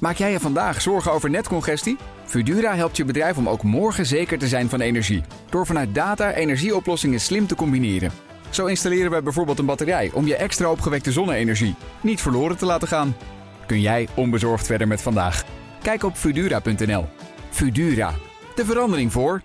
Maak 0.00 0.16
jij 0.16 0.32
je 0.32 0.40
vandaag 0.40 0.80
zorgen 0.80 1.12
over 1.12 1.30
netcongestie? 1.30 1.96
Fudura 2.24 2.74
helpt 2.74 2.96
je 2.96 3.04
bedrijf 3.04 3.36
om 3.36 3.48
ook 3.48 3.62
morgen 3.62 4.06
zeker 4.06 4.38
te 4.38 4.48
zijn 4.48 4.68
van 4.68 4.80
energie. 4.80 5.22
Door 5.50 5.66
vanuit 5.66 5.94
data 5.94 6.32
energieoplossingen 6.32 7.20
slim 7.20 7.46
te 7.46 7.54
combineren. 7.54 8.12
Zo 8.50 8.66
installeren 8.66 9.10
we 9.10 9.22
bijvoorbeeld 9.22 9.58
een 9.58 9.66
batterij 9.66 10.10
om 10.14 10.26
je 10.26 10.36
extra 10.36 10.70
opgewekte 10.70 11.12
zonne-energie 11.12 11.74
niet 12.00 12.20
verloren 12.20 12.56
te 12.56 12.66
laten 12.66 12.88
gaan. 12.88 13.16
Kun 13.66 13.80
jij 13.80 14.08
onbezorgd 14.14 14.66
verder 14.66 14.88
met 14.88 15.02
vandaag? 15.02 15.44
Kijk 15.82 16.02
op 16.02 16.16
Fudura.nl. 16.16 17.06
Fudura, 17.50 18.14
de 18.54 18.64
verandering 18.64 19.12
voor. 19.12 19.42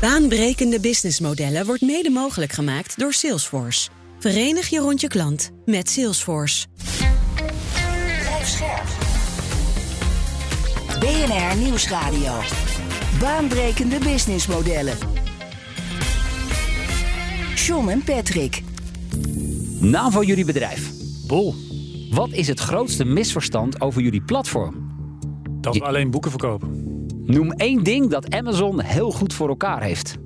Baanbrekende 0.00 0.80
businessmodellen 0.80 1.66
wordt 1.66 1.82
mede 1.82 2.10
mogelijk 2.10 2.52
gemaakt 2.52 2.98
door 2.98 3.12
Salesforce. 3.12 3.90
Verenig 4.18 4.68
je 4.68 4.78
rond 4.78 5.00
je 5.00 5.08
klant 5.08 5.50
met 5.64 5.90
Salesforce. 5.90 6.66
BNR 11.06 11.56
Nieuwsradio. 11.62 12.32
Baanbrekende 13.20 13.98
businessmodellen. 13.98 14.94
John 17.54 17.88
en 17.88 18.02
Patrick. 18.04 18.62
Naam 19.80 20.10
van 20.10 20.26
jullie 20.26 20.44
bedrijf. 20.44 20.92
Bol. 21.26 21.54
Wat 22.10 22.32
is 22.32 22.48
het 22.48 22.60
grootste 22.60 23.04
misverstand 23.04 23.80
over 23.80 24.02
jullie 24.02 24.22
platform? 24.22 24.74
Dat 25.60 25.76
we 25.76 25.84
alleen 25.84 26.10
boeken 26.10 26.30
verkopen. 26.30 27.04
Noem 27.24 27.52
één 27.52 27.84
ding 27.84 28.10
dat 28.10 28.34
Amazon 28.34 28.80
heel 28.80 29.10
goed 29.10 29.34
voor 29.34 29.48
elkaar 29.48 29.82
heeft. 29.82 30.16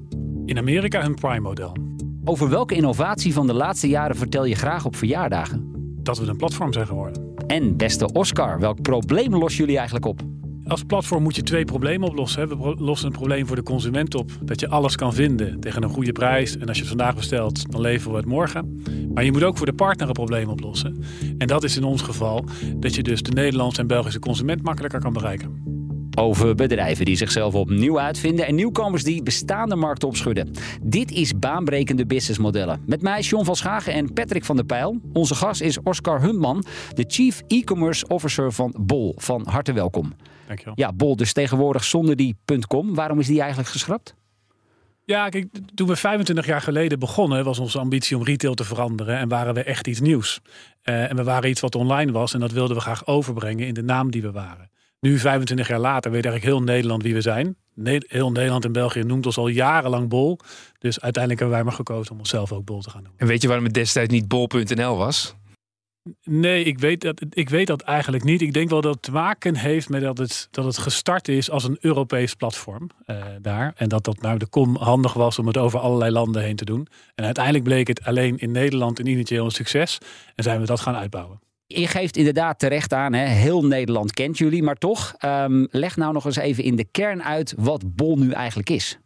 In 0.45 0.59
Amerika 0.59 1.03
hun 1.03 1.15
Prime-model. 1.15 1.77
Over 2.25 2.49
welke 2.49 2.75
innovatie 2.75 3.33
van 3.33 3.47
de 3.47 3.55
laatste 3.55 3.89
jaren 3.89 4.17
vertel 4.17 4.45
je 4.45 4.55
graag 4.55 4.85
op 4.85 4.97
verjaardagen? 4.97 5.71
Dat 6.03 6.19
we 6.19 6.27
een 6.27 6.37
platform 6.37 6.73
zijn 6.73 6.87
geworden. 6.87 7.35
En 7.47 7.77
beste 7.77 8.13
Oscar, 8.13 8.59
welk 8.59 8.83
probleem 8.83 9.37
lossen 9.37 9.61
jullie 9.61 9.77
eigenlijk 9.77 10.07
op? 10.07 10.40
Als 10.71 10.83
platform 10.83 11.23
moet 11.23 11.37
je 11.37 11.43
twee 11.43 11.65
problemen 11.65 12.09
oplossen. 12.09 12.49
We 12.49 12.75
lossen 12.79 13.07
een 13.07 13.13
probleem 13.13 13.47
voor 13.47 13.57
de 13.57 13.63
consument 13.63 14.15
op. 14.15 14.31
Dat 14.43 14.61
je 14.61 14.69
alles 14.69 14.97
kan 14.97 15.15
vinden 15.15 15.61
tegen 15.61 15.83
een 15.83 15.89
goede 15.89 16.13
prijs. 16.13 16.57
En 16.57 16.69
als 16.69 16.77
je 16.77 16.83
het 16.83 16.89
vandaag 16.89 17.15
bestelt, 17.15 17.73
dan 17.73 17.81
leveren 17.81 18.13
we 18.13 18.19
het 18.19 18.27
morgen. 18.27 18.83
Maar 19.15 19.25
je 19.25 19.33
moet 19.33 19.43
ook 19.43 19.57
voor 19.57 19.67
de 19.67 19.73
partner 19.73 20.07
een 20.07 20.13
probleem 20.13 20.49
oplossen. 20.49 21.05
En 21.39 21.47
dat 21.47 21.65
is 21.65 21.77
in 21.77 21.85
ons 21.85 22.03
geval 22.03 22.45
dat 22.77 22.95
je 22.95 23.03
dus 23.03 23.23
de 23.23 23.31
Nederlandse 23.33 23.81
en 23.81 23.87
Belgische 23.87 24.19
consument 24.19 24.63
makkelijker 24.63 25.01
kan 25.01 25.13
bereiken. 25.13 25.79
Over 26.19 26.55
bedrijven 26.55 27.05
die 27.05 27.17
zichzelf 27.17 27.55
opnieuw 27.55 28.01
uitvinden 28.01 28.47
en 28.47 28.55
nieuwkomers 28.55 29.05
die 29.05 29.23
bestaande 29.23 29.77
markten 29.77 30.09
opschudden. 30.09 30.51
Dit 30.83 31.11
is 31.11 31.39
baanbrekende 31.39 32.07
businessmodellen. 32.07 32.81
Met 32.87 33.03
mij 33.03 33.21
John 33.21 33.45
van 33.45 33.57
Schagen 33.57 33.93
en 33.93 34.13
Patrick 34.13 34.45
van 34.45 34.57
der 34.57 34.65
Pijl. 34.65 35.01
Onze 35.13 35.35
gast 35.35 35.61
is 35.61 35.83
Oscar 35.83 36.21
Huntman, 36.23 36.65
de 36.95 37.05
Chief 37.07 37.43
E-Commerce 37.47 38.07
Officer 38.09 38.53
van 38.53 38.75
Bol. 38.81 39.15
Van 39.17 39.47
harte 39.49 39.73
welkom. 39.73 40.13
Dankjewel. 40.51 40.75
Ja, 40.77 40.93
Bol 40.93 41.17
dus 41.17 41.33
tegenwoordig 41.33 41.85
zonder 41.85 42.17
die 42.17 42.37
.com. 42.67 42.95
Waarom 42.95 43.19
is 43.19 43.27
die 43.27 43.41
eigenlijk 43.41 43.71
geschrapt? 43.71 44.15
Ja, 45.05 45.29
kijk, 45.29 45.47
toen 45.75 45.87
we 45.87 45.97
25 45.97 46.47
jaar 46.47 46.61
geleden 46.61 46.99
begonnen, 46.99 47.45
was 47.45 47.59
onze 47.59 47.79
ambitie 47.79 48.17
om 48.17 48.25
retail 48.25 48.55
te 48.55 48.65
veranderen 48.65 49.19
en 49.19 49.29
waren 49.29 49.55
we 49.55 49.63
echt 49.63 49.87
iets 49.87 50.01
nieuws. 50.01 50.41
Eh, 50.83 51.11
en 51.11 51.17
we 51.17 51.23
waren 51.23 51.51
iets 51.51 51.61
wat 51.61 51.75
online 51.75 52.13
was 52.13 52.35
en 52.35 52.41
dat 52.41 52.53
wilden 52.53 52.77
we 52.77 52.83
graag 52.83 53.07
overbrengen 53.07 53.67
in 53.67 53.75
de 53.75 53.83
naam 53.83 54.11
die 54.11 54.23
we 54.23 54.31
waren. 54.31 54.71
Nu, 55.01 55.19
25 55.19 55.69
jaar 55.69 55.79
later, 55.79 56.11
weet 56.11 56.25
eigenlijk 56.25 56.55
heel 56.55 56.65
Nederland 56.65 57.03
wie 57.03 57.15
we 57.15 57.21
zijn. 57.21 57.57
Ne- 57.75 58.05
heel 58.07 58.31
Nederland 58.31 58.65
en 58.65 58.73
België 58.73 59.03
noemt 59.03 59.27
ons 59.27 59.37
al 59.37 59.49
jarenlang 59.49 60.09
Bol. 60.09 60.39
Dus 60.79 61.01
uiteindelijk 61.01 61.43
hebben 61.43 61.59
wij 61.59 61.67
maar 61.67 61.77
gekozen 61.77 62.13
om 62.13 62.19
onszelf 62.19 62.53
ook 62.53 62.65
Bol 62.65 62.81
te 62.81 62.91
gaan 62.91 63.03
noemen. 63.03 63.21
En 63.21 63.27
weet 63.27 63.43
je 63.43 63.47
waarom 63.47 63.67
het 63.67 63.75
destijds 63.75 64.13
niet 64.13 64.29
bol.nl 64.29 64.97
was? 64.97 65.35
Nee, 66.25 66.65
ik 66.65 66.79
weet, 66.79 67.01
dat, 67.01 67.23
ik 67.31 67.49
weet 67.49 67.67
dat 67.67 67.81
eigenlijk 67.81 68.25
niet. 68.25 68.41
Ik 68.41 68.53
denk 68.53 68.71
wel 68.71 68.81
dat 68.81 68.95
het 68.95 69.03
te 69.03 69.11
maken 69.11 69.57
heeft 69.57 69.89
met 69.89 70.03
dat 70.03 70.19
het, 70.19 70.49
dat 70.51 70.65
het 70.65 70.79
gestart 70.79 71.29
is 71.29 71.51
als 71.51 71.65
een 71.65 71.79
Europees 71.81 72.35
platform 72.35 72.91
eh, 73.05 73.25
daar. 73.41 73.73
En 73.77 73.89
dat 73.89 74.05
dat 74.05 74.21
nou 74.21 74.39
de 74.39 74.47
kom 74.47 74.77
handig 74.77 75.13
was 75.13 75.39
om 75.39 75.47
het 75.47 75.57
over 75.57 75.79
allerlei 75.79 76.11
landen 76.11 76.43
heen 76.43 76.57
te 76.57 76.65
doen. 76.65 76.87
En 77.15 77.25
uiteindelijk 77.25 77.65
bleek 77.65 77.89
het 77.89 78.05
alleen 78.05 78.39
in 78.39 78.51
Nederland 78.51 78.99
een 78.99 79.07
initieel 79.07 79.45
een 79.45 79.51
succes. 79.51 79.99
En 80.35 80.45
zijn 80.45 80.61
we 80.61 80.67
dat 80.67 80.81
gaan 80.81 80.97
uitbouwen. 80.97 81.41
Je 81.67 81.87
geeft 81.87 82.17
inderdaad 82.17 82.59
terecht 82.59 82.93
aan, 82.93 83.13
hè, 83.13 83.25
heel 83.25 83.65
Nederland 83.65 84.13
kent 84.13 84.39
jullie. 84.39 84.63
Maar 84.63 84.77
toch, 84.77 85.15
ehm, 85.19 85.67
leg 85.71 85.97
nou 85.97 86.13
nog 86.13 86.25
eens 86.25 86.37
even 86.37 86.65
in 86.65 86.77
de 86.77 86.85
kern 86.91 87.23
uit 87.23 87.55
wat 87.57 87.95
Bol 87.95 88.17
nu 88.17 88.31
eigenlijk 88.31 88.71
is. 88.71 88.99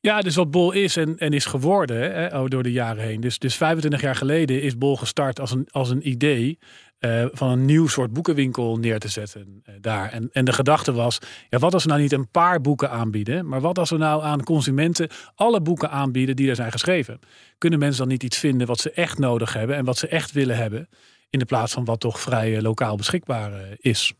Ja, 0.00 0.20
dus 0.20 0.34
wat 0.34 0.50
Bol 0.50 0.72
is 0.72 0.96
en, 0.96 1.18
en 1.18 1.32
is 1.32 1.44
geworden 1.44 2.12
hè, 2.12 2.38
oh, 2.38 2.48
door 2.48 2.62
de 2.62 2.72
jaren 2.72 3.04
heen. 3.04 3.20
Dus, 3.20 3.38
dus 3.38 3.56
25 3.56 4.00
jaar 4.00 4.16
geleden 4.16 4.62
is 4.62 4.78
Bol 4.78 4.96
gestart 4.96 5.40
als 5.40 5.50
een, 5.50 5.68
als 5.70 5.90
een 5.90 6.08
idee 6.08 6.58
eh, 6.98 7.24
van 7.32 7.50
een 7.50 7.64
nieuw 7.64 7.86
soort 7.86 8.12
boekenwinkel 8.12 8.76
neer 8.76 8.98
te 8.98 9.08
zetten 9.08 9.62
eh, 9.64 9.74
daar. 9.80 10.12
En, 10.12 10.28
en 10.32 10.44
de 10.44 10.52
gedachte 10.52 10.92
was, 10.92 11.18
ja, 11.48 11.58
wat 11.58 11.74
als 11.74 11.82
we 11.82 11.88
nou 11.88 12.00
niet 12.00 12.12
een 12.12 12.30
paar 12.30 12.60
boeken 12.60 12.90
aanbieden, 12.90 13.46
maar 13.48 13.60
wat 13.60 13.78
als 13.78 13.90
we 13.90 13.96
nou 13.96 14.22
aan 14.22 14.44
consumenten 14.44 15.08
alle 15.34 15.60
boeken 15.60 15.90
aanbieden 15.90 16.36
die 16.36 16.48
er 16.48 16.54
zijn 16.54 16.72
geschreven? 16.72 17.18
Kunnen 17.58 17.78
mensen 17.78 17.98
dan 17.98 18.08
niet 18.08 18.22
iets 18.22 18.38
vinden 18.38 18.66
wat 18.66 18.80
ze 18.80 18.90
echt 18.90 19.18
nodig 19.18 19.52
hebben 19.52 19.76
en 19.76 19.84
wat 19.84 19.98
ze 19.98 20.08
echt 20.08 20.32
willen 20.32 20.56
hebben, 20.56 20.88
in 21.30 21.38
de 21.38 21.44
plaats 21.44 21.72
van 21.72 21.84
wat 21.84 22.00
toch 22.00 22.20
vrij 22.20 22.56
eh, 22.56 22.62
lokaal 22.62 22.96
beschikbaar 22.96 23.52
is? 23.76 24.12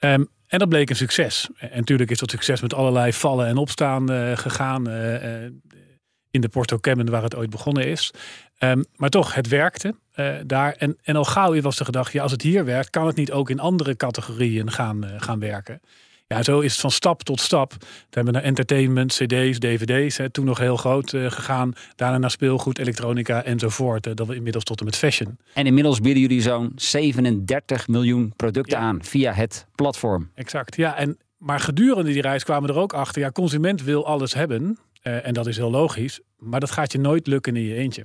Ehm, 0.00 0.24
en 0.46 0.58
dat 0.58 0.68
bleek 0.68 0.90
een 0.90 0.96
succes. 0.96 1.48
En 1.56 1.70
natuurlijk 1.74 2.10
is 2.10 2.18
dat 2.18 2.30
succes 2.30 2.60
met 2.60 2.74
allerlei 2.74 3.12
vallen 3.12 3.46
en 3.46 3.56
opstaan 3.56 4.10
eh, 4.10 4.36
gegaan. 4.36 4.88
eh, 4.88 5.44
eh, 5.44 5.52
in 6.30 6.40
de 6.40 6.48
Porto 6.48 6.78
Cammen 6.78 7.10
waar 7.10 7.22
het 7.22 7.36
ooit 7.36 7.50
begonnen 7.50 7.86
is. 7.86 8.10
Ehm, 8.58 8.82
maar 8.96 9.10
toch, 9.10 9.34
het 9.34 9.48
werkte 9.48 9.94
daar. 10.46 10.72
En, 10.72 10.98
en 11.02 11.16
al 11.16 11.24
gauw 11.24 11.60
was 11.60 11.76
de 11.76 11.84
gedachte, 11.84 12.16
ja, 12.16 12.22
als 12.22 12.32
het 12.32 12.42
hier 12.42 12.64
werkt, 12.64 12.90
kan 12.90 13.06
het 13.06 13.16
niet 13.16 13.32
ook 13.32 13.50
in 13.50 13.60
andere 13.60 13.96
categorieën 13.96 14.70
gaan, 14.70 15.04
gaan 15.16 15.38
werken. 15.38 15.80
Ja, 16.34 16.42
zo 16.42 16.60
is 16.60 16.72
het 16.72 16.80
van 16.80 16.90
stap 16.90 17.22
tot 17.22 17.40
stap. 17.40 17.72
We 17.80 17.86
hebben 18.10 18.32
naar 18.32 18.42
entertainment, 18.42 19.12
cd's, 19.12 19.58
dvd's, 19.58 20.16
hè, 20.16 20.30
toen 20.30 20.44
nog 20.44 20.58
heel 20.58 20.76
groot 20.76 21.12
eh, 21.12 21.30
gegaan. 21.30 21.72
Daarna 21.96 22.18
naar 22.18 22.30
speelgoed, 22.30 22.78
elektronica 22.78 23.44
enzovoort. 23.44 24.06
Eh, 24.06 24.14
dat 24.14 24.26
we 24.26 24.34
inmiddels 24.34 24.64
tot 24.64 24.78
en 24.78 24.84
met 24.84 24.96
fashion. 24.96 25.38
En 25.54 25.66
inmiddels 25.66 26.00
bieden 26.00 26.22
jullie 26.22 26.40
zo'n 26.42 26.72
37 26.76 27.88
miljoen 27.88 28.32
producten 28.36 28.78
Ja. 28.78 28.84
aan 28.84 29.04
via 29.04 29.32
het 29.32 29.66
platform. 29.74 30.30
Exact, 30.34 30.76
ja. 30.76 30.96
En, 30.96 31.18
maar 31.38 31.60
gedurende 31.60 32.12
die 32.12 32.22
reis 32.22 32.44
kwamen 32.44 32.68
we 32.68 32.74
er 32.74 32.80
ook 32.80 32.92
achter. 32.92 33.22
Ja, 33.22 33.30
consument 33.30 33.82
wil 33.82 34.06
alles 34.06 34.34
hebben. 34.34 34.78
eh, 35.02 35.26
en 35.26 35.34
dat 35.34 35.46
is 35.46 35.56
heel 35.56 35.70
logisch. 35.70 36.20
Maar 36.38 36.60
dat 36.60 36.70
gaat 36.70 36.92
je 36.92 36.98
nooit 36.98 37.26
lukken 37.26 37.56
in 37.56 37.62
je 37.62 37.74
eentje. 37.74 38.04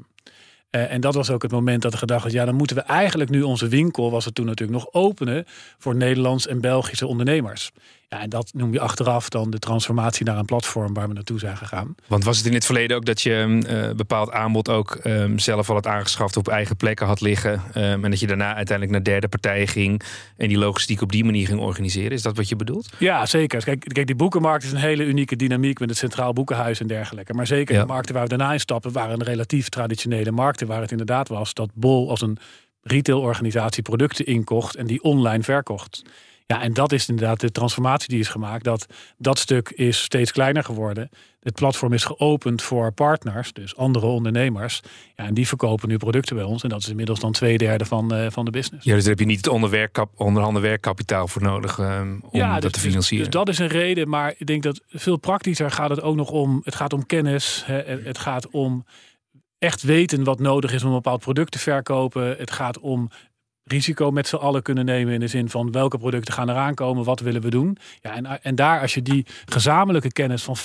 En 0.70 1.02
dat 1.02 1.14
was 1.16 1.30
ook 1.30 1.42
het 1.42 1.52
moment 1.52 1.82
dat 1.82 1.92
de 1.92 1.98
gedachte 1.98 2.24
was... 2.24 2.34
ja, 2.34 2.46
dan 2.46 2.56
moeten 2.56 2.76
we 2.76 2.82
eigenlijk 2.82 3.30
nu 3.30 3.42
onze 3.42 3.68
winkel... 3.68 4.12
was 4.12 4.26
het 4.26 4.36
toen 4.36 4.46
natuurlijk 4.46 4.80
nog 4.80 4.94
openen... 4.94 5.44
voor 5.78 5.96
Nederlands 5.96 6.48
en 6.48 6.62
Belgische 6.62 7.08
ondernemers. 7.08 7.72
Ja, 8.10 8.22
en 8.22 8.30
dat 8.30 8.50
noem 8.54 8.74
je 8.74 8.80
achteraf 8.80 9.30
dan 9.30 9.50
de 9.50 9.60
transformatie 9.60 10.26
naar 10.26 10.38
een 10.38 10.46
platform... 10.46 10.94
waar 10.94 11.08
we 11.08 11.14
naartoe 11.14 11.40
zijn 11.40 11.58
gegaan. 11.58 11.96
Want 12.08 12.24
was 12.24 12.38
het 12.38 12.46
in 12.46 12.54
het 12.54 12.66
verleden 12.66 12.98
ook 12.98 13.06
dat 13.06 13.22
je 13.22 13.60
eh, 13.68 13.96
bepaald 13.96 14.32
aanbod 14.32 14.70
ook 14.70 14.96
ehm, 14.96 15.38
zelf 15.38 15.70
al 15.70 15.76
had 15.76 15.88
aangeschaft, 15.88 16.38
op 16.38 16.48
eigen 16.48 16.76
plekken 16.78 17.08
had 17.08 17.22
liggen. 17.22 17.62
ehm, 17.74 18.04
en 18.04 18.10
dat 18.10 18.20
je 18.20 18.28
daarna 18.28 18.56
uiteindelijk 18.56 18.92
naar 18.92 19.04
derde 19.14 19.28
partijen 19.28 19.68
ging 19.68 20.02
en 20.38 20.48
die 20.48 20.58
logistiek 20.58 21.02
op 21.02 21.12
die 21.12 21.24
manier 21.26 21.48
ging 21.48 21.60
organiseren? 21.60 22.12
Is 22.12 22.22
dat 22.22 22.36
wat 22.38 22.50
je 22.50 22.56
bedoelt? 22.56 22.90
Ja, 23.00 23.26
zeker. 23.26 23.64
Kijk, 23.64 23.86
kijk, 23.94 24.08
die 24.08 24.16
boekenmarkt 24.16 24.64
is 24.64 24.72
een 24.72 24.78
hele 24.78 25.04
unieke 25.06 25.36
dynamiek 25.36 25.80
met 25.80 25.90
het 25.90 25.98
Centraal 25.98 26.34
Boekenhuis 26.34 26.80
en 26.80 26.88
dergelijke. 26.88 27.34
Maar 27.34 27.48
zeker 27.48 27.76
Ja. 27.76 27.82
de 27.82 27.88
markten 27.88 28.14
waar 28.14 28.24
we 28.24 28.30
daarna 28.30 28.54
instappen 28.54 28.92
waren 28.92 29.24
relatief 29.24 29.70
traditionele 29.70 30.32
markten. 30.32 30.68
Waar 30.68 30.82
het 30.82 30.92
inderdaad 30.92 31.28
was 31.28 31.54
dat 31.54 31.70
Bol 31.74 32.10
als 32.10 32.22
een 32.22 32.38
retailorganisatie 32.82 33.84
producten 33.84 34.26
inkocht 34.26 34.76
en 34.76 34.88
die 34.88 35.04
online 35.04 35.44
verkocht. 35.44 36.02
Ja, 36.48 36.62
en 36.62 36.74
dat 36.74 36.92
is 36.92 37.10
inderdaad 37.10 37.40
de 37.40 37.52
transformatie 37.52 38.10
die 38.10 38.20
is 38.20 38.28
gemaakt. 38.28 38.64
Dat, 38.64 38.86
dat 39.18 39.40
stuk 39.40 39.70
is 39.70 40.02
steeds 40.02 40.32
kleiner 40.32 40.64
geworden. 40.64 41.10
Het 41.40 41.54
platform 41.54 41.94
is 41.94 42.04
geopend 42.04 42.62
voor 42.62 42.92
partners, 42.92 43.54
dus 43.54 43.76
andere 43.76 44.06
ondernemers. 44.06 44.82
Ja, 45.16 45.26
en 45.26 45.34
die 45.34 45.48
verkopen 45.48 45.90
nu 45.90 45.98
producten 45.98 46.36
bij 46.36 46.46
ons. 46.46 46.64
En 46.64 46.70
dat 46.70 46.82
is 46.82 46.90
inmiddels 46.90 47.20
dan 47.20 47.32
twee 47.32 47.58
derde 47.58 47.86
van, 47.86 48.14
eh, 48.14 48.26
van 48.30 48.46
de 48.46 48.52
business. 48.52 48.86
Ja, 48.86 48.94
dus 48.94 49.02
daar 49.02 49.12
heb 49.12 49.20
je 49.20 49.26
niet 49.26 49.46
het 49.46 50.12
onderhanden 50.16 50.62
werkkapitaal 50.62 51.28
voor 51.28 51.42
nodig 51.42 51.80
ehm, 51.80 52.18
om 52.22 52.40
dat 52.40 52.62
dus- 52.62 52.72
te 52.72 52.80
financieren. 52.80 53.26
Dus, 53.26 53.34
dus 53.34 53.44
dat 53.44 53.50
is 53.50 53.60
een 53.60 53.80
reden, 53.80 54.10
maar 54.10 54.34
ik 54.38 54.48
denk 54.48 54.64
dat 54.64 54.82
veel 54.88 55.18
praktischer 55.18 55.72
gaat 55.72 55.90
het 55.90 56.02
ook 56.02 56.16
nog 56.16 56.30
om. 56.30 56.62
Het 56.64 56.76
gaat 56.76 56.94
om 56.94 57.06
kennis. 57.06 57.64
Hè, 57.66 57.82
het 57.82 58.06
het 58.06 58.18
gaat 58.18 58.50
om 58.50 58.86
echt 59.58 59.82
weten 59.82 60.24
wat 60.24 60.40
nodig 60.40 60.74
is 60.74 60.84
om 60.84 60.90
een 60.90 60.96
bepaald 60.96 61.22
product 61.22 61.52
te 61.52 61.60
verkopen. 61.60 62.36
Het 62.38 62.52
gaat 62.52 62.80
om 62.80 63.10
risico 63.68 64.12
met 64.12 64.28
z'n 64.28 64.36
allen 64.36 64.62
kunnen 64.62 64.86
nemen 64.86 65.14
in 65.14 65.20
de 65.20 65.28
zin 65.28 65.50
van 65.50 65.72
welke 65.72 65.98
producten 65.98 66.34
gaan 66.34 66.50
eraan 66.50 66.74
komen, 66.74 67.04
wat 67.04 67.20
willen 67.20 67.42
we 67.42 67.50
doen. 67.50 67.78
Ja, 68.02 68.16
en, 68.16 68.44
en 68.44 68.56
daar 68.56 68.82
als 68.82 68.94
je 68.94 69.02
die 69.02 69.26
gezamenlijke 69.46 70.12
kennis 70.12 70.44
van 70.44 70.58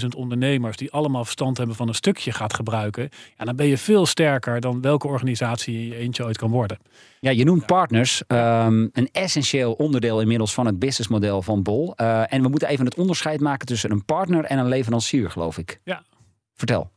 50.000 0.00 0.06
ondernemers 0.16 0.76
die 0.76 0.92
allemaal 0.92 1.24
verstand 1.24 1.56
hebben 1.56 1.76
van 1.76 1.88
een 1.88 1.94
stukje 1.94 2.32
gaat 2.32 2.54
gebruiken, 2.54 3.08
ja, 3.38 3.44
dan 3.44 3.56
ben 3.56 3.66
je 3.66 3.78
veel 3.78 4.06
sterker 4.06 4.60
dan 4.60 4.80
welke 4.80 5.06
organisatie 5.06 5.88
je 5.88 5.96
eentje 5.96 6.24
ooit 6.24 6.38
kan 6.38 6.50
worden. 6.50 6.78
Ja, 7.20 7.30
je 7.30 7.44
noemt 7.44 7.66
partners 7.66 8.22
ehm, 8.26 8.88
een 8.92 9.08
essentieel 9.12 9.72
onderdeel 9.72 10.20
inmiddels 10.20 10.54
van 10.54 10.66
het 10.66 10.78
businessmodel 10.78 11.42
van 11.42 11.62
Bol. 11.62 11.94
Eh, 11.96 12.32
en 12.32 12.42
we 12.42 12.48
moeten 12.48 12.68
even 12.68 12.84
het 12.84 12.94
onderscheid 12.94 13.40
maken 13.40 13.66
tussen 13.66 13.90
een 13.90 14.04
partner 14.04 14.44
en 14.44 14.58
een 14.58 14.68
leverancier, 14.68 15.30
geloof 15.30 15.58
ik. 15.58 15.80
Ja. 15.84 16.02
Vertel. 16.54 16.90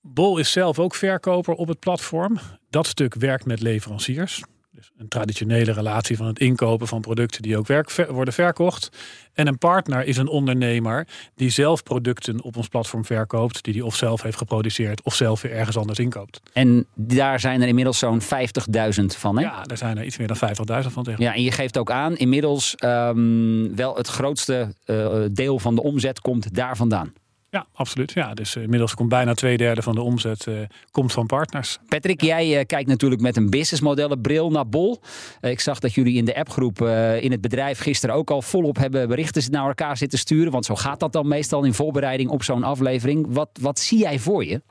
Bol 0.00 0.38
is 0.38 0.52
zelf 0.52 0.78
ook 0.78 0.94
verkoper 0.94 1.54
op 1.54 1.68
het 1.68 1.78
platform. 1.78 2.38
Dat 2.70 2.86
stuk 2.86 3.14
werkt 3.14 3.46
met 3.46 3.60
leveranciers. 3.60 4.42
Dus 4.74 4.90
een 4.96 5.08
traditionele 5.08 5.72
relatie 5.72 6.16
van 6.16 6.26
het 6.26 6.38
inkopen 6.38 6.86
van 6.86 7.00
producten 7.00 7.42
die 7.42 7.58
ook 7.58 7.66
werk, 7.66 8.06
worden 8.08 8.34
verkocht. 8.34 8.88
En 9.32 9.46
een 9.46 9.58
partner 9.58 10.04
is 10.04 10.16
een 10.16 10.28
ondernemer 10.28 11.06
die 11.34 11.50
zelf 11.50 11.82
producten 11.82 12.42
op 12.42 12.56
ons 12.56 12.68
platform 12.68 13.04
verkoopt, 13.04 13.64
die 13.64 13.72
die 13.72 13.84
of 13.84 13.96
zelf 13.96 14.22
heeft 14.22 14.36
geproduceerd 14.36 15.02
of 15.02 15.14
zelf 15.14 15.42
weer 15.42 15.52
ergens 15.52 15.76
anders 15.76 15.98
inkoopt. 15.98 16.40
En 16.52 16.86
daar 16.94 17.40
zijn 17.40 17.62
er 17.62 17.68
inmiddels 17.68 17.98
zo'n 17.98 18.20
50.000 18.20 18.26
van. 19.06 19.36
Hè? 19.36 19.42
Ja, 19.42 19.62
daar 19.62 19.76
zijn 19.76 19.98
er 19.98 20.04
iets 20.04 20.18
meer 20.18 20.26
dan 20.26 20.36
50.000 20.84 20.92
van 20.92 21.04
tegen. 21.04 21.22
Ja, 21.22 21.34
en 21.34 21.42
je 21.42 21.52
geeft 21.52 21.78
ook 21.78 21.90
aan, 21.90 22.16
inmiddels 22.16 22.74
ehm, 22.74 23.74
wel 23.74 23.96
het 23.96 24.08
grootste 24.08 24.74
eh, 24.84 25.22
deel 25.32 25.58
van 25.58 25.74
de 25.74 25.82
omzet 25.82 26.20
komt 26.20 26.54
daar 26.54 26.76
vandaan. 26.76 27.12
Ja, 27.52 27.66
absoluut. 27.72 28.12
Ja, 28.12 28.34
dus 28.34 28.56
eh, 28.56 28.62
inmiddels 28.62 28.94
komt 28.94 29.08
bijna 29.08 29.34
twee 29.34 29.56
derde 29.56 29.82
van 29.82 29.94
de 29.94 30.00
omzet 30.00 30.46
eh, 30.46 30.54
komt 30.90 31.12
van 31.12 31.26
partners. 31.26 31.78
Patrick, 31.88 32.20
jij 32.22 32.58
eh, 32.58 32.66
kijkt 32.66 32.88
natuurlijk 32.88 33.20
met 33.20 33.36
een 33.36 33.50
businessmodellenbril 33.50 34.50
naar 34.50 34.68
Bol. 34.68 35.00
Ik 35.40 35.60
zag 35.60 35.78
dat 35.78 35.94
jullie 35.94 36.16
in 36.16 36.24
de 36.24 36.36
appgroep 36.36 36.80
eh, 36.82 37.22
in 37.22 37.30
het 37.30 37.40
bedrijf 37.40 37.78
gisteren 37.78 38.14
ook 38.14 38.30
al 38.30 38.42
volop 38.42 38.76
hebben 38.76 39.08
berichten 39.08 39.50
naar 39.50 39.66
elkaar 39.66 39.96
zitten 39.96 40.18
sturen. 40.18 40.52
Want 40.52 40.64
zo 40.64 40.74
gaat 40.74 41.00
dat 41.00 41.12
dan 41.12 41.28
meestal 41.28 41.64
in 41.64 41.74
voorbereiding 41.74 42.30
op 42.30 42.42
zo'n 42.42 42.62
aflevering. 42.64 43.26
Wat, 43.28 43.48
wat 43.60 43.78
zie 43.78 43.98
jij 43.98 44.18
voor 44.18 44.44
je? 44.44 44.62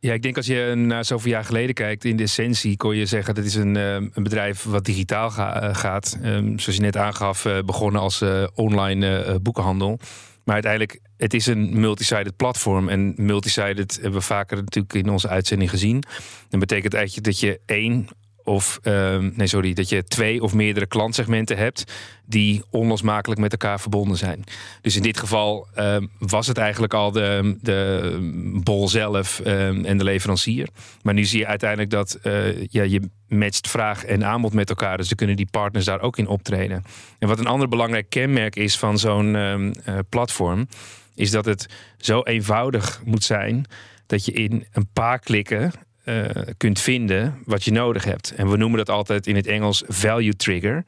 Ja, 0.00 0.12
ik 0.12 0.22
denk 0.22 0.36
als 0.36 0.46
je 0.46 0.72
naar 0.76 1.04
zoveel 1.04 1.30
jaar 1.30 1.44
geleden 1.44 1.74
kijkt, 1.74 2.04
in 2.04 2.16
de 2.16 2.22
essentie 2.22 2.76
kon 2.76 2.96
je 2.96 3.06
zeggen 3.06 3.34
dat 3.34 3.44
is 3.44 3.54
een, 3.54 3.76
eh, 3.76 3.94
een 3.94 4.22
bedrijf 4.22 4.62
wat 4.64 4.84
digitaal 4.84 5.30
ga- 5.30 5.72
gaat. 5.72 6.18
Ehm, 6.22 6.58
zoals 6.58 6.76
je 6.76 6.80
net 6.82 6.96
aangaf, 6.96 7.44
eh, 7.44 7.58
begonnen 7.64 8.00
als 8.00 8.20
eh, 8.20 8.46
online 8.54 9.16
eh, 9.22 9.34
boekenhandel. 9.42 9.98
Maar 10.44 10.54
uiteindelijk, 10.54 11.00
het 11.24 11.34
is 11.34 11.46
een 11.46 11.80
multi-sided 11.80 12.36
platform. 12.36 12.88
En 12.88 13.14
multi-sided 13.16 13.94
hebben 13.94 14.12
we 14.12 14.20
vaker 14.20 14.56
natuurlijk 14.56 14.94
in 14.94 15.08
onze 15.08 15.28
uitzending 15.28 15.70
gezien. 15.70 16.04
Dat 16.48 16.60
betekent 16.60 16.94
eigenlijk 16.94 17.26
dat 17.26 17.40
je 17.40 17.60
één 17.66 18.08
of 18.44 18.78
ehm, 18.82 19.30
nee, 19.34 19.46
sorry, 19.46 19.72
dat 19.72 19.88
je 19.88 20.04
twee 20.04 20.42
of 20.42 20.54
meerdere 20.54 20.86
klantsegmenten 20.86 21.56
hebt 21.56 21.92
die 22.26 22.62
onlosmakelijk 22.70 23.40
met 23.40 23.52
elkaar 23.52 23.80
verbonden 23.80 24.16
zijn. 24.16 24.44
Dus 24.80 24.96
in 24.96 25.02
dit 25.02 25.18
geval 25.18 25.68
ehm, 25.74 26.06
was 26.18 26.46
het 26.46 26.58
eigenlijk 26.58 26.94
al 26.94 27.12
de, 27.12 27.56
de 27.60 28.60
bol 28.62 28.88
zelf 28.88 29.40
ehm, 29.40 29.84
en 29.84 29.98
de 29.98 30.04
leverancier. 30.04 30.68
Maar 31.02 31.14
nu 31.14 31.24
zie 31.24 31.38
je 31.38 31.46
uiteindelijk 31.46 31.90
dat 31.90 32.18
eh, 32.22 32.66
ja, 32.66 32.82
je 32.82 33.10
matcht 33.28 33.68
vraag 33.68 34.04
en 34.04 34.24
aanbod 34.24 34.52
met 34.52 34.68
elkaar. 34.68 34.96
Dus 34.96 35.08
dan 35.08 35.16
kunnen 35.16 35.36
die 35.36 35.48
partners 35.50 35.84
daar 35.84 36.00
ook 36.00 36.18
in 36.18 36.28
optreden. 36.28 36.84
En 37.18 37.28
wat 37.28 37.38
een 37.38 37.46
ander 37.46 37.68
belangrijk 37.68 38.10
kenmerk 38.10 38.56
is 38.56 38.78
van 38.78 38.98
zo'n 38.98 39.36
eh, 39.36 39.98
platform, 40.08 40.68
is 41.14 41.30
dat 41.30 41.44
het 41.44 41.66
zo 41.98 42.22
eenvoudig 42.22 43.00
moet 43.04 43.24
zijn 43.24 43.66
dat 44.06 44.24
je 44.24 44.32
in 44.32 44.66
een 44.72 44.88
paar 44.92 45.18
klikken 45.18 45.72
eh, 46.04 46.24
kunt 46.56 46.80
vinden 46.80 47.38
wat 47.44 47.64
je 47.64 47.72
nodig 47.72 48.04
hebt. 48.04 48.34
En 48.36 48.50
we 48.50 48.56
noemen 48.56 48.78
dat 48.78 48.90
altijd 48.90 49.26
in 49.26 49.36
het 49.36 49.46
Engels 49.46 49.82
value 49.86 50.36
trigger. 50.36 50.84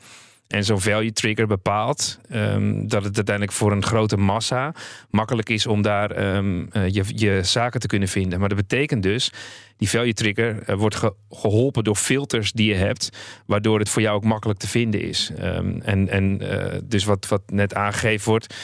En 0.47 0.65
zo'n 0.65 0.81
value 0.81 1.13
trigger 1.13 1.47
bepaalt 1.47 2.19
ehm, 2.29 2.87
dat 2.87 3.05
het 3.05 3.17
uiteindelijk 3.17 3.57
voor 3.57 3.73
een 3.73 3.85
grote 3.85 4.17
massa 4.17 4.75
makkelijk 5.11 5.49
is 5.49 5.67
om 5.67 5.83
daar 5.83 6.11
ehm, 6.11 6.67
eh, 6.71 6.89
je, 6.89 7.03
je 7.07 7.41
zaken 7.43 7.81
te 7.81 7.87
kunnen 7.87 8.09
vinden. 8.09 8.39
Maar 8.41 8.49
dat 8.49 8.59
betekent 8.59 9.03
dus, 9.03 9.33
die 9.77 9.89
value 9.91 10.13
trigger 10.13 10.63
eh, 10.63 10.77
wordt 10.77 10.97
ge- 10.97 11.15
geholpen 11.31 11.85
door 11.85 11.97
filters 11.97 12.53
die 12.53 12.69
je 12.69 12.75
hebt, 12.75 13.11
waardoor 13.47 13.79
het 13.79 13.89
voor 13.89 14.03
jou 14.03 14.17
ook 14.17 14.25
makkelijk 14.25 14.59
te 14.59 14.69
vinden 14.69 15.01
is. 15.01 15.31
Ehm, 15.39 15.81
en 15.81 16.09
en 16.09 16.41
dus 16.85 17.05
wat, 17.05 17.29
wat 17.29 17.43
net 17.47 17.75
aangegeven 17.75 18.29
wordt, 18.29 18.55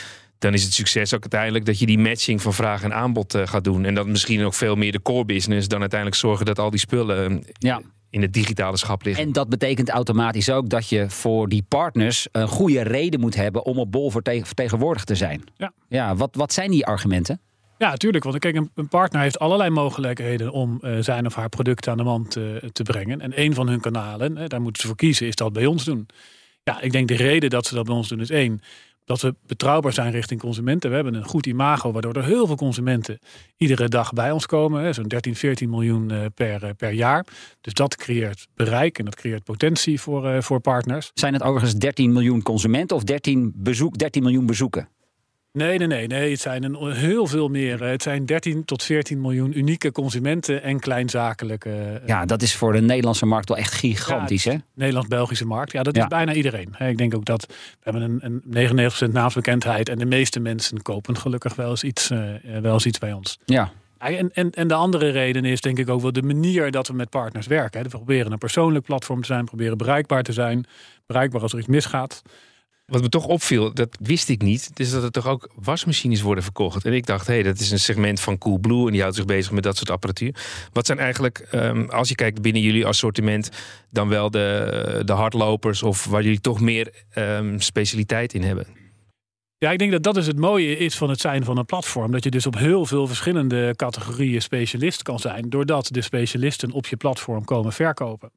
dan 0.42 0.54
is 0.54 0.62
het 0.64 0.72
succes 0.74 1.14
ook 1.14 1.20
uiteindelijk 1.20 1.64
dat 1.64 1.78
je 1.78 1.86
die 1.86 1.98
matching 1.98 2.42
van 2.42 2.52
vraag 2.54 2.82
en 2.82 2.94
aanbod 2.94 3.34
eh, 3.34 3.46
gaat 3.46 3.64
doen. 3.64 3.84
En 3.84 3.94
dat 3.94 4.06
misschien 4.06 4.44
ook 4.44 4.54
veel 4.54 4.74
meer 4.74 4.92
de 4.92 5.02
core 5.02 5.24
business 5.24 5.68
dan 5.68 5.80
uiteindelijk 5.80 6.20
zorgen 6.20 6.46
dat 6.46 6.58
al 6.58 6.70
die 6.70 6.78
spullen 6.78 7.32
eh, 7.32 7.40
Ja. 7.58 7.80
in 8.10 8.22
het 8.22 8.32
digitale 8.32 8.76
schap 8.76 9.02
liggen. 9.02 9.24
En 9.24 9.32
dat 9.32 9.48
betekent 9.48 9.88
automatisch 9.90 10.50
ook 10.50 10.68
dat 10.68 10.88
je 10.88 11.10
voor 11.10 11.48
die 11.48 11.64
partners 11.68 12.28
een 12.32 12.48
goede 12.48 12.82
reden 12.82 13.20
moet 13.20 13.34
hebben 13.34 13.64
om 13.64 13.78
op 13.78 13.92
Bol 13.92 14.10
vertegen- 14.10 14.46
vertegenwoordigd 14.46 15.06
te 15.06 15.14
zijn. 15.14 15.44
Ja. 15.56 15.72
Ja, 15.88 16.16
wat, 16.16 16.34
wat 16.36 16.52
zijn 16.52 16.70
die 16.70 16.86
argumenten? 16.86 17.40
Ja, 17.78 17.90
natuurlijk. 17.90 18.24
Want 18.24 18.38
kijk, 18.38 18.56
een, 18.56 18.70
een 18.74 18.88
partner 18.88 19.22
heeft 19.22 19.38
allerlei 19.38 19.70
mogelijkheden 19.70 20.50
om 20.52 20.78
eh, 20.80 20.96
zijn 21.00 21.26
of 21.26 21.34
haar 21.34 21.48
product 21.48 21.88
aan 21.88 21.96
de 21.96 22.02
man 22.02 22.28
te, 22.28 22.70
te 22.72 22.82
brengen. 22.82 23.20
En 23.20 23.32
een 23.34 23.54
van 23.54 23.68
hun 23.68 23.80
kanalen, 23.80 24.48
daar 24.48 24.60
moeten 24.60 24.80
ze 24.82 24.86
voor 24.88 24.96
kiezen, 24.96 25.26
is 25.26 25.34
dat 25.34 25.52
bij 25.52 25.66
ons 25.66 25.84
doen. 25.84 26.06
Ja, 26.64 26.80
ik 26.80 26.92
denk 26.92 27.08
de 27.08 27.14
reden 27.16 27.50
dat 27.50 27.66
ze 27.66 27.74
dat 27.74 27.84
bij 27.84 27.94
ons 27.94 28.08
doen 28.08 28.20
is 28.20 28.30
één, 28.30 28.60
dat 29.04 29.20
we 29.20 29.34
betrouwbaar 29.46 29.93
zijn 29.93 30.12
richting 30.12 30.40
consumenten. 30.40 30.90
We 30.90 30.94
hebben 30.94 31.14
een 31.14 31.25
goed 31.25 31.46
imago, 31.46 31.93
waardoor 31.93 32.14
er 32.14 32.25
heel 32.25 32.46
veel 32.46 32.56
consumenten 32.56 33.19
iedere 33.56 33.88
dag 33.88 34.12
bij 34.12 34.31
ons 34.31 34.46
komen. 34.46 34.94
Zo'n 34.94 35.08
13, 35.08 35.37
14 35.37 35.70
miljoen 35.70 36.10
eh, 36.10 36.25
per, 36.34 36.64
eh, 36.64 36.70
per 36.76 36.90
jaar. 36.90 37.26
Dus 37.60 37.72
dat 37.72 37.96
creëert 37.96 38.46
bereik 38.54 38.99
en 38.99 39.04
dat 39.04 39.14
creëert 39.14 39.44
potentie 39.44 40.00
voor, 40.00 40.26
eh, 40.26 40.43
voor 40.43 40.60
partners. 40.60 41.10
Zijn 41.14 41.32
het 41.32 41.43
overigens 41.43 41.75
13 41.75 42.12
miljoen 42.12 42.43
consumenten 42.43 42.96
of 42.96 43.04
13, 43.04 43.52
bezoek, 43.56 43.99
13 43.99 44.22
miljoen 44.22 44.46
bezoeken? 44.46 44.88
Nee, 45.52 45.78
nee, 45.78 45.87
nee, 45.87 46.06
nee. 46.06 46.31
Het 46.31 46.40
zijn 46.40 46.62
een, 46.62 46.93
heel 46.93 47.26
veel 47.26 47.49
meer. 47.49 47.82
Het 47.84 48.02
zijn 48.02 48.26
13 48.26 48.64
tot 48.64 48.82
14 48.82 49.20
miljoen 49.20 49.58
unieke 49.58 49.93
consumenten 49.93 50.62
en 50.62 50.81
kleinzakelijke. 50.81 51.70
eh, 51.70 52.06
Ja, 52.06 52.25
dat 52.25 52.43
is 52.43 52.54
voor 52.56 52.72
de 52.72 52.81
Nederlandse 52.81 53.26
markt 53.26 53.49
wel 53.49 53.58
echt 53.58 53.72
gigantisch, 53.72 54.44
hè? 54.44 54.54
Nederlands-Belgische 54.75 55.46
markt. 55.46 55.72
Ja, 55.72 55.82
dat 55.82 55.96
Ja. 55.96 56.02
is 56.02 56.08
bijna 56.08 56.32
iedereen. 56.32 56.75
Ik 56.78 56.99
denk 56.99 57.14
ook 57.14 57.25
dat 57.25 57.46
we 57.49 57.54
hebben 57.90 58.02
een, 58.02 58.19
een 58.22 58.43
99% 59.08 59.12
naamsbekendheid 59.12 59.88
en 59.88 59.99
de 59.99 60.04
meeste 60.06 60.40
mensen 60.40 60.82
kopen 60.82 61.16
gelukkig 61.16 61.55
wel 61.55 61.70
eens 61.70 61.84
iets, 61.84 62.10
eh, 62.10 62.19
wel 62.62 62.72
eens 62.72 62.87
iets 62.87 62.98
bij 62.98 63.12
ons. 63.12 63.38
Ja. 63.44 63.72
Ja, 63.98 64.08
En, 64.08 64.31
en, 64.32 64.50
en 64.50 64.69
de 64.69 64.75
andere 64.75 65.10
reden 65.10 65.44
is 65.44 65.60
denk 65.60 65.78
ik 65.78 65.88
ook 65.88 66.00
wel 66.00 66.12
de 66.12 66.22
manier 66.22 66.70
dat 66.70 66.88
we 66.88 66.94
met 66.94 67.10
partners 67.10 67.46
werken. 67.46 67.82
We 67.82 67.88
proberen 67.88 68.32
een 68.32 68.38
persoonlijk 68.38 68.84
platform 68.84 69.20
te 69.20 69.26
zijn, 69.26 69.44
proberen 69.44 69.76
bereikbaar 69.78 70.22
te 70.22 70.32
zijn, 70.32 70.64
bereikbaar 71.06 71.43
als 71.43 71.52
er 71.52 71.58
iets 71.58 71.66
misgaat. 71.69 72.22
Wat 72.92 73.02
me 73.02 73.08
toch 73.08 73.26
opviel, 73.26 73.74
dat 73.74 73.96
wist 74.00 74.28
ik 74.28 74.42
niet, 74.42 74.70
is 74.74 74.90
dat 74.90 75.02
er 75.02 75.10
toch 75.10 75.26
ook 75.26 75.50
wasmachines 75.54 76.20
worden 76.20 76.44
verkocht. 76.44 76.84
En 76.84 76.92
ik 76.92 77.06
dacht, 77.06 77.26
hé, 77.26 77.32
hey, 77.32 77.42
dat 77.42 77.58
is 77.58 77.70
een 77.70 77.78
segment 77.78 78.20
van 78.20 78.38
Coolblue 78.38 78.86
en 78.86 78.92
die 78.92 79.00
houdt 79.00 79.16
zich 79.16 79.24
bezig 79.24 79.52
met 79.52 79.62
dat 79.62 79.76
soort 79.76 79.90
apparatuur. 79.90 80.34
Wat 80.72 80.86
zijn 80.86 80.98
eigenlijk, 80.98 81.38
ehm, 81.38 81.84
als 81.88 82.08
je 82.08 82.14
kijkt 82.14 82.42
binnen 82.42 82.62
jullie 82.62 82.86
assortiment, 82.86 83.50
dan 83.90 84.08
wel 84.08 84.30
de, 84.30 85.02
de 85.04 85.12
hardlopers 85.12 85.82
of 85.82 86.04
waar 86.04 86.22
jullie 86.22 86.40
toch 86.40 86.60
meer 86.60 86.92
ehm, 87.10 87.58
specialiteit 87.58 88.34
in 88.34 88.42
hebben? 88.42 88.66
Ja, 89.58 89.70
ik 89.70 89.78
denk 89.78 89.92
dat 89.92 90.02
dat 90.02 90.16
is 90.16 90.26
het 90.26 90.38
mooie 90.38 90.76
is 90.76 90.96
van 90.96 91.10
het 91.10 91.20
zijn 91.20 91.44
van 91.44 91.58
een 91.58 91.64
platform. 91.64 92.12
Dat 92.12 92.24
je 92.24 92.30
dus 92.30 92.46
op 92.46 92.58
heel 92.58 92.86
veel 92.86 93.06
verschillende 93.06 93.72
categorieën 93.76 94.42
specialist 94.42 95.02
kan 95.02 95.18
zijn. 95.18 95.50
Doordat 95.50 95.88
de 95.92 96.02
specialisten 96.02 96.70
op 96.70 96.86
je 96.86 96.96
platform 96.96 97.44
komen 97.44 97.72
verkopen. 97.72 98.30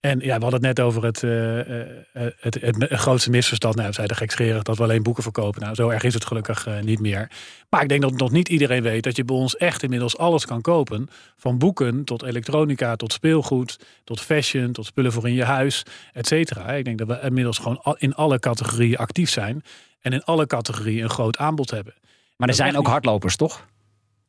En 0.00 0.18
ja, 0.20 0.36
we 0.36 0.42
hadden 0.42 0.64
het 0.64 0.76
net 0.76 0.80
over 0.80 1.04
het, 1.04 1.22
eh, 1.22 1.60
eh, 1.60 1.86
het, 2.12 2.54
het, 2.60 2.76
het 2.78 3.00
grootste 3.00 3.30
misverstand. 3.30 3.74
Nou, 3.74 3.88
we 3.88 3.94
zeiden 3.94 4.16
gekscherend 4.16 4.64
dat 4.64 4.76
we 4.76 4.82
alleen 4.82 5.02
boeken 5.02 5.22
verkopen. 5.22 5.60
Nou, 5.60 5.74
zo 5.74 5.88
erg 5.88 6.02
is 6.02 6.14
het 6.14 6.24
gelukkig 6.24 6.66
eh, 6.66 6.80
niet 6.80 7.00
meer. 7.00 7.30
Maar 7.68 7.82
ik 7.82 7.88
denk 7.88 8.02
dat 8.02 8.12
nog 8.12 8.30
niet 8.30 8.48
iedereen 8.48 8.82
weet 8.82 9.02
dat 9.02 9.16
je 9.16 9.24
bij 9.24 9.36
ons 9.36 9.56
echt 9.56 9.82
inmiddels 9.82 10.18
alles 10.18 10.46
kan 10.46 10.60
kopen. 10.60 11.08
Van 11.36 11.58
boeken 11.58 12.04
tot 12.04 12.22
elektronica, 12.22 12.96
tot 12.96 13.12
speelgoed, 13.12 13.78
tot 14.04 14.20
fashion, 14.20 14.72
tot 14.72 14.86
spullen 14.86 15.12
voor 15.12 15.28
in 15.28 15.34
je 15.34 15.44
huis, 15.44 15.82
et 16.12 16.26
cetera. 16.26 16.72
Ik 16.72 16.84
denk 16.84 16.98
dat 16.98 17.08
we 17.08 17.20
inmiddels 17.22 17.58
gewoon 17.58 17.96
in 17.98 18.14
alle 18.14 18.38
categorieën 18.38 18.96
actief 18.96 19.30
zijn. 19.30 19.62
En 20.00 20.12
in 20.12 20.24
alle 20.24 20.46
categorieën 20.46 21.02
een 21.02 21.10
groot 21.10 21.36
aanbod 21.36 21.70
hebben. 21.70 21.94
Maar 22.36 22.48
er 22.48 22.54
zijn 22.54 22.76
ook 22.76 22.86
hardlopers, 22.86 23.36
toch? 23.36 23.66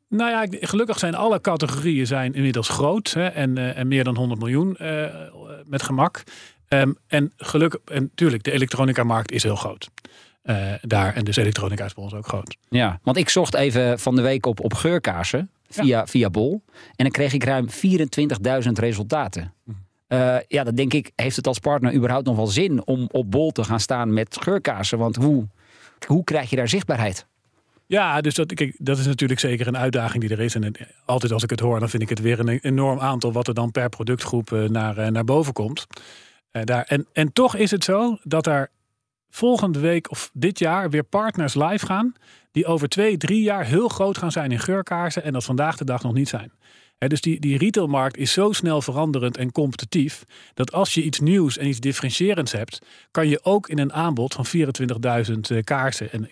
Nou 0.09 0.29
ja, 0.29 0.57
gelukkig 0.67 0.99
zijn 0.99 1.15
alle 1.15 1.41
categorieën 1.41 2.07
zijn 2.07 2.33
inmiddels 2.33 2.69
groot 2.69 3.13
hè, 3.13 3.27
en, 3.27 3.57
eh, 3.57 3.77
en 3.77 3.87
meer 3.87 4.03
dan 4.03 4.15
100 4.15 4.39
miljoen 4.39 4.75
eh, 4.75 5.05
met 5.65 5.83
gemak. 5.83 6.23
Ehm, 6.67 6.91
en 7.07 7.33
gelukkig, 7.37 7.79
en 7.85 8.01
natuurlijk, 8.01 8.43
de 8.43 8.51
elektronica-markt 8.51 9.31
is 9.31 9.43
heel 9.43 9.55
groot. 9.55 9.89
Eh, 10.41 10.73
daar 10.81 11.15
en 11.15 11.23
dus 11.23 11.35
elektronica 11.35 11.85
is 11.85 11.93
bij 11.93 12.03
ons 12.03 12.13
ook 12.13 12.27
groot. 12.27 12.57
Ja, 12.69 12.99
want 13.03 13.17
ik 13.17 13.29
zocht 13.29 13.53
even 13.53 13.99
van 13.99 14.15
de 14.15 14.21
week 14.21 14.45
op, 14.45 14.59
op 14.59 14.73
geurkaarsen 14.73 15.49
via, 15.69 16.07
via 16.07 16.29
Bol. 16.29 16.63
En 16.73 17.03
dan 17.03 17.11
kreeg 17.11 17.33
ik 17.33 17.43
ruim 17.43 17.69
24.000 17.69 18.79
resultaten. 18.79 19.53
Eh, 20.07 20.37
ja, 20.47 20.63
dan 20.63 20.75
denk 20.75 20.93
ik, 20.93 21.11
heeft 21.15 21.35
het 21.35 21.47
als 21.47 21.59
partner 21.59 21.93
überhaupt 21.93 22.25
nog 22.25 22.35
wel 22.35 22.47
zin 22.47 22.87
om 22.87 23.07
op 23.11 23.31
Bol 23.31 23.51
te 23.51 23.63
gaan 23.63 23.79
staan 23.79 24.13
met 24.13 24.37
geurkaarsen? 24.41 24.97
Want 24.97 25.15
hoe, 25.15 25.47
hoe 26.07 26.23
krijg 26.23 26.49
je 26.49 26.55
daar 26.55 26.69
zichtbaarheid? 26.69 27.25
Ja, 27.89 28.21
dus 28.21 28.35
dat, 28.35 28.53
dat 28.77 28.97
is 28.97 29.05
natuurlijk 29.05 29.39
zeker 29.39 29.67
een 29.67 29.77
uitdaging 29.77 30.23
die 30.23 30.31
er 30.31 30.39
is. 30.39 30.55
En 30.55 30.73
altijd 31.05 31.31
als 31.31 31.43
ik 31.43 31.49
het 31.49 31.59
hoor, 31.59 31.79
dan 31.79 31.89
vind 31.89 32.03
ik 32.03 32.09
het 32.09 32.19
weer 32.19 32.39
een 32.39 32.47
enorm 32.47 32.99
aantal 32.99 33.31
wat 33.31 33.47
er 33.47 33.53
dan 33.53 33.71
per 33.71 33.89
productgroep 33.89 34.51
eh, 34.51 34.63
naar, 34.63 34.97
eh, 34.97 35.07
naar 35.07 35.23
boven 35.23 35.53
komt. 35.53 35.87
Eh, 36.51 36.63
daar. 36.63 36.83
En, 36.83 37.07
en 37.13 37.33
toch 37.33 37.55
is 37.55 37.71
het 37.71 37.83
zo 37.83 38.17
dat 38.23 38.47
er 38.47 38.71
volgende 39.29 39.79
week 39.79 40.11
of 40.11 40.29
dit 40.33 40.59
jaar 40.59 40.89
weer 40.89 41.03
partners 41.03 41.53
live 41.53 41.85
gaan. 41.85 42.13
Die 42.51 42.65
over 42.65 42.89
twee, 42.89 43.17
drie 43.17 43.41
jaar 43.41 43.65
heel 43.65 43.87
groot 43.87 44.17
gaan 44.17 44.31
zijn 44.31 44.51
in 44.51 44.59
geurkaarsen. 44.59 45.23
En 45.23 45.33
dat 45.33 45.43
vandaag 45.43 45.77
de 45.77 45.85
dag 45.85 46.03
nog 46.03 46.13
niet 46.13 46.29
zijn. 46.29 46.51
Dus 46.97 47.21
die, 47.21 47.39
die 47.39 47.57
retailmarkt 47.57 48.17
is 48.17 48.31
zo 48.31 48.51
snel 48.51 48.81
veranderend 48.81 49.37
en 49.37 49.51
competitief. 49.51 50.23
Dat 50.53 50.71
als 50.71 50.93
je 50.93 51.03
iets 51.03 51.19
nieuws 51.19 51.57
en 51.57 51.67
iets 51.67 51.79
differentiërends 51.79 52.51
hebt. 52.51 52.81
kan 53.11 53.27
je 53.27 53.43
ook 53.43 53.69
in 53.69 53.79
een 53.79 53.93
aanbod 53.93 54.33
van 54.33 54.45
24.000 54.45 55.39
eh, 55.39 55.63
kaarsen. 55.63 56.11
En 56.11 56.29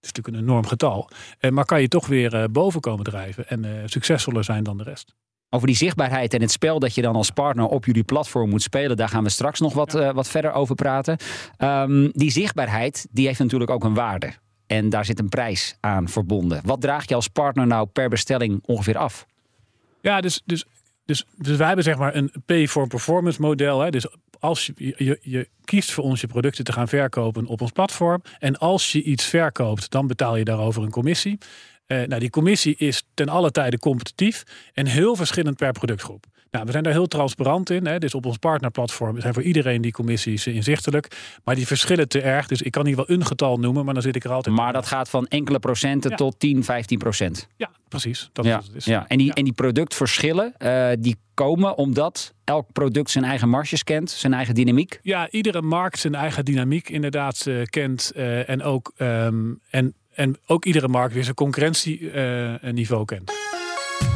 het 0.00 0.10
is 0.10 0.12
natuurlijk 0.12 0.36
een 0.36 0.50
enorm 0.50 0.66
getal. 0.66 1.08
Eh, 1.38 1.50
maar 1.50 1.64
kan 1.64 1.80
je 1.80 1.88
toch 1.88 2.06
weer 2.06 2.34
eh, 2.34 2.44
boven 2.50 2.80
komen 2.80 3.04
drijven 3.04 3.48
en 3.48 3.64
eh, 3.64 3.70
succesvoller 3.84 4.44
zijn 4.44 4.64
dan 4.64 4.76
de 4.76 4.82
rest. 4.82 5.14
Over 5.50 5.66
die 5.66 5.76
zichtbaarheid 5.76 6.34
en 6.34 6.40
het 6.40 6.50
spel 6.50 6.78
dat 6.78 6.94
je 6.94 7.02
dan 7.02 7.14
als 7.14 7.30
partner 7.30 7.66
op 7.66 7.84
jullie 7.84 8.04
platform 8.04 8.50
moet 8.50 8.62
spelen, 8.62 8.96
daar 8.96 9.08
gaan 9.08 9.22
we 9.22 9.30
straks 9.30 9.60
nog 9.60 9.74
wat, 9.74 9.92
wat 9.92 10.28
verder 10.28 10.52
over 10.52 10.74
praten. 10.74 11.16
Ehm, 11.56 12.08
die 12.12 12.30
zichtbaarheid, 12.30 13.06
die 13.10 13.26
heeft 13.26 13.38
natuurlijk 13.38 13.70
ook 13.70 13.84
een 13.84 13.94
waarde. 13.94 14.32
En 14.66 14.88
daar 14.88 15.04
zit 15.04 15.18
een 15.18 15.28
prijs 15.28 15.76
aan 15.80 16.08
verbonden. 16.08 16.60
Wat 16.64 16.80
draag 16.80 17.08
je 17.08 17.14
als 17.14 17.28
partner 17.28 17.66
nou 17.66 17.86
per 17.86 18.08
bestelling 18.08 18.62
ongeveer 18.66 18.98
af? 18.98 19.26
Ja, 20.00 20.20
dus, 20.20 20.42
dus, 20.44 20.64
dus, 21.04 21.24
dus 21.36 21.56
wij 21.56 21.66
hebben 21.66 21.84
zeg 21.84 21.98
maar 21.98 22.14
een 22.14 22.32
pay 22.46 22.68
for 22.68 22.86
performance 22.86 23.40
model. 23.40 23.80
Hè. 23.80 23.90
Dus 23.90 24.06
als 24.40 24.70
je, 24.76 25.18
je, 25.22 25.48
kiest 25.64 25.92
voor 25.92 26.04
ons 26.04 26.20
je 26.20 26.26
producten 26.26 26.64
te 26.64 26.72
gaan 26.72 26.88
verkopen 26.88 27.46
op 27.46 27.60
ons 27.60 27.70
platform. 27.70 28.22
En 28.38 28.58
als 28.58 28.92
je 28.92 29.02
iets 29.02 29.24
verkoopt, 29.24 29.90
dan 29.90 30.06
betaal 30.06 30.36
je 30.36 30.44
daarover 30.44 30.82
een 30.82 30.90
commissie. 30.90 31.38
Uh, 31.86 32.02
nou, 32.06 32.20
die 32.20 32.30
commissie 32.30 32.74
is 32.76 33.02
ten 33.14 33.28
alle 33.28 33.50
tijde 33.50 33.78
competitief 33.78 34.42
en 34.72 34.86
heel 34.86 35.16
verschillend 35.16 35.56
per 35.56 35.72
productgroep. 35.72 36.26
Nou, 36.50 36.64
we 36.64 36.70
zijn 36.72 36.82
daar 36.84 36.92
heel 36.92 37.06
transparant 37.06 37.70
in. 37.70 37.86
Hè. 37.86 37.98
Dus 37.98 38.14
op 38.14 38.26
ons 38.26 38.36
partnerplatform 38.36 39.20
zijn 39.20 39.34
voor 39.34 39.42
iedereen 39.42 39.82
die 39.82 39.92
commissies 39.92 40.46
inzichtelijk. 40.46 41.16
Maar 41.44 41.54
die 41.54 41.66
verschillen 41.66 42.08
te 42.08 42.20
erg. 42.20 42.46
Dus 42.46 42.62
ik 42.62 42.70
kan 42.72 42.86
hier 42.86 42.96
wel 42.96 43.10
een 43.10 43.26
getal 43.26 43.56
noemen, 43.58 43.84
maar 43.84 43.94
dan 43.94 44.02
zit 44.02 44.16
ik 44.16 44.24
er 44.24 44.30
altijd. 44.32 44.56
Maar 44.56 44.72
dat 44.72 44.86
gaat 44.86 45.08
van 45.10 45.26
enkele 45.26 45.58
procenten 45.58 46.16
tot 46.16 46.38
10, 46.38 46.64
15 46.64 46.98
procent. 46.98 47.48
Ja, 47.56 47.70
precies. 47.88 48.30
Dat 48.32 48.44
ja, 48.44 48.58
is 48.58 48.66
het 48.66 48.74
is. 48.76 48.84
ja. 48.84 49.04
En, 49.08 49.18
die, 49.18 49.26
Ja. 49.26 49.32
en 49.32 49.44
die 49.44 49.52
productverschillen, 49.52 50.54
eh, 50.56 50.88
die 50.98 51.16
komen 51.34 51.76
omdat 51.76 52.34
elk 52.44 52.72
product 52.72 53.10
zijn 53.10 53.24
eigen 53.24 53.48
marges 53.48 53.84
kent, 53.84 54.10
zijn 54.10 54.32
eigen 54.34 54.54
dynamiek. 54.54 54.98
Ja, 55.02 55.30
iedere 55.30 55.62
markt 55.62 55.98
zijn 55.98 56.14
eigen 56.14 56.44
dynamiek 56.44 56.88
inderdaad 56.88 57.46
eh, 57.46 57.62
kent. 57.62 58.10
eh, 58.14 58.48
en, 58.48 58.62
ook, 58.62 58.92
ehm, 58.96 59.52
en, 59.70 59.94
en 60.14 60.36
ook 60.46 60.64
iedere 60.64 60.88
markt 60.88 61.14
weer 61.14 61.24
zijn 61.24 61.34
concurrentieniveau 61.34 63.04
kent. 63.04 63.32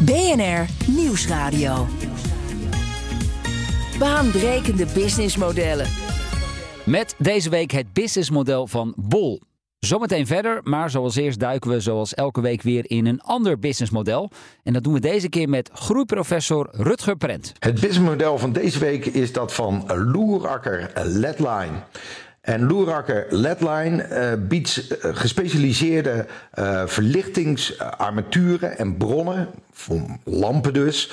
BNR 0.05 0.67
Nieuwsradio. 0.87 1.87
Baanbrekende 3.99 4.87
businessmodellen. 4.95 5.87
Met 6.85 7.15
deze 7.19 7.51
week 7.51 7.71
het 7.71 7.93
businessmodel 7.93 8.67
van 8.67 8.95
Bol. 8.97 9.41
Zometeen 9.79 10.27
verder, 10.27 10.61
maar 10.63 10.91
zoals 10.91 11.17
eerst 11.17 11.39
duiken 11.41 11.71
we 11.71 11.81
zoals 11.81 12.15
elke 12.15 12.41
week 12.41 12.63
weer 12.63 12.91
in 12.91 13.07
een 13.07 13.21
ander 13.21 13.59
businessmodel. 13.59 14.31
En 14.63 14.73
dat 14.73 14.85
doen 14.85 14.93
we 14.93 15.01
deze 15.01 15.29
keer 15.29 15.49
met 15.49 15.71
groeiprofessor 15.73 16.69
Rutger 16.71 17.17
Prent. 17.17 17.53
Het 17.59 17.75
businessmodel 17.75 18.39
van 18.39 18.53
deze 18.53 18.79
week 18.79 19.07
is 19.07 19.33
dat 19.33 19.53
van 19.53 19.85
Loerakker 20.13 20.91
Ledline. 20.95 21.73
En 22.45 22.67
Loerakker 22.67 23.27
Ledline 23.31 24.03
eh, 24.03 24.33
biedt 24.39 24.89
eh, 24.89 25.11
gespecialiseerde 25.17 26.27
eh, 26.51 26.83
verlichtingsarmaturen 26.87 28.79
en 28.79 28.97
bronnen, 28.97 29.49
lampen 30.25 30.73
dus, 30.73 31.11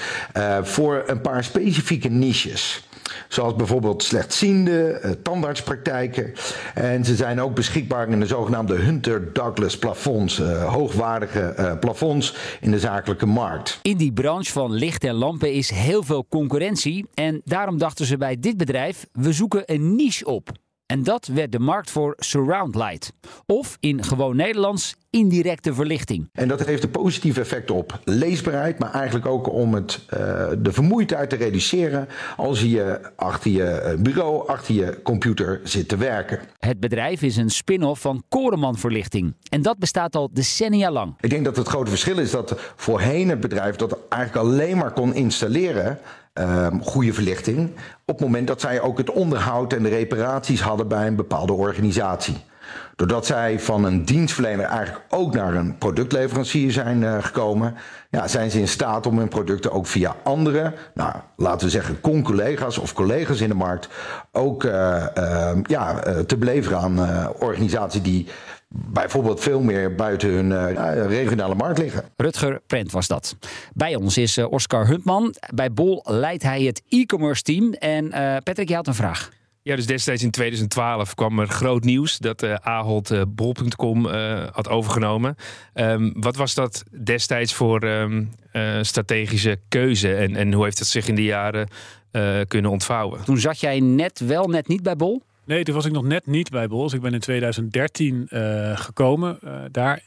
voor 0.61 1.03
een 1.07 1.21
paar 1.21 1.43
specifieke 1.43 2.09
niches. 2.09 2.87
Zoals 3.27 3.55
bijvoorbeeld 3.55 4.03
slechtziende, 4.03 5.01
tandartspraktijken. 5.23 6.33
En 6.73 7.05
ze 7.05 7.15
zijn 7.15 7.41
ook 7.41 7.55
beschikbaar 7.55 8.09
in 8.09 8.19
de 8.19 8.25
zogenaamde 8.25 8.75
Hunter 8.75 9.33
Douglas 9.33 9.77
plafonds, 9.77 10.37
hoogwaardige 10.67 11.77
plafonds 11.79 12.35
in 12.59 12.71
de 12.71 12.79
zakelijke 12.79 13.25
markt. 13.25 13.79
In 13.81 13.97
die 13.97 14.13
branche 14.13 14.51
van 14.51 14.71
licht 14.73 15.03
en 15.03 15.13
lampen 15.13 15.53
is 15.53 15.69
heel 15.69 16.03
veel 16.03 16.25
concurrentie. 16.29 17.05
En 17.13 17.41
daarom 17.45 17.77
dachten 17.77 18.05
ze 18.05 18.17
bij 18.17 18.39
dit 18.39 18.57
bedrijf, 18.57 19.07
we 19.11 19.33
zoeken 19.33 19.63
een 19.65 19.95
niche 19.95 20.25
op. 20.25 20.51
En 20.91 21.03
dat 21.03 21.27
werd 21.27 21.51
de 21.51 21.59
markt 21.59 21.91
voor 21.91 22.13
surround 22.17 22.75
light. 22.75 23.13
Of 23.45 23.77
in 23.79 24.03
gewoon 24.03 24.35
Nederlands 24.35 24.95
indirecte 25.09 25.73
verlichting. 25.73 26.29
En 26.33 26.47
dat 26.47 26.65
heeft 26.65 26.83
een 26.83 26.91
positief 26.91 27.37
effect 27.37 27.71
op 27.71 27.99
leesbaarheid, 28.03 28.79
maar 28.79 28.91
eigenlijk 28.91 29.25
ook 29.25 29.53
om 29.53 29.73
het, 29.73 29.99
eh, 30.07 30.19
de 30.57 30.71
vermoeidheid 30.71 31.29
te 31.29 31.35
reduceren 31.35 32.07
als 32.37 32.61
je 32.61 33.11
achter 33.15 33.51
je 33.51 33.63
eh, 33.63 33.99
bureau, 33.99 34.47
achter 34.47 34.73
je 34.73 34.99
computer 35.03 35.61
zit 35.63 35.87
te 35.87 35.97
werken. 35.97 36.39
Het 36.59 36.79
bedrijf 36.79 37.21
is 37.21 37.37
een 37.37 37.49
spin-off 37.49 38.01
van 38.01 38.23
Koreman 38.29 38.77
Verlichting. 38.77 39.35
En 39.49 39.61
dat 39.61 39.77
bestaat 39.77 40.15
al 40.15 40.29
decennia 40.33 40.91
lang. 40.91 41.13
Ik 41.19 41.29
denk 41.29 41.45
dat 41.45 41.55
het 41.55 41.67
grote 41.67 41.89
verschil 41.89 42.17
is 42.17 42.31
dat 42.31 42.55
voorheen 42.75 43.29
het 43.29 43.39
bedrijf 43.39 43.75
dat 43.75 43.97
eigenlijk 44.09 44.47
alleen 44.47 44.77
maar 44.77 44.91
kon 44.91 45.13
installeren. 45.13 45.99
Ehm, 46.33 46.79
goede 46.79 47.13
verlichting. 47.13 47.69
op 48.05 48.17
het 48.17 48.25
moment 48.25 48.47
dat 48.47 48.61
zij 48.61 48.81
ook 48.81 48.97
het 48.97 49.09
onderhoud 49.09 49.73
en 49.73 49.83
de 49.83 49.89
reparaties 49.89 50.61
hadden 50.61 50.87
bij 50.87 51.07
een 51.07 51.15
bepaalde 51.15 51.53
organisatie. 51.53 52.43
Doordat 52.95 53.25
zij 53.25 53.59
van 53.59 53.83
een 53.83 54.05
dienstverlener 54.05 54.65
eigenlijk 54.65 55.05
ook 55.09 55.33
naar 55.33 55.55
een 55.55 55.77
productleverancier 55.77 56.71
zijn 56.71 57.03
eh, 57.03 57.23
gekomen, 57.23 57.75
ja, 58.11 58.27
zijn 58.27 58.51
ze 58.51 58.59
in 58.59 58.67
staat 58.67 59.07
om 59.07 59.17
hun 59.17 59.27
producten 59.27 59.71
ook 59.71 59.87
via 59.87 60.15
andere, 60.23 60.73
nou, 60.93 61.13
laten 61.35 61.65
we 61.65 61.71
zeggen, 61.71 62.01
con-collega's 62.01 62.77
of 62.77 62.93
collega's 62.93 63.41
in 63.41 63.49
de 63.49 63.55
markt, 63.55 63.89
ook 64.31 64.63
eh, 64.63 65.17
eh, 65.17 65.57
ja, 65.63 66.03
eh, 66.03 66.19
te 66.19 66.37
beleveren 66.37 66.79
aan 66.79 67.29
organisaties 67.39 68.01
die 68.01 68.27
bijvoorbeeld 68.71 69.39
veel 69.39 69.61
meer 69.61 69.95
buiten 69.95 70.29
hun 70.29 70.51
eh, 70.51 71.05
regionale 71.05 71.55
markt 71.55 71.79
liggen. 71.79 72.03
Rutger 72.15 72.61
Prent 72.67 72.91
was 72.91 73.07
dat. 73.07 73.35
Bij 73.73 73.95
ons 73.95 74.17
is 74.17 74.37
eh, 74.37 74.51
Oscar 74.51 74.87
Huntman. 74.87 75.35
Bij 75.53 75.71
Bol 75.71 76.03
leidt 76.07 76.43
hij 76.43 76.61
het 76.61 76.81
e-commerce 76.89 77.41
team. 77.41 77.73
En 77.73 78.11
eh, 78.11 78.37
Patrick, 78.43 78.67
je 78.67 78.75
had 78.75 78.87
een 78.87 78.93
vraag. 78.93 79.29
Ja, 79.63 79.75
dus 79.75 79.85
destijds 79.85 80.23
in 80.23 80.31
2012 80.31 81.13
kwam 81.13 81.39
er 81.39 81.47
groot 81.47 81.83
nieuws 81.83 82.17
dat 82.17 82.43
eh 82.43 82.55
Ahold 82.61 83.11
eh, 83.11 83.21
bol.com 83.27 84.09
eh, 84.09 84.43
had 84.51 84.69
overgenomen. 84.69 85.35
Ehm, 85.73 86.11
wat 86.13 86.35
was 86.35 86.53
dat 86.53 86.83
destijds 87.03 87.53
voor 87.53 87.79
ehm, 87.79 88.23
eh, 88.51 88.77
strategische 88.81 89.59
keuze 89.67 90.15
en, 90.15 90.35
en 90.35 90.53
hoe 90.53 90.63
heeft 90.63 90.79
het 90.79 90.87
zich 90.87 91.07
in 91.07 91.15
de 91.15 91.23
jaren 91.23 91.67
eh, 92.11 92.39
kunnen 92.47 92.71
ontvouwen? 92.71 93.23
Toen 93.23 93.37
zat 93.37 93.59
jij 93.59 93.79
net 93.79 94.19
wel, 94.19 94.47
net 94.47 94.67
niet 94.67 94.83
bij 94.83 94.95
Bol. 94.95 95.21
Nee, 95.45 95.63
toen 95.63 95.75
was 95.75 95.85
ik 95.85 95.91
nog 95.91 96.03
net 96.03 96.25
niet 96.25 96.49
bij 96.49 96.67
Bols. 96.67 96.93
Ik 96.93 97.01
ben 97.01 97.13
in 97.13 97.19
2013 97.19 98.27
eh, 98.27 98.77
gekomen 98.77 99.39
eh, 99.41 99.61
daar. 99.71 100.03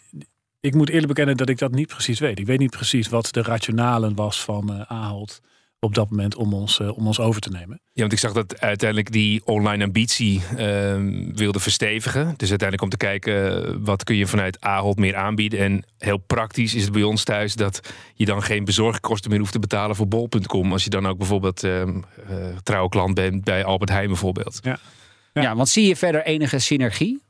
Ik 0.60 0.74
moet 0.74 0.88
eerlijk 0.88 1.08
bekennen 1.08 1.36
dat 1.36 1.48
ik 1.48 1.58
dat 1.58 1.72
niet 1.72 1.88
precies 1.88 2.18
weet. 2.18 2.38
Ik 2.38 2.46
weet 2.46 2.58
niet 2.58 2.70
precies 2.70 3.08
wat 3.08 3.32
de 3.32 3.42
rationalen 3.42 4.14
was 4.14 4.42
van 4.42 4.72
eh 4.72 4.80
Ahold 4.90 5.40
op 5.84 5.94
dat 5.94 6.10
moment 6.10 6.34
om 6.34 6.54
ons, 6.54 6.80
om 6.80 7.06
ons 7.06 7.20
over 7.20 7.40
te 7.40 7.50
nemen. 7.50 7.80
Ja, 7.92 8.00
want 8.00 8.12
ik 8.12 8.18
zag 8.18 8.32
dat 8.32 8.60
uiteindelijk 8.60 9.12
die 9.12 9.46
online 9.46 9.84
ambitie 9.84 10.42
ehm, 10.56 11.32
wilde 11.34 11.60
verstevigen. 11.60 12.34
Dus 12.36 12.48
uiteindelijk 12.48 12.82
om 12.82 12.88
te 12.88 12.96
kijken 12.96 13.84
wat 13.84 14.04
kun 14.04 14.16
je 14.16 14.26
vanuit 14.26 14.60
Ahold 14.60 14.98
meer 14.98 15.16
aanbieden. 15.16 15.58
En 15.58 15.84
heel 15.98 16.16
praktisch 16.16 16.74
is 16.74 16.82
het 16.82 16.92
bij 16.92 17.02
ons 17.02 17.24
thuis 17.24 17.54
dat 17.54 17.80
je 18.14 18.24
dan 18.24 18.42
geen 18.42 18.64
bezorgkosten 18.64 19.30
meer 19.30 19.38
hoeft 19.38 19.52
te 19.52 19.58
betalen 19.58 19.96
voor 19.96 20.08
bol.com. 20.08 20.72
Als 20.72 20.84
je 20.84 20.90
dan 20.90 21.06
ook 21.06 21.18
bijvoorbeeld 21.18 21.64
eh, 21.64 21.82
trouwe 22.62 22.88
klant 22.88 23.14
bent 23.14 23.44
bij 23.44 23.64
Albert 23.64 23.90
Heijn 23.90 24.08
bijvoorbeeld. 24.08 24.58
Ja. 24.62 24.78
Ja. 25.34 25.42
Ja. 25.42 25.56
want 25.56 25.68
zie 25.68 25.86
je 25.86 25.96
verder 25.96 26.24
enige 26.24 26.58
synergie? 26.58 27.22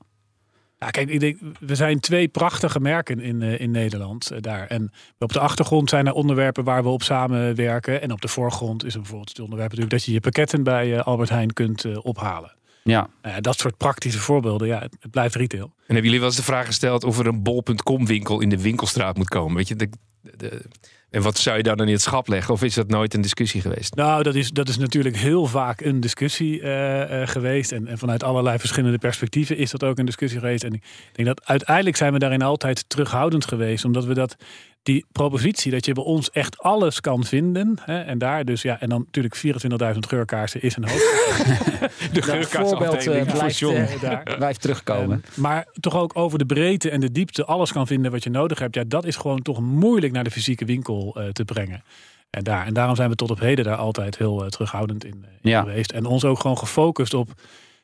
Ja, 0.78 0.90
kijk, 0.90 1.08
ik 1.08 1.20
denk, 1.20 1.38
we 1.60 1.74
zijn 1.74 2.00
twee 2.00 2.28
prachtige 2.28 2.80
merken 2.80 3.20
in, 3.20 3.42
eh, 3.42 3.60
in 3.60 3.70
Nederland 3.70 4.30
eh, 4.30 4.40
daar. 4.40 4.66
En 4.66 4.92
op 5.18 5.32
de 5.32 5.38
achtergrond 5.40 5.90
zijn 5.90 6.06
er 6.06 6.12
onderwerpen 6.12 6.64
waar 6.64 6.82
we 6.82 6.88
op 6.88 7.02
samenwerken. 7.02 8.02
En 8.02 8.12
op 8.12 8.20
de 8.20 8.28
voorgrond 8.28 8.84
is 8.84 8.92
er 8.94 8.98
bijvoorbeeld 9.00 9.28
het 9.28 9.40
onderwerp 9.40 9.70
natuurlijk 9.70 9.96
dat 9.96 10.04
je 10.06 10.12
je 10.12 10.20
pakketten 10.20 10.62
bij 10.62 10.94
eh, 10.96 11.06
Albert 11.06 11.28
Heijn 11.28 11.52
kunt 11.52 12.02
ophalen. 12.02 12.54
Ja. 12.82 13.08
Nou 13.22 13.34
ja, 13.34 13.40
dat 13.40 13.58
soort 13.58 13.76
praktische 13.76 14.18
voorbeelden, 14.18 14.68
ja, 14.68 14.78
het, 14.80 14.96
het 15.00 15.10
blijft 15.10 15.34
retail. 15.34 15.64
En 15.64 15.70
hebben 15.86 16.04
jullie 16.04 16.18
wel 16.18 16.28
eens 16.28 16.36
de 16.36 16.42
vraag 16.42 16.66
gesteld 16.66 17.04
of 17.04 17.18
er 17.18 17.26
een 17.26 17.42
bol.com 17.42 18.06
winkel 18.06 18.40
in 18.40 18.48
de 18.48 18.62
winkelstraat 18.62 19.16
moet 19.16 19.28
komen? 19.28 19.56
Weet 19.56 19.68
je, 19.68 19.76
de, 19.76 19.88
de- 20.36 20.64
en 21.14 21.22
wat 21.22 21.38
zou 21.38 21.56
je 21.56 21.62
daar 21.62 21.76
dan 21.76 21.86
in 21.86 21.92
het 21.92 22.02
schap 22.02 22.28
leggen? 22.28 22.54
Of 22.54 22.62
is 22.62 22.74
dat 22.74 22.88
nooit 22.88 23.14
een 23.14 23.20
discussie 23.20 23.60
geweest? 23.60 23.94
Nou, 23.94 24.22
dat 24.22 24.34
is, 24.34 24.50
dat 24.50 24.68
is 24.68 24.78
natuurlijk 24.78 25.16
heel 25.16 25.46
vaak 25.46 25.80
een 25.80 26.00
discussie 26.00 26.60
eh, 26.60 27.22
eh, 27.22 27.28
geweest. 27.28 27.72
En, 27.72 27.86
en 27.86 27.98
vanuit 27.98 28.22
allerlei 28.22 28.58
verschillende 28.58 28.98
perspectieven 28.98 29.56
is 29.56 29.70
dat 29.70 29.84
ook 29.84 29.98
een 29.98 30.04
discussie 30.04 30.40
geweest. 30.40 30.64
En 30.64 30.72
ik 30.72 30.82
denk 31.12 31.28
dat 31.28 31.46
uiteindelijk 31.46 31.96
zijn 31.96 32.12
we 32.12 32.18
daarin 32.18 32.42
altijd 32.42 32.88
terughoudend 32.88 33.46
geweest. 33.46 33.84
Omdat 33.84 34.04
we 34.04 34.14
dat, 34.14 34.36
die 34.84 35.04
propositie, 35.12 35.70
dat 35.70 35.84
je 35.84 35.92
bij 35.92 36.04
ons 36.04 36.30
echt 36.30 36.58
alles 36.58 37.00
kan 37.00 37.24
vinden. 37.24 37.78
Hè, 37.80 38.00
en 38.00 38.18
daar 38.18 38.44
dus, 38.44 38.62
ja, 38.62 38.80
en 38.80 38.88
dan 38.88 39.02
natuurlijk 39.04 39.36
24.000 39.94 39.98
geurkaarsen 40.08 40.62
is 40.62 40.76
een 40.76 40.88
hoop. 40.88 40.98
De 42.12 42.46
voorbeeld 42.50 43.06
eh, 43.06 43.32
blijft, 43.32 43.62
eh, 43.62 44.00
daar. 44.00 44.34
blijft 44.36 44.60
terugkomen. 44.60 45.22
En- 45.34 45.40
maar 45.42 45.66
toch 45.80 45.96
ook 45.96 46.16
over 46.18 46.38
de 46.38 46.46
breedte 46.46 46.90
en 46.90 47.00
de 47.00 47.12
diepte 47.12 47.44
alles 47.44 47.72
kan 47.72 47.86
vinden 47.86 48.10
wat 48.10 48.22
je 48.24 48.30
nodig 48.30 48.58
hebt. 48.58 48.74
Ja, 48.74 48.84
dat 48.86 49.04
is 49.04 49.16
gewoon 49.16 49.42
toch 49.42 49.60
moeilijk 49.60 50.12
naar 50.12 50.24
de 50.24 50.30
fysieke 50.30 50.64
winkel 50.64 51.16
eh, 51.18 51.28
te 51.28 51.44
brengen. 51.44 51.82
En, 52.30 52.44
daar, 52.44 52.66
en 52.66 52.74
daarom 52.74 52.96
zijn 52.96 53.10
we 53.10 53.16
tot 53.16 53.30
op 53.30 53.40
heden 53.40 53.64
daar 53.64 53.76
altijd 53.76 54.18
heel 54.18 54.42
eh, 54.44 54.48
terughoudend 54.48 55.04
in, 55.04 55.24
eh, 55.24 55.30
in 55.42 55.50
Ja. 55.50 55.60
geweest. 55.60 55.92
En 55.92 56.04
ons 56.04 56.24
ook 56.24 56.40
gewoon 56.40 56.58
gefocust 56.58 57.14
op 57.14 57.30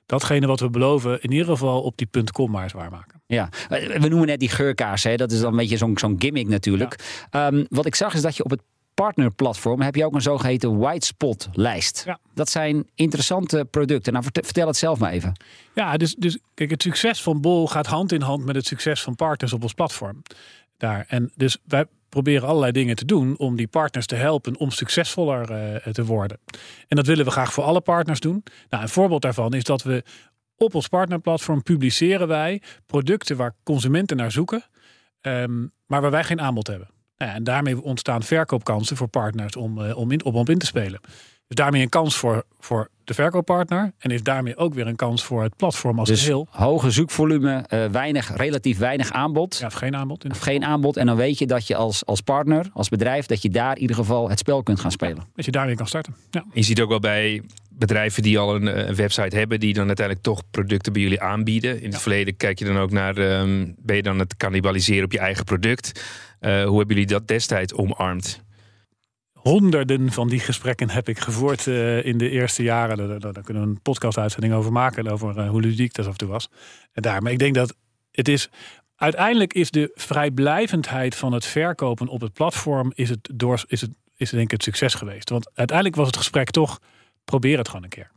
datgene 0.06 0.46
wat 0.46 0.60
we 0.60 0.70
beloven. 0.70 1.22
In 1.22 1.30
ieder 1.32 1.46
geval 1.46 1.82
op 1.82 1.96
die 1.96 2.06
punt 2.06 2.32
.com 2.32 2.50
maar 2.50 2.70
zwaar 2.70 2.90
maken. 2.90 3.19
Ja, 3.30 3.48
we 3.68 4.08
noemen 4.08 4.26
net 4.26 4.40
die 4.40 4.48
geurkaars. 4.48 5.04
Hè? 5.04 5.16
Dat 5.16 5.32
is 5.32 5.40
dan 5.40 5.50
een 5.50 5.56
beetje 5.56 5.76
zo'n 5.76 5.98
zo'n 5.98 6.16
gimmick 6.18 6.48
natuurlijk. 6.48 7.24
Ehm, 7.30 7.64
wat 7.68 7.86
ik 7.86 7.94
zag 7.94 8.14
is 8.14 8.22
dat 8.22 8.36
je 8.36 8.44
op 8.44 8.50
het 8.50 8.60
partnerplatform 8.94 9.80
heb 9.80 9.94
je 9.94 10.04
ook 10.04 10.14
een 10.14 10.22
zogeheten 10.22 10.78
white 10.78 11.06
spot 11.06 11.48
lijst. 11.52 12.02
Ja. 12.06 12.18
Dat 12.34 12.50
zijn 12.50 12.86
interessante 12.94 13.66
producten. 13.70 14.12
Nou, 14.12 14.24
vert- 14.24 14.44
vertel 14.44 14.66
het 14.66 14.76
zelf 14.76 14.98
maar 14.98 15.10
even. 15.12 15.32
Ja, 15.74 15.96
dus, 15.96 16.14
dus 16.14 16.38
kijk, 16.54 16.70
het 16.70 16.82
succes 16.82 17.22
van 17.22 17.40
Bol 17.40 17.68
gaat 17.68 17.86
hand 17.86 18.12
in 18.12 18.20
hand 18.20 18.44
met 18.44 18.54
het 18.54 18.66
succes 18.66 19.02
van 19.02 19.14
partners 19.14 19.52
op 19.52 19.62
ons 19.62 19.74
platform. 19.74 20.22
Daar. 20.76 21.04
En 21.08 21.30
dus 21.34 21.58
wij, 21.64 21.84
proberen 22.10 22.48
allerlei 22.48 22.72
dingen 22.72 22.96
te 22.96 23.04
doen 23.04 23.38
om 23.38 23.56
die 23.56 23.68
partners 23.68 24.06
te 24.06 24.14
helpen 24.14 24.56
om 24.56 24.70
succesvoller 24.70 25.50
eh, 25.50 25.92
te 25.92 26.04
worden. 26.04 26.38
En 26.88 26.96
dat 26.96 27.06
willen 27.06 27.24
we 27.24 27.30
graag 27.30 27.52
voor 27.52 27.64
alle 27.64 27.80
partners 27.80 28.20
doen. 28.20 28.42
Nou, 28.68 28.82
een 28.82 28.88
voorbeeld 28.88 29.22
daarvan 29.22 29.52
is 29.52 29.64
dat 29.64 29.82
we 29.82 30.02
op 30.60 30.74
ons 30.74 30.88
partnerplatform 30.88 31.62
publiceren 31.62 32.28
wij 32.28 32.62
producten 32.86 33.36
waar 33.36 33.54
consumenten 33.62 34.16
naar 34.16 34.32
zoeken, 34.32 34.64
ehm, 35.20 35.66
maar 35.86 36.00
waar 36.00 36.10
wij 36.10 36.24
geen 36.24 36.40
aanbod 36.40 36.66
hebben. 36.66 36.88
Nou 37.16 37.30
ja, 37.30 37.36
en 37.36 37.44
daarmee 37.44 37.82
ontstaan 37.82 38.22
verkoopkansen 38.22 38.96
voor 38.96 39.08
partners 39.08 39.56
om, 39.56 39.78
uh, 39.78 39.96
om, 39.96 40.10
in, 40.10 40.24
om 40.24 40.34
op 40.34 40.48
in 40.48 40.58
te 40.58 40.66
spelen. 40.66 41.00
Dus 41.46 41.56
daarmee 41.56 41.82
een 41.82 41.88
kans 41.88 42.16
voor, 42.16 42.44
voor 42.58 42.88
de 43.04 43.14
verkooppartner. 43.14 43.92
En 43.98 44.10
is 44.10 44.22
daarmee 44.22 44.56
ook 44.56 44.74
weer 44.74 44.86
een 44.86 44.96
kans 44.96 45.24
voor 45.24 45.42
het 45.42 45.56
platform 45.56 45.98
als 45.98 46.08
dus 46.08 46.20
geheel. 46.20 46.46
hoge 46.50 46.90
zoekvolume, 46.90 47.64
uh, 47.68 47.86
weinig, 47.86 48.36
relatief 48.36 48.78
weinig 48.78 49.12
aanbod. 49.12 49.56
Ja, 49.56 49.66
of 49.66 49.72
geen 49.72 49.96
aanbod. 49.96 50.30
Of 50.30 50.38
geen 50.38 50.64
aanbod. 50.64 50.96
En 50.96 51.06
dan 51.06 51.16
weet 51.16 51.38
je 51.38 51.46
dat 51.46 51.66
je 51.66 51.76
als, 51.76 52.06
als 52.06 52.20
partner, 52.20 52.70
als 52.72 52.88
bedrijf, 52.88 53.26
dat 53.26 53.42
je 53.42 53.50
daar 53.50 53.74
in 53.74 53.80
ieder 53.80 53.96
geval 53.96 54.28
het 54.28 54.38
spel 54.38 54.62
kunt 54.62 54.80
gaan 54.80 54.90
spelen. 54.90 55.24
dat 55.34 55.44
je 55.44 55.50
daarmee 55.50 55.74
kan 55.74 55.86
starten. 55.86 56.16
Ja. 56.30 56.44
Je 56.52 56.62
ziet 56.62 56.80
ook 56.80 56.88
wel 56.88 57.00
bij 57.00 57.42
bedrijven 57.80 58.22
die 58.22 58.38
al 58.38 58.54
een, 58.54 58.88
een, 58.88 58.94
website 58.94 59.36
hebben, 59.36 59.60
die 59.60 59.74
dan 59.74 59.86
uiteindelijk 59.86 60.26
toch 60.26 60.42
producten 60.50 60.92
bij 60.92 61.02
jullie 61.02 61.20
aanbieden. 61.20 61.82
In 61.82 61.90
het 61.90 62.00
verleden 62.00 62.36
kijk 62.36 62.58
je 62.58 62.64
dan 62.64 62.78
ook 62.78 62.90
naar, 62.90 63.18
um, 63.18 63.74
ben 63.78 63.96
je 63.96 64.02
dan 64.02 64.18
het 64.18 64.36
cannibaliseren 64.36 65.04
op 65.04 65.12
je 65.12 65.18
eigen 65.18 65.44
product? 65.44 66.04
Uh, 66.40 66.64
hoe 66.64 66.78
hebben 66.78 66.96
jullie 66.96 67.06
dat 67.06 67.28
destijds 67.28 67.74
omarmd? 67.74 68.42
honderden 69.40 70.12
van 70.12 70.28
die 70.28 70.40
gesprekken 70.40 70.90
heb 70.90 71.08
ik 71.08 71.18
gevoerd 71.18 71.66
uh, 71.66 72.04
in 72.04 72.18
de 72.18 72.30
eerste 72.30 72.62
jaren. 72.62 72.96
Daar, 72.96 73.20
daar, 73.20 73.32
daar, 73.32 73.42
kunnen 73.42 73.62
we 73.62 73.68
een 73.68 73.82
podcast-uitzending 73.82 74.54
over 74.54 74.72
maken. 74.72 75.08
Over 75.08 75.38
uh, 75.38 75.48
hoe 75.48 75.60
ludiek 75.60 75.94
dat 75.94 76.06
af 76.06 76.12
en 76.12 76.18
toe 76.18 76.28
was. 76.28 76.48
En 76.92 77.02
daar. 77.02 77.22
Maar 77.22 77.32
ik 77.32 77.38
denk 77.38 77.54
dat 77.54 77.74
het 78.10 78.28
is. 78.28 78.50
Uiteindelijk 78.96 79.54
is 79.54 79.70
de 79.70 79.90
vrijblijvendheid 79.94 81.14
van 81.14 81.32
het 81.32 81.44
verkopen 81.44 82.08
op 82.08 82.20
het 82.20 82.32
platform. 82.32 82.92
Is 82.94 83.08
het, 83.08 83.30
door, 83.34 83.62
is 83.66 83.80
het, 83.80 83.90
is 84.16 84.30
denk 84.30 84.44
ik 84.44 84.50
het 84.50 84.62
succes 84.62 84.94
geweest. 84.94 85.30
Want 85.30 85.50
uiteindelijk 85.54 85.96
was 85.96 86.06
het 86.06 86.16
gesprek 86.16 86.50
toch. 86.50 86.80
Probeer 87.30 87.58
het 87.58 87.68
gewoon 87.68 87.82
een 87.82 87.88
keer. 87.88 88.10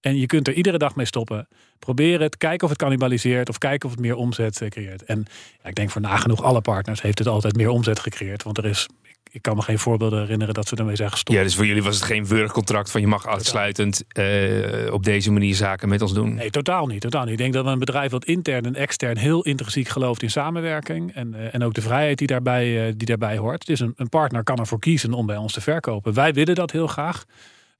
En 0.00 0.16
je 0.16 0.26
kunt 0.26 0.48
er 0.48 0.54
iedere 0.54 0.78
dag 0.78 0.96
mee 0.96 1.06
stoppen. 1.06 1.48
Probeer 1.78 2.20
het, 2.20 2.36
kijken 2.36 2.64
of 2.64 2.70
het 2.70 2.78
cannibaliseert 2.78 3.48
of 3.48 3.58
kijken 3.58 3.88
of 3.88 3.94
het 3.94 4.04
meer 4.04 4.14
omzet 4.14 4.60
uh, 4.60 4.68
creëert. 4.68 5.04
En 5.04 5.26
ja, 5.62 5.68
ik 5.68 5.74
denk 5.74 5.90
voor 5.90 6.00
nagenoeg 6.00 6.42
alle 6.42 6.60
partners 6.60 7.02
heeft 7.02 7.18
het 7.18 7.28
altijd 7.28 7.56
meer 7.56 7.68
omzet 7.68 7.98
gecreëerd. 7.98 8.42
Want 8.42 8.58
er 8.58 8.64
is 8.64 8.88
ik 9.34 9.42
kan 9.42 9.56
me 9.56 9.62
geen 9.62 9.78
voorbeelden 9.78 10.20
herinneren 10.20 10.54
dat 10.54 10.68
ze 10.68 10.76
ermee 10.76 10.96
zeggen 10.96 11.18
stop. 11.18 11.34
Ja, 11.34 11.42
dus 11.42 11.54
voor 11.54 11.66
jullie 11.66 11.82
was 11.82 11.94
het 11.94 12.04
geen 12.04 12.26
wurgcontract 12.26 12.90
van 12.90 13.00
je 13.00 13.06
mag 13.06 13.26
uitsluitend 13.26 14.04
uh, 14.18 14.92
op 14.92 15.04
deze 15.04 15.32
manier 15.32 15.54
zaken 15.54 15.88
met 15.88 16.02
ons 16.02 16.12
doen? 16.12 16.34
Nee, 16.34 16.50
totaal 16.50 16.86
niet, 16.86 17.00
totaal 17.00 17.22
niet. 17.22 17.32
Ik 17.32 17.38
denk 17.38 17.52
dat 17.52 17.64
we 17.64 17.70
een 17.70 17.78
bedrijf 17.78 18.10
wat 18.10 18.24
intern 18.24 18.64
en 18.64 18.74
extern 18.74 19.16
heel 19.16 19.42
intrinsiek 19.42 19.88
gelooft 19.88 20.22
in 20.22 20.30
samenwerking 20.30 21.14
en, 21.14 21.34
uh, 21.34 21.54
en 21.54 21.64
ook 21.64 21.74
de 21.74 21.80
vrijheid 21.80 22.18
die 22.18 22.26
daarbij, 22.26 22.86
uh, 22.86 22.92
die 22.96 23.06
daarbij 23.06 23.36
hoort. 23.36 23.66
Dus 23.66 23.80
een, 23.80 23.92
een 23.96 24.08
partner 24.08 24.42
kan 24.42 24.58
ervoor 24.58 24.78
kiezen 24.78 25.12
om 25.12 25.26
bij 25.26 25.36
ons 25.36 25.52
te 25.52 25.60
verkopen. 25.60 26.14
Wij 26.14 26.32
willen 26.32 26.54
dat 26.54 26.70
heel 26.70 26.86
graag. 26.86 27.24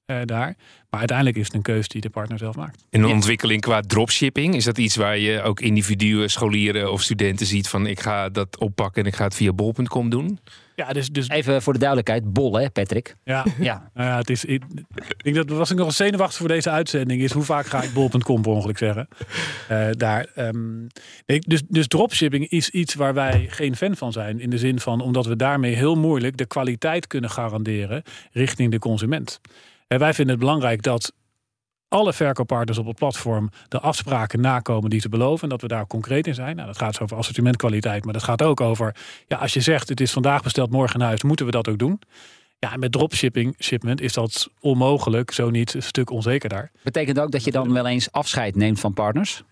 Uh, 0.05 0.17
daar. 0.25 0.55
Maar 0.89 0.99
uiteindelijk 0.99 1.37
is 1.37 1.45
het 1.45 1.55
een 1.55 1.61
keuze 1.61 1.89
die 1.89 2.01
de 2.01 2.09
partner 2.09 2.37
zelf 2.37 2.55
maakt. 2.55 2.85
In 2.89 3.03
een 3.03 3.09
ontwikkeling 3.09 3.61
qua 3.61 3.81
dropshipping, 3.81 4.55
is 4.55 4.63
dat 4.63 4.77
iets 4.77 4.95
waar 4.95 5.17
je 5.17 5.41
ook 5.41 5.59
individuen, 5.59 6.29
scholieren 6.29 6.91
of 6.91 7.01
studenten 7.01 7.45
ziet 7.45 7.67
van 7.67 7.87
ik 7.87 7.99
ga 7.99 8.29
dat 8.29 8.57
oppakken 8.59 9.01
en 9.01 9.07
ik 9.07 9.15
ga 9.15 9.23
het 9.23 9.35
via 9.35 9.53
bol.com 9.53 10.09
doen? 10.09 10.39
Ja, 10.75 10.93
dus, 10.93 11.09
dus... 11.09 11.29
Even 11.29 11.61
voor 11.61 11.73
de 11.73 11.79
duidelijkheid, 11.79 12.33
bol 12.33 12.59
hè 12.59 12.69
Patrick? 12.69 13.15
Ja, 13.23 13.45
ja. 13.59 13.89
Nou 13.93 14.09
ja 14.09 14.17
het 14.17 14.29
is, 14.29 14.45
ik, 14.45 14.63
ik 15.17 15.23
denk 15.23 15.35
dat 15.35 15.49
was 15.49 15.71
ik 15.71 15.77
nog 15.77 15.87
een 15.87 15.93
zenuwachtig 15.93 16.37
voor 16.37 16.47
deze 16.47 16.69
uitzending 16.69 17.21
is 17.21 17.31
hoe 17.31 17.43
vaak 17.43 17.65
ga 17.65 17.81
ik 17.81 17.93
bol.com 17.93 18.41
per 18.41 18.51
ongeluk 18.51 18.77
zeggen. 18.77 19.07
Uh, 19.71 19.87
daar, 19.97 20.27
um, 20.35 20.87
dus, 21.25 21.61
dus 21.67 21.87
dropshipping 21.87 22.49
is 22.49 22.69
iets 22.69 22.93
waar 22.93 23.13
wij 23.13 23.45
geen 23.49 23.75
fan 23.75 23.95
van 23.95 24.11
zijn. 24.11 24.39
In 24.39 24.49
de 24.49 24.57
zin 24.57 24.79
van 24.79 25.01
omdat 25.01 25.25
we 25.25 25.35
daarmee 25.35 25.75
heel 25.75 25.95
moeilijk 25.95 26.37
de 26.37 26.45
kwaliteit 26.45 27.07
kunnen 27.07 27.29
garanderen 27.29 28.03
richting 28.31 28.71
de 28.71 28.79
consument. 28.79 29.39
En 29.87 29.99
wij 29.99 30.13
vinden 30.13 30.35
het 30.35 30.43
belangrijk 30.43 30.81
dat 30.81 31.13
alle 31.87 32.13
verkooppartners 32.13 32.77
op 32.77 32.85
het 32.85 32.95
platform 32.95 33.49
de 33.67 33.79
afspraken 33.79 34.41
nakomen 34.41 34.89
die 34.89 34.99
ze 34.99 35.09
beloven. 35.09 35.43
En 35.43 35.49
dat 35.49 35.61
we 35.61 35.67
daar 35.67 35.87
concreet 35.87 36.27
in 36.27 36.33
zijn. 36.33 36.55
Nou, 36.55 36.67
dat 36.67 36.77
gaat 36.77 36.99
over 36.99 37.17
assortimentkwaliteit. 37.17 38.03
Maar 38.03 38.13
dat 38.13 38.23
gaat 38.23 38.41
ook 38.41 38.61
over, 38.61 38.95
ja, 39.27 39.37
als 39.37 39.53
je 39.53 39.61
zegt 39.61 39.89
het 39.89 40.01
is 40.01 40.11
vandaag 40.11 40.43
besteld, 40.43 40.71
morgen 40.71 40.99
in 40.99 41.05
huis, 41.05 41.23
moeten 41.23 41.45
we 41.45 41.51
dat 41.51 41.67
ook 41.67 41.77
doen. 41.77 41.99
Ja, 42.59 42.73
en 42.73 42.79
met 42.79 42.91
dropshipping 42.91 43.55
shipment 43.59 44.01
is 44.01 44.13
dat 44.13 44.49
onmogelijk, 44.59 45.31
zo 45.31 45.49
niet 45.49 45.73
een 45.73 45.83
stuk 45.83 46.09
onzeker 46.09 46.49
daar. 46.49 46.71
Betekent 46.83 47.19
ook 47.19 47.31
dat 47.31 47.43
je 47.43 47.51
dan 47.51 47.73
wel 47.73 47.87
eens 47.87 48.11
afscheid 48.11 48.55
neemt 48.55 48.79
van 48.79 48.93
partners? 48.93 49.43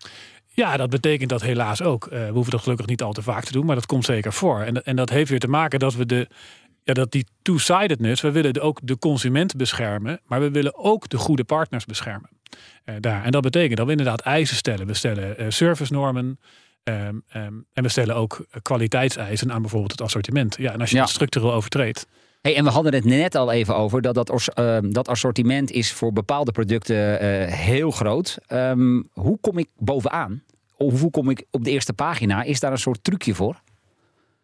Ja, 0.48 0.76
dat 0.76 0.90
betekent 0.90 1.30
dat 1.30 1.42
helaas 1.42 1.82
ook. 1.82 2.04
Uh, 2.04 2.10
we 2.10 2.32
hoeven 2.32 2.52
dat 2.52 2.62
gelukkig 2.62 2.86
niet 2.86 3.02
al 3.02 3.12
te 3.12 3.22
vaak 3.22 3.44
te 3.44 3.52
doen, 3.52 3.66
maar 3.66 3.74
dat 3.74 3.86
komt 3.86 4.04
zeker 4.04 4.32
voor. 4.32 4.60
En, 4.60 4.84
en 4.84 4.96
dat 4.96 5.10
heeft 5.10 5.30
weer 5.30 5.38
te 5.38 5.48
maken 5.48 5.78
dat 5.78 5.94
we 5.94 6.06
de, 6.06 6.28
ja, 6.84 6.92
dat 6.94 7.12
die 7.12 7.26
two-sidedness, 7.42 8.20
we 8.20 8.30
willen 8.30 8.60
ook 8.60 8.80
de 8.82 8.98
consument 8.98 9.56
beschermen, 9.56 10.20
maar 10.24 10.40
we 10.40 10.50
willen 10.50 10.74
ook 10.76 11.08
de 11.08 11.16
goede 11.18 11.44
partners 11.44 11.84
beschermen. 11.84 12.28
Uh, 12.84 12.94
daar. 13.00 13.24
En 13.24 13.30
dat 13.30 13.42
betekent 13.42 13.76
dat 13.76 13.86
we 13.86 13.90
inderdaad 13.92 14.20
eisen 14.20 14.56
stellen. 14.56 14.86
We 14.86 14.94
stellen 14.94 15.42
uh, 15.42 15.46
servicenormen. 15.48 16.38
Um, 16.84 17.22
um, 17.36 17.66
en 17.72 17.82
we 17.82 17.88
stellen 17.88 18.14
ook 18.16 18.46
kwaliteitseisen 18.62 19.52
aan 19.52 19.60
bijvoorbeeld 19.60 19.92
het 19.92 20.00
assortiment. 20.00 20.56
Ja, 20.58 20.72
en 20.72 20.80
als 20.80 20.90
je 20.90 20.96
Ja. 20.96 21.02
dat 21.02 21.10
structureel 21.10 21.52
overtreedt. 21.52 22.06
Hey, 22.40 22.56
en 22.56 22.64
we 22.64 22.70
hadden 22.70 22.94
het 22.94 23.04
net 23.04 23.34
al 23.34 23.52
even 23.52 23.76
over 23.76 24.02
dat 24.02 24.14
dat, 24.14 24.48
ehm, 24.48 24.90
dat 24.90 25.08
assortiment 25.08 25.70
is 25.70 25.92
voor 25.92 26.12
bepaalde 26.12 26.52
producten 26.52 27.20
eh, 27.20 27.52
heel 27.52 27.90
groot. 27.90 28.38
Ehm, 28.46 29.02
hoe 29.12 29.38
kom 29.40 29.58
ik 29.58 29.68
bovenaan? 29.76 30.42
Of 30.76 31.00
hoe 31.00 31.10
kom 31.10 31.30
ik 31.30 31.44
op 31.50 31.64
de 31.64 31.70
eerste 31.70 31.92
pagina? 31.92 32.42
Is 32.42 32.60
daar 32.60 32.72
een 32.72 32.78
soort 32.78 33.04
trucje 33.04 33.34
voor? 33.34 33.60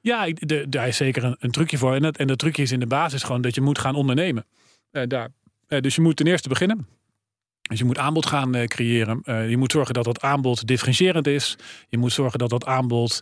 Ja, 0.01 0.29
daar 0.69 0.89
is 0.89 0.97
zeker 0.97 1.25
een, 1.25 1.37
een 1.39 1.51
trucje 1.51 1.79
voor. 1.79 1.95
En, 1.95 2.03
dat, 2.03 2.17
en 2.17 2.27
dat 2.27 2.39
trucje 2.39 2.63
is 2.63 2.73
in 2.73 2.81
de 2.81 2.87
basis 2.87 3.23
gewoon 3.23 3.41
dat 3.41 3.55
je 3.55 3.61
moet 3.61 3.79
gaan 3.79 3.95
ondernemen. 3.95 4.47
Eh, 4.91 5.03
daar. 5.07 5.29
Eh, 5.67 5.81
dus 5.81 5.95
je 5.95 6.01
moet 6.01 6.17
ten 6.17 6.27
eerste 6.27 6.49
beginnen. 6.49 6.87
Dus 7.63 7.79
je 7.79 7.85
moet 7.85 7.99
aanbod 7.99 8.27
gaan 8.27 8.55
eh, 8.55 8.67
creëren. 8.67 9.23
Je 9.49 9.57
moet 9.57 9.73
zorgen 9.73 9.95
dat 9.95 10.05
dat 10.05 10.21
aanbod 10.21 10.67
differentiërend 10.67 11.27
is. 11.27 11.57
Je 11.89 11.99
moet 11.99 12.13
zorgen 12.13 12.39
dat 12.39 12.51
dat 12.51 12.65
aanbod 12.65 13.21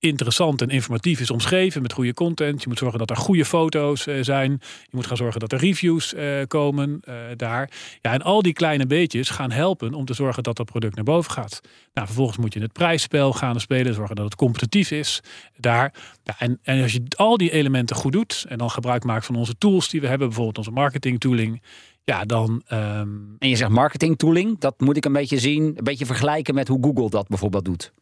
interessant 0.00 0.62
en 0.62 0.68
informatief 0.68 1.20
is 1.20 1.30
omschreven 1.30 1.82
met 1.82 1.92
goede 1.92 2.14
content. 2.14 2.62
Je 2.62 2.68
moet 2.68 2.78
zorgen 2.78 2.98
dat 2.98 3.10
er 3.10 3.16
goede 3.16 3.44
foto's 3.44 4.06
eh, 4.06 4.14
zijn. 4.20 4.50
Je 4.60 4.90
moet 4.90 5.06
gaan 5.06 5.16
zorgen 5.16 5.40
dat 5.40 5.52
er 5.52 5.58
reviews 5.58 6.14
eh, 6.14 6.26
komen 6.46 7.00
eh, 7.04 7.14
daar. 7.36 7.70
Ja, 8.00 8.12
en 8.12 8.22
al 8.22 8.42
die 8.42 8.52
kleine 8.52 8.86
beetjes 8.86 9.28
gaan 9.28 9.50
helpen 9.50 9.94
om 9.94 10.04
te 10.04 10.14
zorgen 10.14 10.42
dat 10.42 10.56
dat 10.56 10.66
product 10.66 10.94
naar 10.94 11.04
boven 11.04 11.30
gaat. 11.30 11.60
Nou, 11.92 12.06
vervolgens 12.06 12.38
moet 12.38 12.54
je 12.54 12.60
het 12.60 12.72
prijsspel 12.72 13.32
gaan 13.32 13.60
spelen, 13.60 13.94
zorgen 13.94 14.16
dat 14.16 14.24
het 14.24 14.34
competitief 14.34 14.90
is 14.90 15.20
daar. 15.56 15.94
Ja, 16.22 16.34
en, 16.38 16.58
en 16.62 16.82
als 16.82 16.92
je 16.92 17.02
al 17.16 17.36
die 17.36 17.50
elementen 17.50 17.96
goed 17.96 18.12
doet 18.12 18.44
en 18.48 18.58
dan 18.58 18.70
gebruik 18.70 19.04
maakt 19.04 19.26
van 19.26 19.36
onze 19.36 19.58
tools 19.58 19.88
die 19.88 20.00
we 20.00 20.06
hebben, 20.06 20.26
bijvoorbeeld 20.26 20.58
onze 20.58 20.70
marketing 20.70 21.20
tooling, 21.20 21.62
ja, 22.04 22.24
dan 22.24 22.62
ehm, 22.66 23.08
En 23.38 23.48
je 23.48 23.56
zegt 23.56 23.70
marketing 23.70 24.18
tooling, 24.18 24.58
dat 24.58 24.80
moet 24.80 24.96
ik 24.96 25.04
een 25.04 25.12
beetje 25.12 25.38
zien, 25.38 25.62
een 25.64 25.84
beetje 25.84 26.06
vergelijken 26.06 26.54
met 26.54 26.68
hoe 26.68 26.82
Google 26.82 27.10
dat 27.10 27.28
bijvoorbeeld 27.28 27.64
doet. 27.64 27.92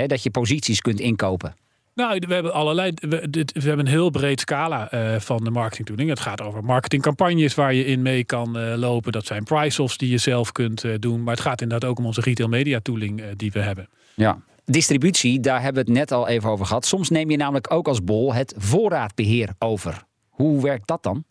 Hè, 0.00 0.06
dat 0.06 0.22
je 0.22 0.30
posities 0.30 0.80
kunt 0.80 1.00
inkopen. 1.00 1.54
Nou, 1.94 2.22
we 2.28 2.34
hebben 2.34 2.52
allerlei. 2.52 2.92
We, 2.94 3.30
dit, 3.30 3.52
we 3.52 3.60
hebben 3.60 3.86
een 3.86 3.92
heel 3.92 4.10
breed 4.10 4.40
scala 4.40 4.90
eh, 4.90 5.20
van 5.20 5.44
de 5.44 5.50
marketingtooling. 5.50 6.08
Het 6.08 6.20
gaat 6.20 6.42
over 6.42 6.64
marketingcampagnes 6.64 7.54
waar 7.54 7.74
je 7.74 7.84
in 7.84 8.02
mee 8.02 8.24
kan 8.24 8.58
eh, 8.58 8.74
lopen. 8.76 9.12
Dat 9.12 9.26
zijn 9.26 9.44
price-offs 9.44 9.96
die 9.96 10.10
je 10.10 10.18
zelf 10.18 10.52
kunt 10.52 10.84
eh, 10.84 10.92
doen. 10.98 11.22
Maar 11.22 11.34
het 11.34 11.42
gaat 11.42 11.60
inderdaad 11.60 11.90
ook 11.90 11.98
om 11.98 12.06
onze 12.06 12.20
retail 12.20 12.48
media 12.48 12.80
tooling 12.80 13.22
die 13.36 13.52
we 13.52 13.58
hebben. 13.58 13.88
Ja. 14.14 14.38
Distributie, 14.64 15.40
daar 15.40 15.62
hebben 15.62 15.84
we 15.84 15.90
het 15.90 15.98
net 15.98 16.12
al 16.12 16.28
even 16.28 16.50
over 16.50 16.66
gehad. 16.66 16.86
Soms 16.86 17.08
neem 17.08 17.30
je 17.30 17.36
namelijk 17.36 17.72
ook 17.72 17.88
als 17.88 18.04
bol 18.04 18.34
het 18.34 18.54
voorraadbeheer 18.56 19.48
over. 19.58 20.02
Hoe 20.28 20.62
werkt 20.62 20.86
dat 20.86 21.02
dan? 21.02 21.24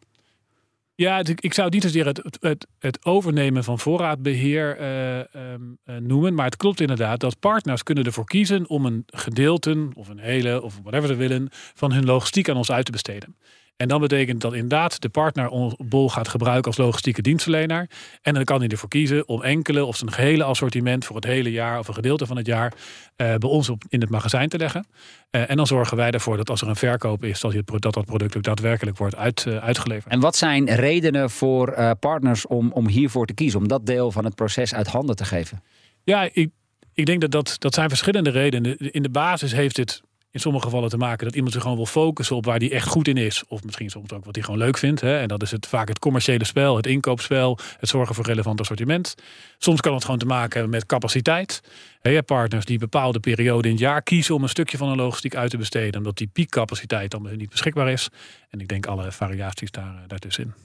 Ja, 0.97 1.23
ik 1.39 1.53
zou 1.53 1.65
het 1.65 1.73
niet 1.73 1.83
zozeer 1.83 2.05
het, 2.05 2.17
het, 2.17 2.37
het, 2.41 2.67
het 2.79 3.05
overnemen 3.05 3.63
van 3.63 3.79
voorraadbeheer 3.79 4.77
eh, 4.77 5.19
ehm, 5.19 5.61
eh, 5.83 5.95
noemen. 5.95 6.33
Maar 6.33 6.45
het 6.45 6.55
klopt 6.55 6.79
inderdaad 6.81 7.19
dat 7.19 7.39
partners 7.39 7.83
kunnen 7.83 8.03
ervoor 8.03 8.25
kiezen 8.25 8.69
om 8.69 8.85
een 8.85 9.03
gedeelte 9.05 9.89
of 9.93 10.07
een 10.07 10.19
hele 10.19 10.61
of 10.61 10.79
whatever 10.83 11.07
ze 11.07 11.15
willen 11.15 11.47
van 11.51 11.91
hun 11.91 12.05
logistiek 12.05 12.49
aan 12.49 12.57
ons 12.57 12.71
uit 12.71 12.85
te 12.85 12.91
besteden. 12.91 13.35
En 13.77 13.87
dan 13.87 14.01
betekent 14.01 14.41
dat 14.41 14.53
inderdaad 14.53 15.01
de 15.01 15.09
partner 15.09 15.49
ons 15.49 15.75
bol 15.77 16.09
gaat 16.09 16.27
gebruiken 16.27 16.65
als 16.65 16.77
logistieke 16.77 17.21
dienstverlener. 17.21 17.89
En 18.21 18.33
dan 18.33 18.43
kan 18.43 18.59
hij 18.59 18.67
ervoor 18.67 18.89
kiezen 18.89 19.27
om 19.27 19.43
enkele 19.43 19.85
of 19.85 19.95
zijn 19.95 20.11
gehele 20.11 20.43
assortiment 20.43 21.05
voor 21.05 21.15
het 21.15 21.25
hele 21.25 21.51
jaar 21.51 21.79
of 21.79 21.87
een 21.87 21.93
gedeelte 21.93 22.25
van 22.25 22.37
het 22.37 22.45
jaar 22.45 22.73
eh, 23.15 23.35
bij 23.35 23.49
ons 23.49 23.69
op, 23.69 23.83
in 23.89 24.01
het 24.01 24.09
magazijn 24.09 24.49
te 24.49 24.57
leggen. 24.57 24.87
Eh, 25.29 25.49
en 25.49 25.57
dan 25.57 25.67
zorgen 25.67 25.97
wij 25.97 26.11
ervoor 26.11 26.37
dat 26.37 26.49
als 26.49 26.61
er 26.61 26.67
een 26.67 26.75
verkoop 26.75 27.23
is, 27.23 27.39
dat 27.39 27.53
dat, 27.65 27.93
dat 27.93 28.05
product 28.05 28.37
ook 28.37 28.43
daadwerkelijk 28.43 28.97
wordt 28.97 29.15
uit, 29.15 29.45
eh, 29.47 29.57
uitgeleverd. 29.57 30.13
En 30.13 30.19
wat 30.19 30.35
zijn 30.35 30.75
redenen 30.75 31.29
voor 31.29 31.95
partners 31.99 32.47
om, 32.47 32.71
om 32.71 32.87
hiervoor 32.87 33.25
te 33.25 33.33
kiezen? 33.33 33.59
Om 33.59 33.67
dat 33.67 33.85
deel 33.85 34.11
van 34.11 34.25
het 34.25 34.35
proces 34.35 34.73
uit 34.73 34.87
handen 34.87 35.15
te 35.15 35.25
geven? 35.25 35.63
Ja, 36.03 36.29
ik, 36.33 36.49
ik 36.93 37.05
denk 37.05 37.21
dat, 37.21 37.31
dat 37.31 37.55
dat 37.59 37.73
zijn 37.73 37.89
verschillende 37.89 38.29
redenen. 38.29 38.77
In 38.77 39.03
de 39.03 39.09
basis 39.09 39.51
heeft 39.53 39.77
het 39.77 40.01
in 40.35 40.41
sommige 40.41 40.65
gevallen 40.65 40.89
te 40.89 40.97
maken 40.97 41.25
dat 41.25 41.35
iemand 41.35 41.53
zich 41.53 41.61
gewoon 41.61 41.77
wil 41.77 41.85
focussen 41.85 42.35
op 42.35 42.45
waar 42.45 42.59
die 42.59 42.69
echt 42.69 42.87
goed 42.87 43.07
in 43.07 43.17
is. 43.17 43.43
Of 43.47 43.63
misschien 43.63 43.89
soms 43.89 44.11
ook 44.11 44.25
wat 44.25 44.35
hij 44.35 44.43
gewoon 44.43 44.59
leuk 44.59 44.77
vindt. 44.77 45.01
Hè? 45.01 45.19
En 45.19 45.27
dat 45.27 45.41
is 45.41 45.51
het, 45.51 45.67
vaak 45.67 45.87
het 45.87 45.99
commerciële 45.99 46.43
spel, 46.43 46.75
het 46.75 46.87
inkoopspel, 46.87 47.59
het 47.79 47.89
zorgen 47.89 48.15
voor 48.15 48.25
relevant 48.25 48.59
assortiment. 48.59 49.15
Soms 49.57 49.81
kan 49.81 49.93
het 49.93 50.03
gewoon 50.03 50.19
te 50.19 50.25
maken 50.25 50.53
hebben 50.53 50.69
met 50.69 50.85
capaciteit. 50.85 51.61
Je 52.01 52.09
hebt 52.09 52.25
partners 52.25 52.65
die 52.65 52.77
bepaalde 52.77 53.19
perioden 53.19 53.63
in 53.63 53.71
het 53.71 53.79
jaar 53.79 54.01
kiezen 54.01 54.35
om 54.35 54.43
een 54.43 54.49
stukje 54.49 54.77
van 54.77 54.87
hun 54.87 54.97
logistiek 54.97 55.35
uit 55.35 55.49
te 55.49 55.57
besteden. 55.57 55.97
Omdat 55.97 56.17
die 56.17 56.27
piekcapaciteit 56.27 57.11
dan 57.11 57.29
niet 57.37 57.49
beschikbaar 57.49 57.89
is. 57.89 58.09
En 58.49 58.59
ik 58.59 58.67
denk 58.67 58.85
alle 58.85 59.11
variaties 59.11 59.71
daar, 59.71 59.95
eh, 59.95 60.07
daartussenin. 60.07 60.64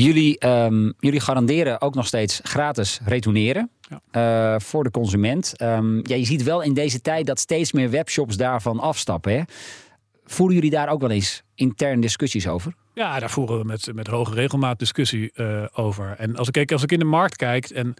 Jullie, 0.00 0.46
um, 0.46 0.92
jullie 0.98 1.20
garanderen 1.20 1.80
ook 1.80 1.94
nog 1.94 2.06
steeds 2.06 2.40
gratis 2.42 3.00
retourneren 3.04 3.70
ja. 3.80 4.54
uh, 4.54 4.60
voor 4.60 4.84
de 4.84 4.90
consument. 4.90 5.62
Um, 5.62 6.00
ja, 6.02 6.16
je 6.16 6.24
ziet 6.24 6.42
wel 6.42 6.62
in 6.62 6.74
deze 6.74 7.00
tijd 7.00 7.26
dat 7.26 7.38
steeds 7.38 7.72
meer 7.72 7.90
webshops 7.90 8.36
daarvan 8.36 8.80
afstappen. 8.80 9.32
Hè? 9.32 9.42
Voeren 10.24 10.54
jullie 10.54 10.70
daar 10.70 10.88
ook 10.88 11.00
wel 11.00 11.10
eens 11.10 11.42
intern 11.54 12.00
discussies 12.00 12.48
over? 12.48 12.74
Ja, 12.94 13.18
daar 13.18 13.30
voeren 13.30 13.58
we 13.58 13.64
met, 13.64 13.94
met 13.94 14.06
hoge 14.06 14.34
regelmaat 14.34 14.78
discussie 14.78 15.30
uh, 15.34 15.64
over. 15.72 16.14
En 16.18 16.36
als 16.36 16.48
ik, 16.48 16.72
als 16.72 16.82
ik 16.82 16.92
in 16.92 16.98
de 16.98 17.04
markt 17.04 17.36
kijk 17.36 17.66
en 17.66 17.94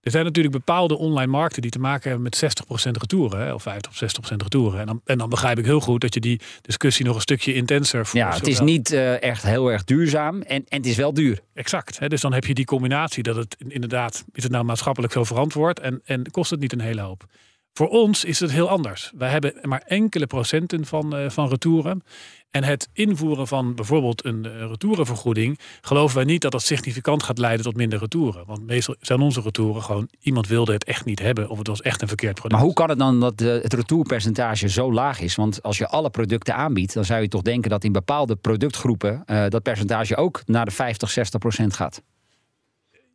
er 0.00 0.10
zijn 0.10 0.24
natuurlijk 0.24 0.54
bepaalde 0.54 0.98
online 0.98 1.30
markten 1.30 1.62
die 1.62 1.70
te 1.70 1.78
maken 1.78 2.10
hebben 2.10 2.22
met 2.22 2.64
60% 2.88 2.90
retouren. 2.90 3.40
Hè, 3.40 3.54
of 3.54 3.62
50 3.62 3.92
of 3.92 4.32
60% 4.32 4.36
retouren. 4.36 4.80
En 4.80 4.86
dan, 4.86 5.00
en 5.04 5.18
dan 5.18 5.28
begrijp 5.28 5.58
ik 5.58 5.64
heel 5.64 5.80
goed 5.80 6.00
dat 6.00 6.14
je 6.14 6.20
die 6.20 6.40
discussie 6.62 7.04
nog 7.04 7.14
een 7.14 7.20
stukje 7.20 7.54
intenser 7.54 8.06
voert. 8.06 8.24
Ja, 8.24 8.34
het 8.34 8.46
is 8.46 8.60
niet 8.60 8.92
uh, 8.92 9.22
echt 9.22 9.42
heel 9.42 9.72
erg 9.72 9.84
duurzaam 9.84 10.42
en, 10.42 10.64
en 10.68 10.76
het 10.76 10.86
is 10.86 10.96
wel 10.96 11.14
duur. 11.14 11.40
Exact. 11.54 11.98
Hè, 11.98 12.08
dus 12.08 12.20
dan 12.20 12.32
heb 12.32 12.44
je 12.44 12.54
die 12.54 12.64
combinatie 12.64 13.22
dat 13.22 13.36
het 13.36 13.56
inderdaad, 13.68 14.24
is 14.32 14.42
het 14.42 14.52
nou 14.52 14.64
maatschappelijk 14.64 15.12
zo 15.12 15.24
verantwoord 15.24 15.80
en, 15.80 16.00
en 16.04 16.30
kost 16.30 16.50
het 16.50 16.60
niet 16.60 16.72
een 16.72 16.80
hele 16.80 17.00
hoop. 17.00 17.24
Voor 17.72 17.88
ons 17.88 18.24
is 18.24 18.40
het 18.40 18.50
heel 18.50 18.68
anders. 18.68 19.12
Wij 19.16 19.30
hebben 19.30 19.54
maar 19.62 19.82
enkele 19.86 20.26
procenten 20.26 20.86
van, 20.86 21.16
uh, 21.16 21.30
van 21.30 21.48
retouren. 21.48 22.02
En 22.50 22.64
het 22.64 22.88
invoeren 22.92 23.46
van 23.46 23.74
bijvoorbeeld 23.74 24.24
een 24.24 24.46
uh, 24.46 24.52
retourenvergoeding, 24.52 25.58
geloven 25.80 26.16
wij 26.16 26.24
niet 26.24 26.40
dat 26.40 26.52
dat 26.52 26.62
significant 26.62 27.22
gaat 27.22 27.38
leiden 27.38 27.64
tot 27.64 27.76
minder 27.76 27.98
retouren. 27.98 28.46
Want 28.46 28.66
meestal 28.66 28.94
zijn 29.00 29.20
onze 29.20 29.40
retouren 29.40 29.82
gewoon, 29.82 30.08
iemand 30.20 30.48
wilde 30.48 30.72
het 30.72 30.84
echt 30.84 31.04
niet 31.04 31.18
hebben 31.18 31.48
of 31.48 31.58
het 31.58 31.66
was 31.66 31.82
echt 31.82 32.02
een 32.02 32.08
verkeerd 32.08 32.34
product. 32.34 32.54
Maar 32.54 32.64
hoe 32.64 32.74
kan 32.74 32.88
het 32.88 32.98
dan 32.98 33.20
dat 33.20 33.40
het 33.40 33.74
retourpercentage 33.74 34.68
zo 34.68 34.92
laag 34.92 35.20
is? 35.20 35.34
Want 35.34 35.62
als 35.62 35.78
je 35.78 35.88
alle 35.88 36.10
producten 36.10 36.54
aanbiedt, 36.54 36.94
dan 36.94 37.04
zou 37.04 37.22
je 37.22 37.28
toch 37.28 37.42
denken 37.42 37.70
dat 37.70 37.84
in 37.84 37.92
bepaalde 37.92 38.36
productgroepen 38.36 39.22
uh, 39.26 39.44
dat 39.48 39.62
percentage 39.62 40.16
ook 40.16 40.42
naar 40.46 40.64
de 40.64 40.70
50, 40.70 41.10
60 41.10 41.40
procent 41.40 41.74
gaat. 41.74 42.02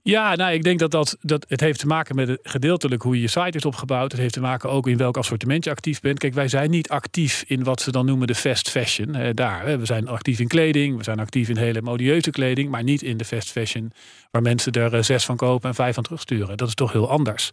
Ja, 0.07 0.35
nou, 0.35 0.53
ik 0.53 0.63
denk 0.63 0.79
dat, 0.79 0.91
dat, 0.91 1.17
dat 1.21 1.45
het 1.47 1.59
heeft 1.59 1.79
te 1.79 1.87
maken 1.87 2.15
met 2.15 2.39
gedeeltelijk 2.43 3.01
hoe 3.01 3.15
je 3.15 3.21
je 3.21 3.27
site 3.27 3.57
is 3.57 3.65
opgebouwd. 3.65 4.11
Het 4.11 4.21
heeft 4.21 4.33
te 4.33 4.39
maken 4.39 4.69
ook 4.69 4.87
in 4.87 4.97
welk 4.97 5.17
assortiment 5.17 5.63
je 5.63 5.69
actief 5.69 5.99
bent. 5.99 6.19
Kijk, 6.19 6.33
wij 6.33 6.47
zijn 6.47 6.69
niet 6.69 6.89
actief 6.89 7.43
in 7.47 7.63
wat 7.63 7.81
ze 7.81 7.91
dan 7.91 8.05
noemen 8.05 8.27
de 8.27 8.35
fast 8.35 8.69
fashion. 8.69 9.33
Daar. 9.33 9.79
We 9.79 9.85
zijn 9.85 10.07
actief 10.07 10.39
in 10.39 10.47
kleding, 10.47 10.97
we 10.97 11.03
zijn 11.03 11.19
actief 11.19 11.49
in 11.49 11.57
hele 11.57 11.81
modieuze 11.81 12.29
kleding, 12.29 12.69
maar 12.69 12.83
niet 12.83 13.01
in 13.01 13.17
de 13.17 13.25
fast 13.25 13.51
fashion 13.51 13.91
waar 14.31 14.41
mensen 14.41 14.71
er 14.71 15.03
zes 15.03 15.25
van 15.25 15.35
kopen 15.35 15.69
en 15.69 15.75
vijf 15.75 15.93
van 15.93 16.03
terugsturen. 16.03 16.57
Dat 16.57 16.67
is 16.67 16.75
toch 16.75 16.91
heel 16.91 17.09
anders. 17.09 17.51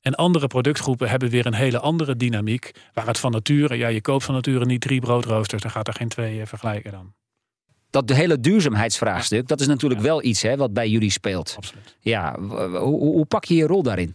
En 0.00 0.14
andere 0.14 0.46
productgroepen 0.46 1.08
hebben 1.08 1.28
weer 1.30 1.46
een 1.46 1.54
hele 1.54 1.78
andere 1.78 2.16
dynamiek. 2.16 2.70
Waar 2.92 3.06
het 3.06 3.18
van 3.18 3.32
nature, 3.32 3.76
ja, 3.76 3.88
je 3.88 4.00
koopt 4.00 4.24
van 4.24 4.34
nature 4.34 4.64
niet 4.64 4.80
drie 4.80 5.00
broodroosters, 5.00 5.62
dan 5.62 5.70
gaat 5.70 5.88
er 5.88 5.94
geen 5.94 6.08
twee 6.08 6.46
vergelijken 6.46 6.92
dan 6.92 7.14
dat 7.90 8.08
de 8.08 8.14
hele 8.14 8.40
duurzaamheidsvraagstuk, 8.40 9.48
dat 9.48 9.60
is 9.60 9.66
natuurlijk 9.66 10.00
wel 10.00 10.22
iets 10.22 10.42
hè, 10.42 10.56
wat 10.56 10.72
bij 10.72 10.88
jullie 10.88 11.10
speelt. 11.10 11.54
Absoluut. 11.56 11.96
Ja, 12.00 12.38
hoe, 12.40 13.00
hoe 13.00 13.24
pak 13.24 13.44
je 13.44 13.54
je 13.54 13.66
rol 13.66 13.82
daarin? 13.82 14.14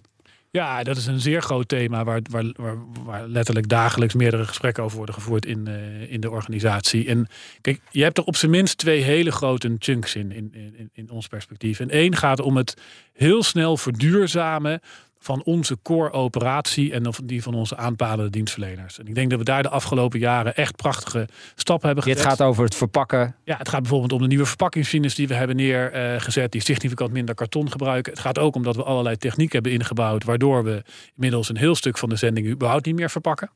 Ja, 0.51 0.83
dat 0.83 0.97
is 0.97 1.05
een 1.05 1.19
zeer 1.19 1.41
groot 1.41 1.67
thema 1.67 2.03
waar, 2.03 2.21
waar, 2.29 2.45
waar, 2.55 2.77
waar, 3.03 3.27
letterlijk 3.27 3.67
dagelijks 3.67 4.13
meerdere 4.13 4.45
gesprekken 4.45 4.83
over 4.83 4.97
worden 4.97 5.15
gevoerd 5.15 5.45
in, 5.45 5.65
uh, 5.67 6.11
in 6.11 6.21
de 6.21 6.29
organisatie. 6.29 7.07
En 7.07 7.27
kijk, 7.61 7.81
je 7.91 8.03
hebt 8.03 8.17
er 8.17 8.23
op 8.23 8.35
zijn 8.35 8.51
minst 8.51 8.77
twee 8.77 9.01
hele 9.01 9.31
grote 9.31 9.75
chunks 9.79 10.15
in, 10.15 10.31
in, 10.31 10.53
in, 10.53 10.89
in 10.93 11.09
ons 11.09 11.27
perspectief. 11.27 11.79
En 11.79 11.89
één 11.89 12.15
gaat 12.15 12.39
om 12.39 12.57
het 12.57 12.77
heel 13.13 13.43
snel 13.43 13.77
verduurzamen 13.77 14.81
van 15.23 15.43
onze 15.43 15.77
core 15.81 16.11
operatie 16.11 16.93
en 16.93 17.13
die 17.23 17.43
van 17.43 17.53
onze 17.53 17.77
aanpalende 17.77 18.29
dienstverleners. 18.29 18.99
En 18.99 19.07
ik 19.07 19.15
denk 19.15 19.29
dat 19.29 19.39
we 19.39 19.45
daar 19.45 19.63
de 19.63 19.69
afgelopen 19.69 20.19
jaren 20.19 20.55
echt 20.55 20.75
prachtige 20.75 21.27
stappen 21.55 21.85
hebben 21.85 22.03
gezet. 22.03 22.19
Het 22.19 22.27
gaat 22.27 22.41
over 22.47 22.63
het 22.63 22.75
verpakken. 22.75 23.35
Ja, 23.43 23.57
het 23.57 23.69
gaat 23.69 23.81
bijvoorbeeld 23.81 24.11
om 24.11 24.21
de 24.21 24.27
nieuwe 24.27 24.45
verpakkingsmachines 24.45 25.15
die 25.15 25.27
we 25.27 25.33
hebben 25.33 25.55
neergezet, 25.55 26.51
die 26.51 26.61
significant 26.61 27.11
minder 27.11 27.35
karton 27.35 27.71
gebruiken. 27.71 28.11
Het 28.11 28.21
gaat 28.21 28.39
ook 28.39 28.55
om 28.55 28.63
dat 28.63 28.75
we 28.75 28.83
allerlei 28.83 29.17
techniek 29.17 29.51
hebben 29.51 29.71
ingebouwd, 29.71 30.23
waardoor 30.23 30.63
we 30.63 30.83
inmiddels 31.15 31.49
een 31.49 31.57
heel 31.57 31.75
stuk 31.75 31.97
van 31.97 32.09
de 32.09 32.15
zending 32.15 32.47
überhaupt 32.47 32.85
niet 32.85 32.95
meer 32.95 33.09
verpakken. 33.09 33.51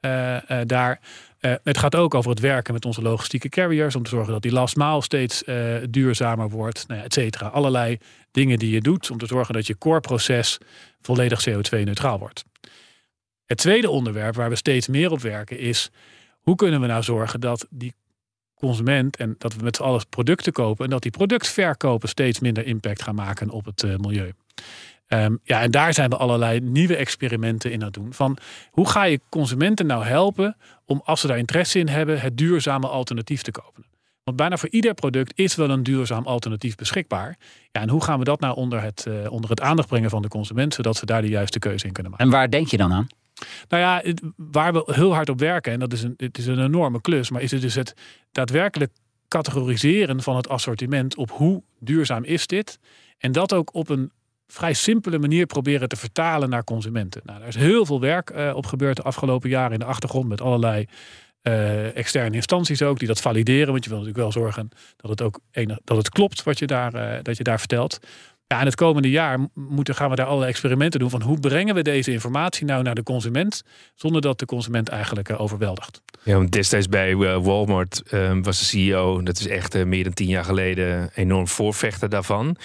Uh, 0.00 0.36
uh, 0.48 0.58
daar. 0.66 1.00
Uh, 1.40 1.54
het 1.62 1.78
gaat 1.78 1.94
ook 1.94 2.14
over 2.14 2.30
het 2.30 2.40
werken 2.40 2.74
met 2.74 2.84
onze 2.84 3.02
logistieke 3.02 3.48
carriers. 3.48 3.96
Om 3.96 4.02
te 4.02 4.10
zorgen 4.10 4.32
dat 4.32 4.42
die 4.42 4.52
last 4.52 4.76
steeds 5.04 5.42
duurzamer 5.90 6.48
wordt. 6.48 6.84
Nou 6.88 7.00
ja, 7.00 7.06
et 7.06 7.12
cetera. 7.12 7.46
Allerlei 7.46 7.98
dingen 8.30 8.58
die 8.58 8.70
je 8.70 8.80
doet 8.80 9.10
om 9.10 9.18
te 9.18 9.26
zorgen 9.26 9.54
dat 9.54 9.66
je 9.66 9.78
core 9.78 10.00
proces 10.00 10.58
volledig 11.00 11.48
CO2-neutraal 11.48 12.18
wordt. 12.18 12.44
Het 13.46 13.58
tweede 13.58 13.90
onderwerp 13.90 14.34
waar 14.34 14.48
we 14.48 14.56
steeds 14.56 14.88
meer 14.88 15.10
op 15.10 15.20
werken 15.20 15.58
is... 15.58 15.90
hoe 16.40 16.54
kunnen 16.54 16.80
we 16.80 16.86
nou 16.86 17.02
zorgen 17.02 17.40
dat 17.40 17.66
die 17.70 17.94
consument... 18.54 19.16
en 19.16 19.34
dat 19.38 19.54
we 19.54 19.62
met 19.62 19.76
z'n 19.76 19.82
allen 19.82 20.08
producten 20.08 20.52
kopen... 20.52 20.84
en 20.84 20.90
dat 20.90 21.02
die 21.02 21.10
productverkopen 21.10 22.08
steeds 22.08 22.40
minder 22.40 22.66
impact 22.66 23.02
gaan 23.02 23.14
maken 23.14 23.50
op 23.50 23.64
het 23.64 23.82
uh, 23.82 23.96
milieu. 23.96 24.32
Um, 25.08 25.38
ja, 25.42 25.60
en 25.60 25.70
daar 25.70 25.94
zijn 25.94 26.10
we 26.10 26.16
allerlei 26.16 26.60
nieuwe 26.60 26.96
experimenten 26.96 27.72
in 27.72 27.78
aan 27.78 27.84
het 27.84 27.94
doen. 27.94 28.12
Van 28.12 28.38
hoe 28.70 28.88
ga 28.88 29.04
je 29.04 29.20
consumenten 29.28 29.86
nou 29.86 30.04
helpen 30.04 30.56
om, 30.84 31.02
als 31.04 31.20
ze 31.20 31.26
daar 31.26 31.38
interesse 31.38 31.78
in 31.78 31.88
hebben, 31.88 32.20
het 32.20 32.36
duurzame 32.36 32.88
alternatief 32.88 33.42
te 33.42 33.50
kopen? 33.50 33.84
Want 34.24 34.36
bijna 34.36 34.56
voor 34.56 34.68
ieder 34.68 34.94
product 34.94 35.38
is 35.38 35.54
wel 35.54 35.70
een 35.70 35.82
duurzaam 35.82 36.26
alternatief 36.26 36.74
beschikbaar. 36.74 37.36
Ja, 37.72 37.80
en 37.80 37.88
hoe 37.88 38.02
gaan 38.02 38.18
we 38.18 38.24
dat 38.24 38.40
nou 38.40 38.56
onder 38.56 38.82
het, 38.82 39.04
uh, 39.08 39.32
onder 39.32 39.50
het 39.50 39.60
aandacht 39.60 39.88
brengen 39.88 40.10
van 40.10 40.22
de 40.22 40.28
consument, 40.28 40.74
zodat 40.74 40.96
ze 40.96 41.06
daar 41.06 41.22
de 41.22 41.28
juiste 41.28 41.58
keuze 41.58 41.86
in 41.86 41.92
kunnen 41.92 42.12
maken? 42.12 42.26
En 42.26 42.32
waar 42.36 42.50
denk 42.50 42.68
je 42.68 42.76
dan 42.76 42.92
aan? 42.92 43.06
Nou 43.68 43.82
ja, 43.82 44.12
waar 44.36 44.72
we 44.72 44.82
heel 44.86 45.14
hard 45.14 45.28
op 45.28 45.38
werken, 45.38 45.72
en 45.72 45.78
dat 45.78 45.92
is 45.92 46.02
een, 46.02 46.14
het 46.16 46.38
is 46.38 46.46
een 46.46 46.64
enorme 46.64 47.00
klus, 47.00 47.30
maar 47.30 47.42
is 47.42 47.50
het 47.50 47.60
dus 47.60 47.74
het 47.74 47.94
daadwerkelijk 48.32 48.92
categoriseren 49.28 50.22
van 50.22 50.36
het 50.36 50.48
assortiment 50.48 51.16
op 51.16 51.30
hoe 51.30 51.62
duurzaam 51.78 52.24
is 52.24 52.46
dit. 52.46 52.78
En 53.18 53.32
dat 53.32 53.52
ook 53.52 53.74
op 53.74 53.88
een 53.88 54.12
vrij 54.46 54.72
simpele 54.72 55.18
manier 55.18 55.46
proberen 55.46 55.88
te 55.88 55.96
vertalen 55.96 56.48
naar 56.48 56.64
consumenten. 56.64 57.22
Nou, 57.24 57.38
daar 57.38 57.48
is 57.48 57.54
heel 57.54 57.86
veel 57.86 58.00
werk 58.00 58.30
uh, 58.30 58.52
op 58.54 58.66
gebeurd 58.66 58.96
de 58.96 59.02
afgelopen 59.02 59.48
jaren 59.48 59.72
in 59.72 59.78
de 59.78 59.84
achtergrond 59.84 60.28
met 60.28 60.40
allerlei 60.40 60.86
uh, 61.42 61.96
externe 61.96 62.34
instanties 62.34 62.82
ook 62.82 62.98
die 62.98 63.08
dat 63.08 63.20
valideren. 63.20 63.72
Want 63.72 63.84
je 63.84 63.90
wil 63.90 63.98
natuurlijk 63.98 64.24
wel 64.24 64.42
zorgen 64.42 64.68
dat 64.96 65.10
het 65.10 65.22
ook 65.22 65.40
enig, 65.50 65.78
dat 65.84 65.96
het 65.96 66.08
klopt 66.08 66.42
wat 66.42 66.58
je 66.58 66.66
daar, 66.66 66.94
uh, 66.94 67.18
dat 67.22 67.36
je 67.36 67.42
daar 67.42 67.58
vertelt. 67.58 67.98
Ja, 68.46 68.60
en 68.60 68.66
het 68.66 68.74
komende 68.74 69.10
jaar 69.10 69.38
moeten, 69.54 69.94
gaan 69.94 70.10
we 70.10 70.16
daar 70.16 70.26
allerlei 70.26 70.50
experimenten 70.50 71.00
doen 71.00 71.10
van 71.10 71.22
hoe 71.22 71.40
brengen 71.40 71.74
we 71.74 71.82
deze 71.82 72.12
informatie 72.12 72.66
nou 72.66 72.82
naar 72.82 72.94
de 72.94 73.02
consument 73.02 73.62
zonder 73.94 74.20
dat 74.20 74.38
de 74.38 74.46
consument 74.46 74.88
eigenlijk 74.88 75.28
uh, 75.28 75.40
overweldigt. 75.40 76.02
Ja, 76.22 76.36
want 76.36 76.52
destijds 76.52 76.88
bij 76.88 77.16
Walmart 77.16 78.02
was 78.42 78.58
de 78.58 78.64
CEO, 78.64 79.22
dat 79.22 79.38
is 79.38 79.46
echt 79.46 79.84
meer 79.84 80.04
dan 80.04 80.12
tien 80.12 80.28
jaar 80.28 80.44
geleden, 80.44 81.10
enorm 81.14 81.48
voorvechter 81.48 82.08
daarvan 82.08 82.56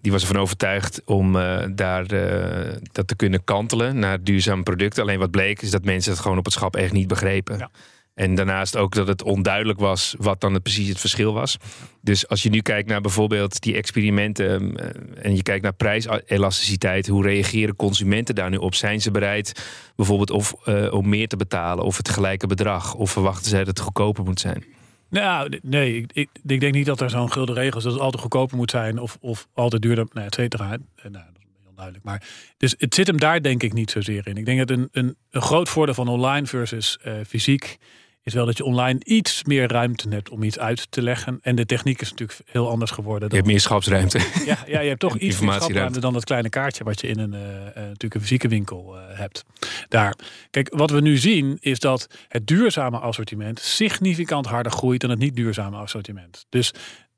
die 0.00 0.12
was 0.12 0.22
ervan 0.22 0.42
overtuigd 0.42 1.02
om 1.04 1.36
uh, 1.36 1.64
daar 1.74 2.12
uh, 2.12 2.72
dat 2.92 3.08
te 3.08 3.16
kunnen 3.16 3.44
kantelen 3.44 3.98
naar 3.98 4.22
duurzame 4.22 4.62
producten. 4.62 5.02
Alleen 5.02 5.18
wat 5.18 5.30
bleek 5.30 5.62
is 5.62 5.70
dat 5.70 5.84
mensen 5.84 6.12
het 6.12 6.20
gewoon 6.20 6.38
op 6.38 6.44
het 6.44 6.54
schap 6.54 6.76
echt 6.76 6.92
niet 6.92 7.08
begrepen. 7.08 7.58
Ja. 7.58 7.70
En 8.14 8.34
daarnaast 8.34 8.76
ook 8.76 8.94
dat 8.94 9.06
het 9.06 9.22
onduidelijk 9.22 9.78
was 9.78 10.14
wat 10.18 10.40
dan 10.40 10.54
het, 10.54 10.62
precies 10.62 10.88
het 10.88 11.00
verschil 11.00 11.32
was. 11.32 11.56
Dus 12.00 12.28
als 12.28 12.42
je 12.42 12.50
nu 12.50 12.60
kijkt 12.60 12.88
naar 12.88 13.00
bijvoorbeeld 13.00 13.60
die 13.60 13.74
experimenten 13.74 14.62
uh, 14.62 15.24
en 15.24 15.36
je 15.36 15.42
kijkt 15.42 15.62
naar 15.62 15.72
prijselasticiteit, 15.72 17.06
hoe 17.06 17.22
reageren 17.22 17.76
consumenten 17.76 18.34
daar 18.34 18.50
nu 18.50 18.56
op? 18.56 18.74
Zijn 18.74 19.00
ze 19.00 19.10
bereid 19.10 19.70
bijvoorbeeld 19.96 20.30
of, 20.30 20.52
om 20.90 21.08
meer 21.08 21.28
te 21.28 21.36
betalen 21.36 21.84
of 21.84 21.96
het 21.96 22.08
gelijke 22.08 22.46
bedrag? 22.46 22.94
Of 22.94 23.10
verwachten 23.10 23.50
zij 23.50 23.58
dat 23.58 23.68
het 23.68 23.80
goedkoper 23.80 24.24
moet 24.24 24.40
zijn? 24.40 24.64
Nou, 25.10 25.58
nee, 25.62 25.96
ik, 25.96 26.28
ik, 26.42 26.60
denk 26.60 26.74
niet 26.74 26.86
dat 26.86 27.00
er 27.00 27.10
zo'n 27.10 27.32
gulden 27.32 27.54
regel 27.54 27.78
is 27.78 27.84
dat 27.84 27.92
het 27.92 28.02
altijd 28.02 28.22
goedkoper 28.22 28.56
moet 28.56 28.70
zijn 28.70 28.98
of, 28.98 29.18
of 29.20 29.48
altijd 29.54 29.82
duurder, 29.82 30.06
nou, 30.12 30.26
et 30.26 30.34
cetera. 30.34 30.68
Nou, 30.68 30.78
dat 31.12 31.22
is 31.62 31.68
onduidelijk. 31.68 32.04
Maar 32.04 32.22
dus 32.56 32.74
het 32.78 32.94
zit 32.94 33.06
hem 33.06 33.18
daar 33.18 33.42
denk 33.42 33.62
ik 33.62 33.72
niet 33.72 33.90
zozeer 33.90 34.26
in. 34.26 34.36
Ik 34.36 34.44
denk 34.44 34.58
dat 34.58 34.70
een, 34.70 34.88
een, 34.92 35.16
een 35.30 35.42
groot 35.42 35.68
voordeel 35.68 35.94
van 35.94 36.08
online 36.08 36.46
versus 36.46 36.98
uh, 37.04 37.14
fysiek 37.26 37.78
is 38.22 38.34
wel 38.34 38.46
dat 38.46 38.56
je 38.56 38.64
online 38.64 39.00
iets 39.04 39.44
meer 39.44 39.68
ruimte 39.68 40.08
hebt 40.08 40.30
om 40.30 40.42
iets 40.42 40.58
uit 40.58 40.90
te 40.90 41.02
leggen. 41.02 41.38
En 41.42 41.56
de 41.56 41.66
techniek 41.66 42.00
is 42.00 42.10
natuurlijk 42.10 42.40
heel 42.44 42.68
anders 42.68 42.90
geworden. 42.90 43.20
Dan... 43.20 43.30
Je 43.30 43.36
hebt 43.36 43.46
meer 43.46 43.60
schapsruimte. 43.60 44.18
Ja, 44.44 44.58
ja 44.66 44.80
je 44.80 44.88
hebt 44.88 45.00
toch 45.00 45.18
iets 45.28 45.40
meer 45.40 45.52
schapsruimte 45.52 46.00
dan 46.00 46.12
dat 46.12 46.24
kleine 46.24 46.48
kaartje 46.48 46.84
wat 46.84 47.00
je 47.00 47.06
in 47.06 47.18
een, 47.18 47.32
uh, 47.32 47.74
natuurlijk 47.74 48.14
een 48.14 48.20
fysieke 48.20 48.48
winkel 48.48 48.96
uh, 48.96 49.02
hebt. 49.18 49.44
Daar. 49.88 50.14
Kijk, 50.50 50.74
wat 50.74 50.90
we 50.90 51.00
nu 51.00 51.16
zien 51.16 51.58
is 51.60 51.78
dat 51.78 52.06
het 52.28 52.46
duurzame 52.46 52.98
assortiment 52.98 53.60
significant 53.60 54.46
harder 54.46 54.72
groeit 54.72 55.00
dan 55.00 55.10
het 55.10 55.18
niet 55.18 55.36
duurzame 55.36 55.76
assortiment. 55.76 56.46
Dus 56.48 56.72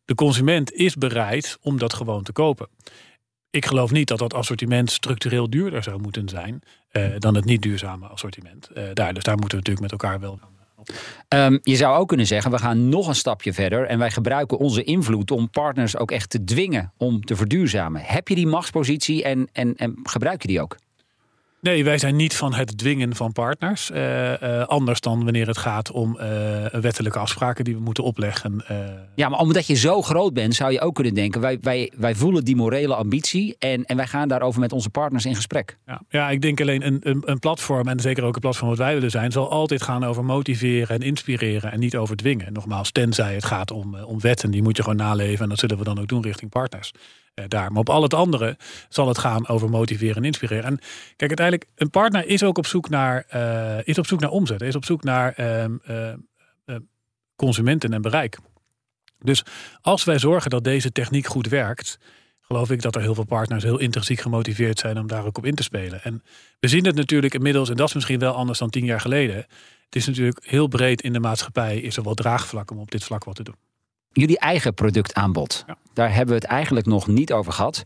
de 0.04 0.14
consument 0.14 0.72
is 0.72 0.96
bereid 0.96 1.58
om 1.60 1.78
dat 1.78 1.94
gewoon 1.94 2.22
te 2.22 2.32
kopen. 2.32 2.68
ik 3.50 3.66
geloof 3.66 3.90
niet 3.90 4.08
dat 4.08 4.18
dat 4.18 4.34
assortiment 4.34 4.90
structureel 4.90 5.50
duurder 5.50 5.82
zou 5.82 6.00
moeten 6.00 6.28
zijn 6.28 6.62
uh, 6.92 7.06
dan 7.18 7.34
het 7.34 7.44
niet 7.44 7.62
duurzame 7.62 8.06
assortiment. 8.06 8.70
Daar, 8.92 9.14
dus 9.14 9.22
daar 9.22 9.36
moeten 9.36 9.58
we 9.58 9.64
natuurlijk 9.64 9.80
met 9.80 9.92
elkaar 9.92 10.20
wel. 10.20 10.40
Um, 11.28 11.58
je 11.62 11.76
zou 11.76 11.98
ook 11.98 12.08
kunnen 12.08 12.26
zeggen, 12.26 12.50
we 12.50 12.58
gaan 12.58 12.88
nog 12.88 13.08
een 13.08 13.14
stapje 13.14 13.52
verder 13.52 13.86
en 13.86 13.98
wij 13.98 14.10
gebruiken 14.10 14.58
onze 14.58 14.82
invloed 14.82 15.30
om 15.30 15.50
partners 15.50 15.96
ook 15.96 16.10
echt 16.10 16.30
te 16.30 16.44
dwingen 16.44 16.92
om 16.96 17.24
te 17.24 17.36
verduurzamen. 17.36 18.00
Heb 18.04 18.28
je 18.28 18.34
die 18.34 18.46
machtspositie 18.46 19.22
en, 19.22 19.48
en, 19.52 19.76
en 19.76 19.98
gebruik 20.02 20.42
je 20.42 20.48
die 20.48 20.60
ook? 20.60 20.76
Nee, 21.62 21.84
wij 21.84 21.98
zijn 21.98 22.16
niet 22.16 22.36
van 22.36 22.54
het 22.54 22.78
dwingen 22.78 23.16
van 23.16 23.32
partners. 23.32 23.90
Uh, 23.90 24.42
uh, 24.42 24.62
anders 24.66 25.00
dan 25.00 25.24
wanneer 25.24 25.46
het 25.46 25.58
gaat 25.58 25.90
om 25.90 26.18
uh, 26.20 26.66
wettelijke 26.66 27.18
afspraken 27.18 27.64
die 27.64 27.74
we 27.74 27.80
moeten 27.80 28.04
opleggen. 28.04 28.64
Ja, 29.14 29.28
maar 29.28 29.38
omdat 29.38 29.66
je 29.66 29.74
zo 29.74 30.02
groot 30.02 30.34
bent, 30.34 30.54
zou 30.54 30.72
je 30.72 30.80
ook 30.80 30.94
kunnen 30.94 31.14
denken: 31.14 31.40
wij, 31.40 31.58
wij, 31.60 31.92
wij 31.96 32.14
voelen 32.14 32.44
die 32.44 32.56
morele 32.56 32.94
ambitie 32.94 33.56
en, 33.58 33.84
en 33.84 33.96
wij 33.96 34.06
gaan 34.06 34.28
daarover 34.28 34.60
met 34.60 34.72
onze 34.72 34.90
partners 34.90 35.26
in 35.26 35.34
gesprek. 35.34 35.78
Ja, 35.86 36.02
ja 36.08 36.30
ik 36.30 36.40
denk 36.40 36.60
alleen 36.60 36.86
een, 36.86 36.98
een, 37.02 37.22
een 37.24 37.38
platform, 37.38 37.88
en 37.88 38.00
zeker 38.00 38.24
ook 38.24 38.34
een 38.34 38.40
platform 38.40 38.68
wat 38.68 38.78
wij 38.78 38.94
willen 38.94 39.10
zijn, 39.10 39.32
zal 39.32 39.50
altijd 39.50 39.82
gaan 39.82 40.04
over 40.04 40.24
motiveren 40.24 40.96
en 40.96 41.06
inspireren 41.06 41.72
en 41.72 41.80
niet 41.80 41.96
over 41.96 42.16
dwingen. 42.16 42.52
Nogmaals, 42.52 42.92
tenzij 42.92 43.34
het 43.34 43.44
gaat 43.44 43.70
om, 43.70 43.96
om 43.96 44.20
wetten, 44.20 44.50
die 44.50 44.62
moet 44.62 44.76
je 44.76 44.82
gewoon 44.82 44.98
naleven 44.98 45.42
en 45.42 45.48
dat 45.48 45.58
zullen 45.58 45.78
we 45.78 45.84
dan 45.84 46.00
ook 46.00 46.08
doen 46.08 46.22
richting 46.22 46.50
partners. 46.50 46.92
Eh, 47.34 47.44
daar. 47.48 47.70
Maar 47.70 47.80
op 47.80 47.88
al 47.88 48.02
het 48.02 48.14
andere 48.14 48.56
zal 48.88 49.08
het 49.08 49.18
gaan 49.18 49.48
over 49.48 49.70
motiveren 49.70 50.16
en 50.16 50.24
inspireren. 50.24 50.64
En 50.64 50.78
kijk, 51.16 51.38
uiteindelijk, 51.38 51.70
een 51.74 51.90
partner 51.90 52.26
is 52.26 52.42
ook 52.42 52.58
op 52.58 52.66
zoek 52.66 52.88
naar, 52.88 53.26
uh, 53.34 53.86
is 53.86 53.98
op 53.98 54.06
zoek 54.06 54.20
naar 54.20 54.30
omzet, 54.30 54.62
is 54.62 54.76
op 54.76 54.84
zoek 54.84 55.02
naar 55.02 55.34
uh, 55.40 56.14
consumenten 57.36 57.92
en 57.92 58.02
bereik. 58.02 58.38
Dus 59.18 59.44
als 59.80 60.04
wij 60.04 60.18
zorgen 60.18 60.50
dat 60.50 60.64
deze 60.64 60.92
techniek 60.92 61.26
goed 61.26 61.48
werkt, 61.48 61.98
geloof 62.40 62.70
ik 62.70 62.82
dat 62.82 62.94
er 62.94 63.00
heel 63.02 63.14
veel 63.14 63.24
partners 63.24 63.62
heel 63.62 63.78
intrinsiek 63.78 64.20
gemotiveerd 64.20 64.78
zijn 64.78 64.98
om 64.98 65.06
daar 65.06 65.24
ook 65.24 65.38
op 65.38 65.46
in 65.46 65.54
te 65.54 65.62
spelen. 65.62 66.02
En 66.02 66.22
we 66.60 66.68
zien 66.68 66.86
het 66.86 66.94
natuurlijk 66.94 67.34
inmiddels, 67.34 67.70
en 67.70 67.76
dat 67.76 67.88
is 67.88 67.94
misschien 67.94 68.18
wel 68.18 68.34
anders 68.34 68.58
dan 68.58 68.70
tien 68.70 68.84
jaar 68.84 69.00
geleden. 69.00 69.36
Het 69.84 69.96
is 69.96 70.06
natuurlijk 70.06 70.46
heel 70.46 70.66
breed 70.66 71.02
in 71.02 71.12
de 71.12 71.20
maatschappij, 71.20 71.80
is 71.80 71.96
er 71.96 72.02
wel 72.02 72.14
draagvlak 72.14 72.70
om 72.70 72.78
op 72.78 72.90
dit 72.90 73.04
vlak 73.04 73.24
wat 73.24 73.34
te 73.36 73.42
doen 73.42 73.71
jullie 74.12 74.38
eigen 74.38 74.74
productaanbod. 74.74 75.64
Daar 75.92 76.08
hebben 76.08 76.34
we 76.34 76.40
het 76.40 76.50
eigenlijk 76.50 76.86
nog 76.86 77.06
niet 77.06 77.32
over 77.32 77.52
gehad. 77.52 77.82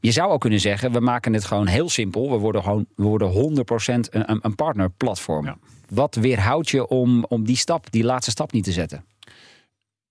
Je 0.00 0.10
zou 0.10 0.30
ook 0.30 0.40
kunnen 0.40 0.60
zeggen, 0.60 0.92
we 0.92 1.00
maken 1.00 1.32
het 1.32 1.44
gewoon 1.44 1.66
heel 1.66 1.88
simpel. 1.88 2.30
We 2.30 2.36
worden 2.36 2.62
gewoon 2.62 2.86
we 2.96 3.02
worden 3.02 3.32
100% 3.32 3.34
een, 4.10 4.38
een 4.42 4.54
partnerplatform. 4.54 5.46
Ja. 5.46 5.56
Wat 5.88 6.14
weerhoudt 6.14 6.70
je 6.70 6.88
om, 6.88 7.24
om 7.24 7.44
die 7.44 7.56
stap, 7.56 7.90
die 7.90 8.04
laatste 8.04 8.30
stap 8.30 8.52
niet 8.52 8.64
te 8.64 8.72
zetten? 8.72 9.04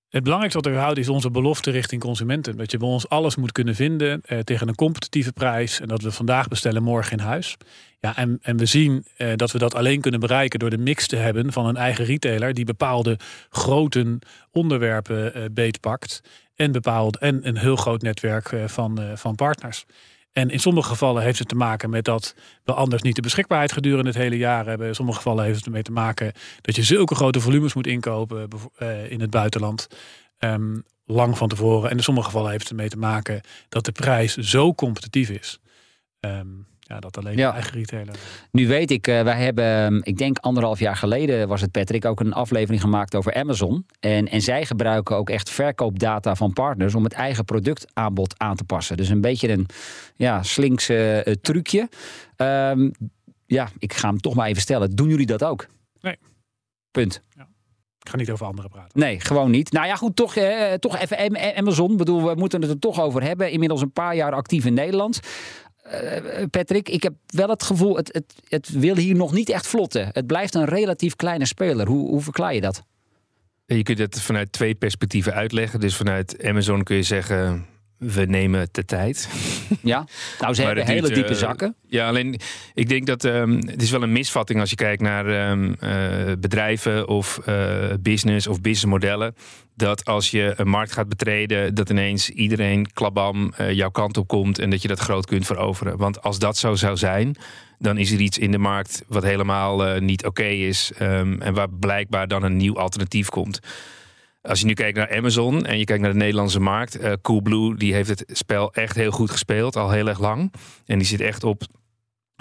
Het 0.10 0.24
belangrijkste 0.24 0.62
wat 0.62 0.72
we 0.72 0.80
houden 0.80 1.04
is 1.04 1.10
onze 1.10 1.32
belofte 1.32 1.72
richting 1.72 2.02
consumenten. 2.02 2.58
Dat 2.58 2.72
je 2.72 2.78
bij 2.78 2.88
ons 2.88 3.10
alles 3.10 3.36
moet 3.36 3.52
kunnen 3.52 3.76
vinden 3.76 4.22
eh, 4.26 4.39
tegen 4.39 4.67
een 4.67 4.76
competitieve 4.76 5.32
prijs. 5.32 5.80
En 5.80 5.88
dat 5.88 6.02
we 6.02 6.12
vandaag 6.12 6.48
bestellen, 6.48 6.84
morgen 6.84 7.17
in 7.17 7.24
huis. 7.24 7.58
Ja, 8.00 8.17
en, 8.17 8.39
en 8.41 8.58
we 8.58 8.65
zien 8.65 9.06
eh, 9.17 9.32
dat 9.36 9.52
we 9.52 9.58
dat 9.58 9.76
alleen 9.76 10.02
kunnen 10.02 10.19
bereiken 10.19 10.60
door 10.60 10.69
de 10.69 10.78
mix 10.78 11.08
te 11.08 11.15
hebben 11.15 11.54
van 11.54 11.65
een 11.65 11.78
eigen 11.78 12.06
retailer. 12.06 12.54
Die 12.54 12.65
bepaalde 12.65 13.17
grote 13.50 14.19
onderwerpen 14.52 15.34
eh, 15.34 15.43
beetpakt. 15.52 16.22
En, 16.60 16.72
bepaald, 16.72 17.17
en 17.17 17.48
een 17.48 17.58
heel 17.58 17.76
groot 17.76 18.02
netwerk 18.02 18.52
eh, 18.52 18.67
van, 18.67 19.02
eh, 19.02 19.15
van 19.15 19.36
partners. 19.36 19.86
En 20.32 20.50
in 20.50 20.60
sommige 20.60 20.89
gevallen 20.89 21.24
heeft 21.24 21.39
het 21.39 21.48
te 21.48 21.56
maken 21.56 21.89
met 21.89 22.06
dat 22.06 22.36
we 22.63 22.74
anders 22.74 23.02
niet 23.02 23.15
de 23.15 23.22
beschikbaarheid 23.22 23.72
gedurende 23.72 24.10
het 24.10 24.18
hele 24.18 24.38
jaar 24.38 24.65
hebben. 24.65 24.88
In 24.88 24.96
sommige 24.96 25.18
gevallen 25.18 25.44
heeft 25.44 25.58
het 25.58 25.65
ermee 25.65 25.82
te 25.82 25.92
maken 25.92 26.34
dat 26.62 26.76
je 26.76 26.84
zulke 26.84 27.15
grote 27.15 27.39
volumes 27.39 27.74
moet 27.74 27.88
inkopen 27.88 28.48
uh, 28.80 29.12
in 29.12 29.22
het 29.22 29.30
buitenland. 29.30 29.88
Um, 30.39 30.84
lang 31.06 31.38
van 31.38 31.48
tevoren. 31.48 31.89
En 31.89 31.98
in 31.98 32.04
sommige 32.04 32.26
gevallen 32.26 32.52
heeft 32.52 32.63
het 32.63 32.72
ermee 32.72 32.89
te 32.89 32.98
maken 32.98 33.42
dat 33.70 33.86
de 33.86 33.92
prijs 33.92 34.36
zo 34.36 34.74
competitief 34.74 35.30
is. 35.30 35.60
Um, 36.20 36.68
ja, 36.89 36.99
dat 36.99 37.17
alleen 37.17 37.38
ja. 37.38 37.54
eigen 37.54 37.73
retailer. 37.73 38.15
Nu 38.52 38.67
weet 38.67 38.91
ik, 38.91 39.08
uh, 39.08 39.21
wij 39.21 39.43
hebben, 39.43 39.65
ehm, 39.65 39.99
ik 40.04 40.17
denk 40.17 40.38
anderhalf 40.38 40.80
jaar 40.80 40.95
geleden 40.95 41.47
was 41.47 41.62
het 41.62 41.71
Patrick, 41.71 42.06
ook 42.06 42.19
een 42.19 42.34
aflevering 42.34 42.82
gemaakt 42.82 43.15
over 43.15 43.34
Amazon. 43.34 43.86
En, 43.99 44.28
en 44.28 44.41
zij 44.41 44.65
gebruiken 44.65 45.15
ook 45.15 45.30
echt 45.30 45.49
verkoopdata 45.49 46.36
van 46.36 46.54
partners 46.54 46.95
om 46.95 47.04
het 47.04 47.13
eigen 47.13 47.45
productaanbod 47.45 48.34
aan 48.38 48.56
te 48.56 48.63
passen. 48.63 48.97
Dus 48.97 49.10
een 49.10 49.21
beetje 49.21 49.49
een 49.49 49.65
ja, 50.15 50.43
slinkse 50.43 51.23
uh, 51.25 51.34
trucje. 51.34 51.89
Um, 52.38 52.91
ja, 53.45 53.69
ik 53.78 53.93
ga 53.93 54.08
hem 54.08 54.19
toch 54.19 54.36
maar 54.36 54.47
even 54.47 54.62
stellen. 54.62 54.95
Doen 54.95 55.10
jullie 55.10 55.25
dat 55.25 55.43
ook? 55.43 55.67
Nee. 56.02 56.17
Punt. 56.91 57.21
Ja. 57.36 57.47
Ik 57.99 58.10
ga 58.10 58.17
niet 58.17 58.32
over 58.32 58.45
anderen 58.45 58.71
praten. 58.71 58.99
Nee, 58.99 59.19
gewoon 59.19 59.52
niet. 59.52 59.71
Nou 59.71 59.88
ja, 59.88 59.95
goed, 59.95 60.15
toch, 60.15 60.36
eh, 60.36 60.73
toch 60.73 60.97
even 60.97 61.58
Amazon. 61.58 61.91
Ik 61.91 61.97
bedoel, 61.97 62.28
we 62.28 62.36
moeten 62.36 62.62
het 62.62 62.69
er 62.69 62.80
toch 62.80 63.02
over 63.02 63.23
hebben. 63.23 63.52
Inmiddels 63.52 63.82
een 63.82 63.91
paar 63.91 64.15
jaar 64.15 64.32
actief 64.32 64.65
in 64.65 64.73
Nederland. 64.73 65.19
Uh, 65.86 66.44
Patrick, 66.50 66.89
ik 66.89 67.04
heb 67.04 67.13
wel 67.28 67.50
het 67.50 67.63
gevoel, 67.63 67.96
het, 67.96 68.13
het, 68.13 68.34
het 68.48 68.70
wil 68.70 68.96
hier 68.96 69.15
nog 69.15 69.32
niet 69.32 69.50
echt 69.50 69.68
vlotten. 69.68 70.10
Het 70.12 70.28
blijft 70.28 70.56
een 70.56 70.65
relatief 70.65 71.15
kleine 71.15 71.46
speler. 71.46 71.88
Hoe, 71.88 72.10
hoe 72.10 72.22
verklaar 72.22 72.54
je 72.54 72.62
dat? 72.62 72.84
Je 73.65 73.84
kunt 73.84 73.98
het 73.98 74.22
vanuit 74.22 74.52
twee 74.52 74.76
perspectieven 74.76 75.34
uitleggen. 75.34 75.80
Dus 75.80 75.96
vanuit 75.96 76.44
Amazon 76.44 76.84
kun 76.84 76.96
je 76.96 77.04
zeggen, 77.04 77.65
we 78.00 78.26
nemen 78.26 78.68
de 78.72 78.86
tijd. 78.86 79.30
Ja, 79.82 80.08
nou 80.40 80.54
ze 80.54 80.62
hebben 80.62 80.86
hele 80.86 81.10
diepe 81.10 81.36
zakken. 81.36 81.76
ja, 81.88 82.08
alleen 82.08 82.40
ik 82.74 82.90
denk 82.90 83.06
dat 83.06 83.24
um, 83.24 83.56
het 83.56 83.82
is 83.82 83.92
wel 83.92 84.04
een 84.04 84.12
misvatting 84.12 84.60
als 84.60 84.70
je 84.70 84.76
kijkt 84.76 85.02
naar 85.02 85.52
um, 85.52 85.76
uh, 85.84 86.34
bedrijven 86.40 87.08
of 87.08 87.40
uh, 87.50 87.94
business 88.00 88.48
of 88.48 88.62
businessmodellen. 88.62 89.36
Dat 89.76 90.06
als 90.06 90.32
je 90.32 90.54
een 90.56 90.68
markt 90.68 90.92
gaat 90.92 91.10
betreden, 91.10 91.76
dat 91.76 91.90
ineens 91.90 92.30
iedereen 92.30 92.92
klabam 92.94 93.54
uh, 93.60 93.72
jouw 93.72 93.90
kant 93.90 94.18
op 94.18 94.28
komt 94.28 94.60
en 94.60 94.70
dat 94.70 94.82
je 94.82 94.88
dat 94.88 95.00
groot 95.00 95.26
kunt 95.26 95.46
veroveren. 95.46 95.98
Want 95.98 96.22
als 96.22 96.40
dat 96.40 96.58
zo 96.58 96.76
zou 96.76 96.98
zijn, 96.98 97.36
dan 97.78 97.98
is 97.98 98.12
er 98.12 98.20
iets 98.20 98.38
in 98.38 98.52
de 98.52 98.58
markt 98.58 99.04
wat 99.08 99.24
helemaal 99.24 100.00
niet 100.00 100.26
oké 100.26 100.42
okay 100.42 100.68
is 100.68 100.92
um, 101.02 101.42
en 101.42 101.54
waar 101.54 101.70
blijkbaar 101.70 102.28
dan 102.28 102.44
een 102.44 102.58
nieuw 102.58 102.78
alternatief 102.78 103.30
komt. 103.30 103.60
Als 104.41 104.60
je 104.60 104.65
nu 104.65 104.73
kijkt 104.73 104.97
naar 104.97 105.15
Amazon 105.17 105.65
en 105.65 105.78
je 105.78 105.86
kijkt 105.86 106.02
naar 106.02 106.12
de 106.12 106.17
Nederlandse 106.17 106.60
markt, 106.60 107.02
uh, 107.02 107.12
Coolblue 107.21 107.75
die 107.75 107.93
heeft 107.93 108.10
het 108.10 108.23
spel 108.28 108.73
echt 108.73 108.95
heel 108.95 109.12
goed 109.12 109.32
gespeeld, 109.32 109.75
al 109.75 109.91
heel 109.91 110.08
erg 110.08 110.19
lang. 110.19 110.54
En 110.86 110.97
die 110.97 111.08
zit 111.08 111.21
echt 111.21 111.43
op 111.43 111.63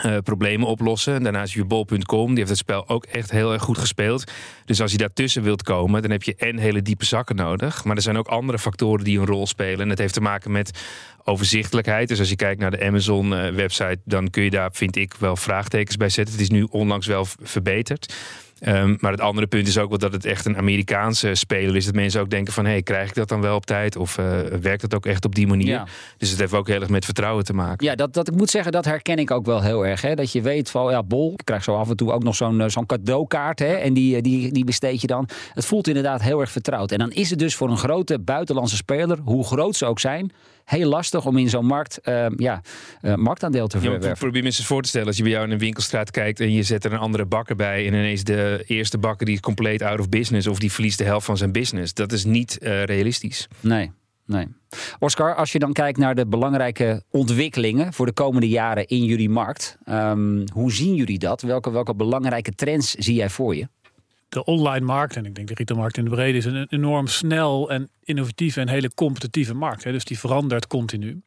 uh, 0.05 0.17
problemen 0.19 0.67
oplossen. 0.67 1.23
Daarnaast 1.23 1.55
je 1.55 1.65
bol.com, 1.65 2.29
die 2.29 2.37
heeft 2.37 2.49
het 2.49 2.59
spel 2.59 2.89
ook 2.89 3.05
echt 3.05 3.31
heel 3.31 3.53
erg 3.53 3.63
goed 3.63 3.79
gespeeld. 3.79 4.33
Dus 4.65 4.81
als 4.81 4.93
je 4.93 4.99
daartussen 4.99 5.43
wilt 5.43 5.63
komen, 5.63 6.03
dan 6.03 6.11
heb 6.11 6.23
je 6.23 6.35
en 6.35 6.59
hele 6.59 6.83
diepe 6.83 7.05
zakken 7.05 7.37
nodig. 7.37 7.85
Maar 7.85 7.97
er 7.97 8.03
zijn 8.03 8.19
ook 8.19 8.29
andere 8.29 8.59
factoren 8.59 9.05
die 9.05 9.19
een 9.19 9.27
rol 9.27 9.47
spelen. 9.47 9.91
En 9.91 9.99
heeft 9.99 10.15
te 10.15 10.21
maken 10.21 10.51
met 10.51 10.83
overzichtelijkheid. 11.25 12.09
Dus 12.09 12.19
als 12.19 12.29
je 12.29 12.37
kijkt 12.37 12.61
naar 12.61 12.71
de 12.71 12.85
Amazon-website, 12.85 13.85
eh, 13.85 13.97
dan 14.05 14.31
kun 14.31 14.43
je 14.43 14.51
daar, 14.51 14.71
vind 14.73 14.97
ik, 14.97 15.15
wel 15.15 15.37
vraagtekens 15.37 15.97
bij 15.97 16.09
zetten. 16.09 16.35
Het 16.35 16.43
is 16.43 16.51
nu 16.51 16.67
onlangs 16.71 17.07
wel 17.07 17.27
verbeterd. 17.43 18.15
Um, 18.67 18.97
maar 19.01 19.11
het 19.11 19.21
andere 19.21 19.47
punt 19.47 19.69
is 19.69 19.79
ook 19.79 19.89
wel 19.89 19.99
dat 19.99 20.13
het 20.13 20.25
echt 20.25 20.47
een 20.47 20.57
Amerikaanse 20.57 21.35
speler 21.35 21.77
is. 21.77 21.85
Dat 21.85 21.95
mensen 21.95 22.21
ook 22.21 22.31
denken 22.31 22.53
van, 22.53 22.65
hé, 22.65 22.71
hey, 22.71 22.83
krijg 22.83 23.09
ik 23.09 23.15
dat 23.15 23.29
dan 23.29 23.41
wel 23.41 23.57
op 23.57 23.67
tijd? 23.67 23.97
Of 23.97 24.19
uh, 24.19 24.41
werkt 24.61 24.83
het 24.83 24.95
ook 24.95 25.07
echt 25.07 25.25
op 25.25 25.35
die 25.35 25.47
manier? 25.47 25.67
Ja. 25.67 25.87
Dus 26.17 26.31
het 26.31 26.39
heeft 26.39 26.53
ook 26.53 26.69
heel 26.69 26.81
erg 26.81 26.89
met 26.89 27.05
vertrouwen 27.05 27.45
te 27.45 27.53
maken. 27.53 27.87
Ja, 27.87 27.95
dat, 27.95 28.15
dat 28.15 28.29
ik 28.29 28.35
moet 28.35 28.51
zeggen, 28.51 28.73
dat 28.73 28.85
herken 28.85 29.17
ik 29.17 29.31
ook 29.31 29.47
wel 29.47 29.63
heel 29.63 29.87
erg. 29.87 30.01
Hè? 30.01 30.15
Dat 30.15 30.33
je 30.33 30.43
weet 30.43 30.71
van, 30.71 30.91
ja, 30.91 31.03
Bol, 31.03 31.33
ik 31.33 31.45
krijg 31.45 31.65
zo 31.65 31.77
af 31.77 31.89
en 31.89 31.97
toe 31.97 32.13
ook 32.13 32.23
nog 32.23 32.35
zo'n 32.35 32.61
eh, 32.61 32.69
zo'n 32.69 32.87
cadeaukaart. 32.87 33.59
Hè? 33.59 33.75
En 33.75 33.93
die, 33.93 34.23
die, 34.23 34.53
die 34.53 34.65
besteed 34.65 35.01
je 35.01 35.07
dan. 35.07 35.29
Het 35.55 35.67
voelt 35.67 35.89
inderdaad 35.89 36.23
heel 36.23 36.41
erg 36.41 36.51
vertrouwd. 36.51 36.93
En 36.93 36.99
dan 36.99 37.11
is 37.11 37.31
het 37.31 37.39
dus 37.39 37.55
voor 37.55 37.71
een 37.71 37.79
grote 37.79 38.19
buitenlandse 38.19 38.77
speler, 38.77 39.19
hoe 39.25 39.45
groot 39.45 39.77
ze 39.77 39.87
ook 39.87 40.01
zijn 40.01 40.33
heel 40.69 40.89
lastig 40.89 41.27
om 41.27 41.37
in 41.37 41.49
zo'n 41.49 41.67
markt 41.67 41.99
uh, 42.05 42.27
ja, 42.37 42.61
uh, 43.03 43.15
marktaandeel 43.15 43.67
te 43.67 43.79
verwerven. 43.79 44.09
Ja, 44.09 44.15
probeer 44.15 44.43
me 44.43 44.47
eens 44.47 44.67
voor 44.67 44.83
te 44.83 44.89
stellen, 44.89 45.07
als 45.07 45.17
je 45.17 45.23
bij 45.23 45.33
jou 45.33 45.45
in 45.45 45.51
een 45.51 45.59
winkelstraat 45.59 46.11
kijkt 46.11 46.41
en 46.41 46.53
je 46.53 46.63
zet 46.63 46.85
er 46.85 46.93
een 46.93 46.99
andere 46.99 47.27
bakker 47.27 47.57
bij 47.57 47.87
en 47.87 47.95
ineens 47.95 48.25
de 48.25 48.65
eerste 48.67 48.99
bakker 48.99 49.27
die 49.27 49.35
is 49.35 49.41
compleet 49.41 49.83
out 49.83 50.01
of 50.01 50.09
business 50.09 50.47
of 50.47 50.59
die 50.59 50.73
verliest 50.73 50.99
de 50.99 51.05
helft 51.05 51.27
van 51.27 51.37
zijn 51.37 51.53
business. 51.53 51.95
Dat 51.95 52.13
is 52.13 52.25
niet 52.25 52.59
uh, 52.61 52.85
realistisch. 52.85 53.49
Nee. 53.61 53.91
Nee. 54.27 54.47
Oscar, 54.99 55.35
als 55.35 55.53
je 55.53 55.59
dan 55.59 55.73
kijkt 55.73 55.99
naar 55.99 56.15
de 56.15 56.27
belangrijke 56.27 57.03
ontwikkelingen 57.11 57.93
voor 57.93 58.07
de 58.07 58.13
komende 58.13 58.49
jaren 58.49 58.87
in 58.87 59.05
jullie 59.05 59.29
markt, 59.29 59.79
um, 59.87 60.45
hoe 60.53 60.73
zien 60.73 60.95
jullie 60.95 61.19
dat? 61.19 61.43
Welke, 61.43 61.71
welke 61.71 61.95
belangrijke 61.95 62.53
trends 62.53 62.95
zie 62.95 63.15
jij 63.15 63.31
voor 63.31 63.57
je? 63.57 63.69
De 64.29 64.45
online 64.45 64.85
markt, 64.85 65.17
en 65.17 65.27
ik 65.27 65.35
denk 65.35 65.49
de 65.49 65.55
retailmarkt 65.55 65.97
in 65.97 66.05
de 66.05 66.11
brede, 66.11 66.39
is 66.39 66.45
een 66.45 66.67
enorm 66.69 67.07
snel 67.07 67.71
en 67.71 67.91
innovatieve 68.03 68.61
en 68.61 68.69
hele 68.69 68.95
competitieve 68.95 69.55
markt. 69.55 69.85
Hè. 69.85 69.93
Dus 69.93 70.05
die 70.05 70.19
verandert 70.19 70.67
continu. 70.67 71.23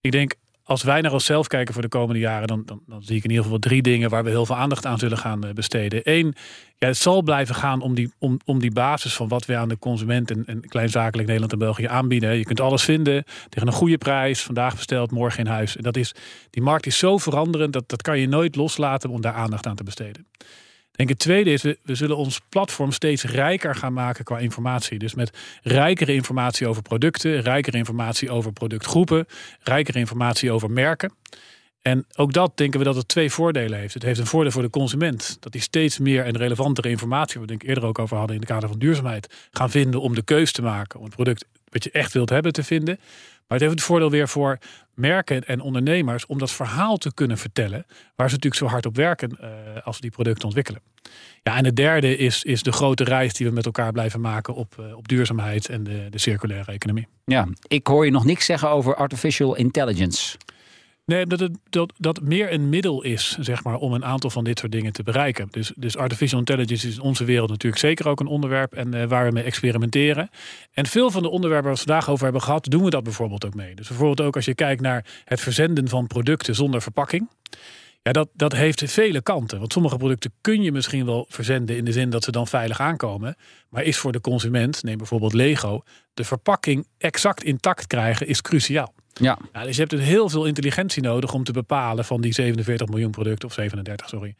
Ik 0.00 0.12
denk, 0.12 0.34
als 0.64 0.82
wij 0.82 1.00
naar 1.00 1.12
onszelf 1.12 1.46
kijken 1.46 1.72
voor 1.74 1.82
de 1.82 1.88
komende 1.88 2.20
jaren, 2.20 2.48
dan, 2.48 2.62
dan, 2.66 2.82
dan, 2.86 3.02
zie 3.02 3.16
ik 3.16 3.24
in 3.24 3.30
ieder 3.30 3.44
geval 3.44 3.58
drie 3.58 3.82
dingen 3.82 4.10
waar 4.10 4.24
we 4.24 4.30
heel 4.30 4.46
veel 4.46 4.56
aandacht 4.56 4.86
aan 4.86 4.98
zullen 4.98 5.18
gaan 5.18 5.44
eh, 5.44 5.52
besteden. 5.52 6.00
Eén, 6.04 6.34
ja, 6.78 6.86
het 6.86 6.96
zal 6.96 7.22
blijven 7.22 7.54
gaan 7.54 7.80
om 7.80 7.94
die, 7.94 8.12
om, 8.18 8.40
om 8.44 8.58
die 8.58 8.72
basis 8.72 9.14
van 9.14 9.28
wat 9.28 9.46
we 9.46 9.56
aan 9.56 9.68
de 9.68 9.78
consument 9.78 10.30
en, 10.30 10.44
en 10.46 10.60
kleinzakelijk 10.60 11.26
Nederland 11.26 11.52
en 11.52 11.58
België 11.58 11.86
aanbieden. 11.86 12.36
Je 12.36 12.44
kunt 12.44 12.60
alles 12.60 12.82
vinden 12.82 13.24
tegen 13.48 13.68
een 13.68 13.74
goede 13.74 13.98
prijs, 13.98 14.42
vandaag 14.42 14.74
besteld, 14.74 15.10
morgen 15.10 15.44
in 15.44 15.50
huis. 15.50 15.76
En 15.76 15.82
dat 15.82 15.96
is, 15.96 16.14
die 16.50 16.62
markt 16.62 16.86
is 16.86 16.98
zo 16.98 17.18
veranderend 17.18 17.72
dat 17.72 17.88
dat 17.88 18.02
kan 18.02 18.18
je 18.18 18.28
nooit 18.28 18.56
loslaten 18.56 19.10
om 19.10 19.20
daar 19.20 19.34
aandacht 19.34 19.66
aan 19.66 19.76
te 19.76 19.84
besteden. 19.84 20.26
Denk 20.92 21.08
het 21.08 21.18
tweede 21.18 21.52
is, 21.52 21.62
we, 21.62 21.78
we 21.82 21.94
zullen 21.94 22.16
ons 22.16 22.40
platform 22.48 22.92
steeds 22.92 23.24
rijker 23.24 23.74
gaan 23.74 23.92
maken 23.92 24.24
qua 24.24 24.38
informatie. 24.38 24.98
Dus 24.98 25.14
met 25.14 25.38
rijkere 25.62 26.14
informatie 26.14 26.66
over 26.66 26.82
producten, 26.82 27.40
rijkere 27.40 27.76
informatie 27.76 28.30
over 28.30 28.52
productgroepen, 28.52 29.26
rijkere 29.60 29.98
informatie 29.98 30.52
over 30.52 30.70
merken. 30.70 31.12
En 31.82 32.06
ook 32.16 32.32
dat 32.32 32.56
denken 32.56 32.78
we 32.78 32.84
dat 32.84 32.96
het 32.96 33.08
twee 33.08 33.30
voordelen 33.30 33.78
heeft. 33.78 33.94
Het 33.94 34.02
heeft 34.02 34.18
een 34.18 34.26
voordeel 34.26 34.52
voor 34.52 34.62
de 34.62 34.70
consument. 34.70 35.36
Dat 35.40 35.52
hij 35.52 35.62
steeds 35.62 35.98
meer 35.98 36.24
en 36.24 36.36
relevantere 36.36 36.88
informatie, 36.88 37.38
waar 37.38 37.48
we 37.48 37.56
denk 37.56 37.62
eerder 37.62 37.84
ook 37.84 37.98
over 37.98 38.16
hadden 38.16 38.34
in 38.34 38.40
de 38.40 38.46
kader 38.46 38.68
van 38.68 38.78
duurzaamheid, 38.78 39.48
gaan 39.50 39.70
vinden 39.70 40.00
om 40.00 40.14
de 40.14 40.22
keus 40.22 40.52
te 40.52 40.62
maken. 40.62 40.98
Om 40.98 41.04
het 41.04 41.14
product 41.14 41.44
wat 41.68 41.84
je 41.84 41.90
echt 41.90 42.12
wilt 42.12 42.30
hebben 42.30 42.52
te 42.52 42.64
vinden. 42.64 42.98
Maar 43.52 43.60
het 43.60 43.70
heeft 43.70 43.80
het 43.80 43.90
voordeel 43.90 44.10
weer 44.10 44.28
voor 44.28 44.58
merken 44.94 45.44
en 45.44 45.60
ondernemers 45.60 46.26
om 46.26 46.38
dat 46.38 46.50
verhaal 46.50 46.96
te 46.96 47.14
kunnen 47.14 47.38
vertellen. 47.38 47.86
Waar 48.16 48.28
ze 48.28 48.34
natuurlijk 48.34 48.54
zo 48.54 48.66
hard 48.66 48.86
op 48.86 48.96
werken 48.96 49.38
uh, 49.40 49.48
als 49.84 49.96
ze 49.96 50.02
die 50.02 50.10
producten 50.10 50.44
ontwikkelen. 50.44 50.80
Ja, 51.42 51.56
en 51.56 51.64
het 51.64 51.76
derde 51.76 52.16
is, 52.16 52.42
is 52.42 52.62
de 52.62 52.72
grote 52.72 53.04
reis 53.04 53.34
die 53.34 53.46
we 53.46 53.52
met 53.52 53.66
elkaar 53.66 53.92
blijven 53.92 54.20
maken 54.20 54.54
op, 54.54 54.76
uh, 54.80 54.96
op 54.96 55.08
duurzaamheid 55.08 55.68
en 55.68 55.84
de, 55.84 56.06
de 56.10 56.18
circulaire 56.18 56.72
economie. 56.72 57.06
Ja, 57.24 57.48
ik 57.68 57.86
hoor 57.86 58.04
je 58.04 58.10
nog 58.10 58.24
niks 58.24 58.44
zeggen 58.44 58.68
over 58.68 58.94
artificial 58.94 59.56
intelligence. 59.56 60.36
Nee, 61.04 61.26
dat 61.26 61.40
het 61.40 61.58
dat, 61.70 61.92
dat 61.96 62.20
meer 62.20 62.52
een 62.52 62.68
middel 62.68 63.02
is, 63.02 63.36
zeg 63.40 63.64
maar, 63.64 63.76
om 63.76 63.92
een 63.92 64.04
aantal 64.04 64.30
van 64.30 64.44
dit 64.44 64.58
soort 64.58 64.72
dingen 64.72 64.92
te 64.92 65.02
bereiken. 65.02 65.48
Dus, 65.50 65.72
dus 65.76 65.96
artificial 65.96 66.38
intelligence 66.38 66.88
is 66.88 66.94
in 66.94 67.00
onze 67.00 67.24
wereld 67.24 67.50
natuurlijk 67.50 67.82
zeker 67.82 68.08
ook 68.08 68.20
een 68.20 68.26
onderwerp 68.26 68.72
en 68.72 68.94
uh, 68.94 69.04
waar 69.04 69.26
we 69.26 69.32
mee 69.32 69.44
experimenteren. 69.44 70.30
En 70.72 70.86
veel 70.86 71.10
van 71.10 71.22
de 71.22 71.28
onderwerpen 71.28 71.68
waar 71.68 71.78
we 71.78 71.84
vandaag 71.86 72.10
over 72.10 72.24
hebben 72.24 72.42
gehad, 72.42 72.64
doen 72.64 72.84
we 72.84 72.90
dat 72.90 73.02
bijvoorbeeld 73.02 73.44
ook 73.44 73.54
mee. 73.54 73.74
Dus 73.74 73.88
bijvoorbeeld 73.88 74.20
ook 74.20 74.36
als 74.36 74.44
je 74.44 74.54
kijkt 74.54 74.80
naar 74.80 75.22
het 75.24 75.40
verzenden 75.40 75.88
van 75.88 76.06
producten 76.06 76.54
zonder 76.54 76.82
verpakking. 76.82 77.28
Ja, 78.02 78.12
dat, 78.12 78.28
dat 78.34 78.52
heeft 78.52 78.92
vele 78.92 79.22
kanten. 79.22 79.58
Want 79.58 79.72
sommige 79.72 79.96
producten 79.96 80.32
kun 80.40 80.62
je 80.62 80.72
misschien 80.72 81.06
wel 81.06 81.26
verzenden 81.28 81.76
in 81.76 81.84
de 81.84 81.92
zin 81.92 82.10
dat 82.10 82.24
ze 82.24 82.30
dan 82.30 82.46
veilig 82.46 82.80
aankomen. 82.80 83.36
Maar 83.68 83.82
is 83.82 83.98
voor 83.98 84.12
de 84.12 84.20
consument, 84.20 84.82
neem 84.82 84.96
bijvoorbeeld 84.96 85.32
Lego, 85.32 85.82
de 86.14 86.24
verpakking 86.24 86.86
exact 86.98 87.44
intact 87.44 87.86
krijgen 87.86 88.26
is 88.26 88.40
cruciaal. 88.40 88.94
Ja. 89.14 89.38
ja. 89.52 89.62
dus 89.62 89.74
je 89.74 89.80
hebt 89.80 89.90
dus 89.90 90.04
heel 90.04 90.28
veel 90.28 90.44
intelligentie 90.44 91.02
nodig 91.02 91.34
om 91.34 91.44
te 91.44 91.52
bepalen 91.52 92.04
van 92.04 92.20
die 92.20 92.32
47 92.32 92.88
miljoen 92.88 93.10
producten, 93.10 93.48
of 93.48 93.54
37, 93.54 94.08
sorry. 94.08 94.34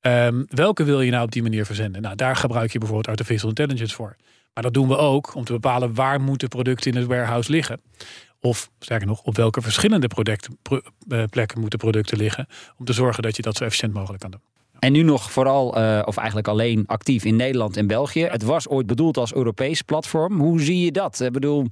Um, 0.00 0.46
welke 0.48 0.84
wil 0.84 1.00
je 1.00 1.10
nou 1.10 1.24
op 1.24 1.32
die 1.32 1.42
manier 1.42 1.66
verzenden? 1.66 2.02
Nou, 2.02 2.16
daar 2.16 2.36
gebruik 2.36 2.72
je 2.72 2.78
bijvoorbeeld 2.78 3.08
artificial 3.08 3.48
intelligence 3.48 3.94
voor. 3.94 4.16
Maar 4.54 4.62
dat 4.62 4.74
doen 4.74 4.88
we 4.88 4.96
ook 4.96 5.34
om 5.34 5.44
te 5.44 5.52
bepalen 5.52 5.94
waar 5.94 6.20
moeten 6.20 6.48
producten 6.48 6.92
in 6.92 6.98
het 6.98 7.06
warehouse 7.06 7.50
liggen. 7.50 7.80
Of 8.40 8.70
sterker 8.78 9.06
nog, 9.06 9.22
op 9.22 9.36
welke 9.36 9.60
verschillende 9.60 10.06
producten, 10.06 10.58
uh, 11.08 11.24
plekken 11.30 11.60
moeten 11.60 11.78
producten 11.78 12.18
liggen. 12.18 12.46
Om 12.78 12.84
te 12.84 12.92
zorgen 12.92 13.22
dat 13.22 13.36
je 13.36 13.42
dat 13.42 13.56
zo 13.56 13.64
efficiënt 13.64 13.92
mogelijk 13.92 14.20
kan 14.20 14.30
doen. 14.30 14.40
En 14.78 14.92
nu 14.92 15.02
nog 15.02 15.30
vooral, 15.30 15.78
uh, 15.78 16.02
of 16.04 16.16
eigenlijk 16.16 16.48
alleen 16.48 16.86
actief 16.86 17.24
in 17.24 17.36
Nederland 17.36 17.76
en 17.76 17.86
België. 17.86 18.24
Het 18.24 18.42
was 18.42 18.68
ooit 18.68 18.86
bedoeld 18.86 19.16
als 19.16 19.34
Europees 19.34 19.82
platform. 19.82 20.40
Hoe 20.40 20.60
zie 20.60 20.84
je 20.84 20.92
dat? 20.92 21.20
Ik 21.20 21.32
bedoel, 21.32 21.66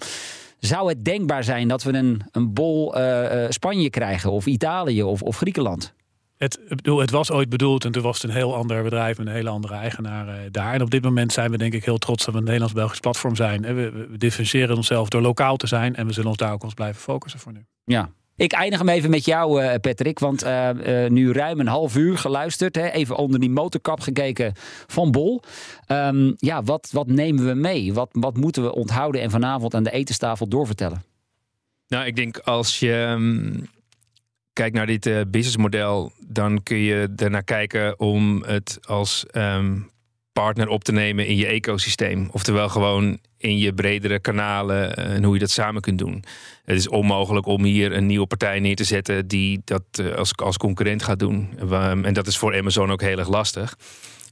zou 0.67 0.89
het 0.89 1.05
denkbaar 1.05 1.45
zijn 1.45 1.69
dat 1.69 1.83
we 1.83 1.93
een, 1.93 2.23
een 2.31 2.53
bol 2.53 2.99
uh, 2.99 3.45
Spanje 3.49 3.91
krijgen, 3.91 4.31
of 4.31 4.47
Italië 4.47 5.03
of, 5.03 5.23
of 5.23 5.37
Griekenland? 5.37 5.95
Het, 6.37 6.61
bedoel, 6.69 6.99
het 6.99 7.11
was 7.11 7.31
ooit 7.31 7.49
bedoeld 7.49 7.85
en 7.85 7.93
toen 7.93 8.03
was 8.03 8.23
het 8.23 8.31
een 8.31 8.37
heel 8.37 8.55
ander 8.55 8.83
bedrijf 8.83 9.19
met 9.19 9.27
een 9.27 9.33
hele 9.33 9.49
andere 9.49 9.75
eigenaar 9.75 10.29
uh, 10.29 10.35
daar. 10.51 10.75
En 10.75 10.83
op 10.83 10.91
dit 10.91 11.03
moment 11.03 11.33
zijn 11.33 11.51
we 11.51 11.57
denk 11.57 11.73
ik 11.73 11.85
heel 11.85 11.99
trots 11.99 12.25
dat 12.25 12.35
we 12.35 12.41
een 12.41 12.47
Nederlands-Belgisch 12.47 13.01
platform 13.01 13.37
zijn. 13.37 13.63
We, 13.63 13.73
we, 13.73 13.91
we 13.91 14.19
differentiëren 14.19 14.77
onszelf 14.77 15.09
door 15.09 15.21
lokaal 15.21 15.57
te 15.57 15.67
zijn 15.67 15.97
en 15.97 16.07
we 16.07 16.13
zullen 16.13 16.29
ons 16.29 16.39
daar 16.39 16.53
ook 16.53 16.63
ons 16.63 16.75
blijven 16.75 17.03
focussen 17.03 17.41
voor 17.41 17.53
nu. 17.53 17.65
Ja, 17.85 18.11
ik 18.37 18.53
eindig 18.53 18.79
hem 18.79 18.89
even 18.89 19.11
met 19.11 19.25
jou, 19.25 19.63
uh, 19.63 19.75
Patrick. 19.81 20.19
Want 20.19 20.45
uh, 20.45 20.71
uh, 20.87 21.11
nu 21.11 21.33
ruim 21.33 21.61
een 21.61 21.67
half 21.67 21.97
uur 21.97 22.19
geluisterd. 22.19 22.75
Hè, 22.75 22.89
even 22.89 23.17
onder 23.17 23.41
die 23.41 23.51
motorkap 23.51 24.01
gekeken 24.01 24.53
van 24.87 25.11
Bol. 25.11 25.43
Um, 25.89 26.35
ja, 26.37 26.63
wat, 26.63 26.89
wat 26.93 27.07
nemen 27.07 27.47
we 27.47 27.55
mee? 27.55 27.93
Wat, 27.93 28.09
wat 28.13 28.37
moeten 28.37 28.63
we 28.63 28.75
onthouden 28.75 29.21
en 29.21 29.31
vanavond 29.31 29.75
aan 29.75 29.83
de 29.83 29.91
etenstafel 29.91 30.49
doorvertellen? 30.49 31.05
Nou, 31.89 32.07
ik 32.07 32.17
denk 32.17 32.39
als 32.39 32.79
je 32.79 32.93
um, 33.11 33.67
kijkt 34.53 34.75
naar 34.75 34.87
dit 34.87 35.31
businessmodel... 35.31 36.13
dan 36.27 36.63
kun 36.63 36.77
je 36.77 37.13
ernaar 37.17 37.45
kijken 37.45 38.01
om 38.01 38.43
het 38.43 38.79
als 38.87 39.25
um, 39.33 39.91
partner 40.43 40.69
op 40.69 40.85
te 40.85 40.93
nemen 40.93 41.27
in 41.27 41.37
je 41.37 41.47
ecosysteem. 41.47 42.29
Oftewel 42.33 42.69
gewoon 42.69 43.19
in 43.39 43.59
je 43.59 43.73
bredere 43.73 44.19
kanalen 44.19 44.97
en 44.97 45.25
hoe 45.25 45.35
je 45.35 45.41
dat 45.41 45.51
samen 45.51 45.83
kunt 45.83 45.99
doen. 45.99 46.25
Het 46.65 46.77
is 46.77 46.89
onmogelijk 46.89 47.47
om 47.47 47.65
hier 47.65 47.93
een 47.93 48.07
nieuwe 48.07 48.27
partij 48.27 48.61
neer 48.61 48.77
te 48.77 48.85
zetten 48.85 49.29
die 49.29 49.61
dat 49.65 49.83
als, 50.17 50.37
als 50.37 50.57
concurrent 50.57 51.03
gaat 51.03 51.19
doen. 51.19 51.49
En 52.03 52.15
dat 52.15 52.27
is 52.27 52.39
voor 52.39 52.57
Amazon 52.57 52.91
ook 52.91 53.01
heel 53.01 53.19
erg 53.19 53.29
lastig. 53.29 53.77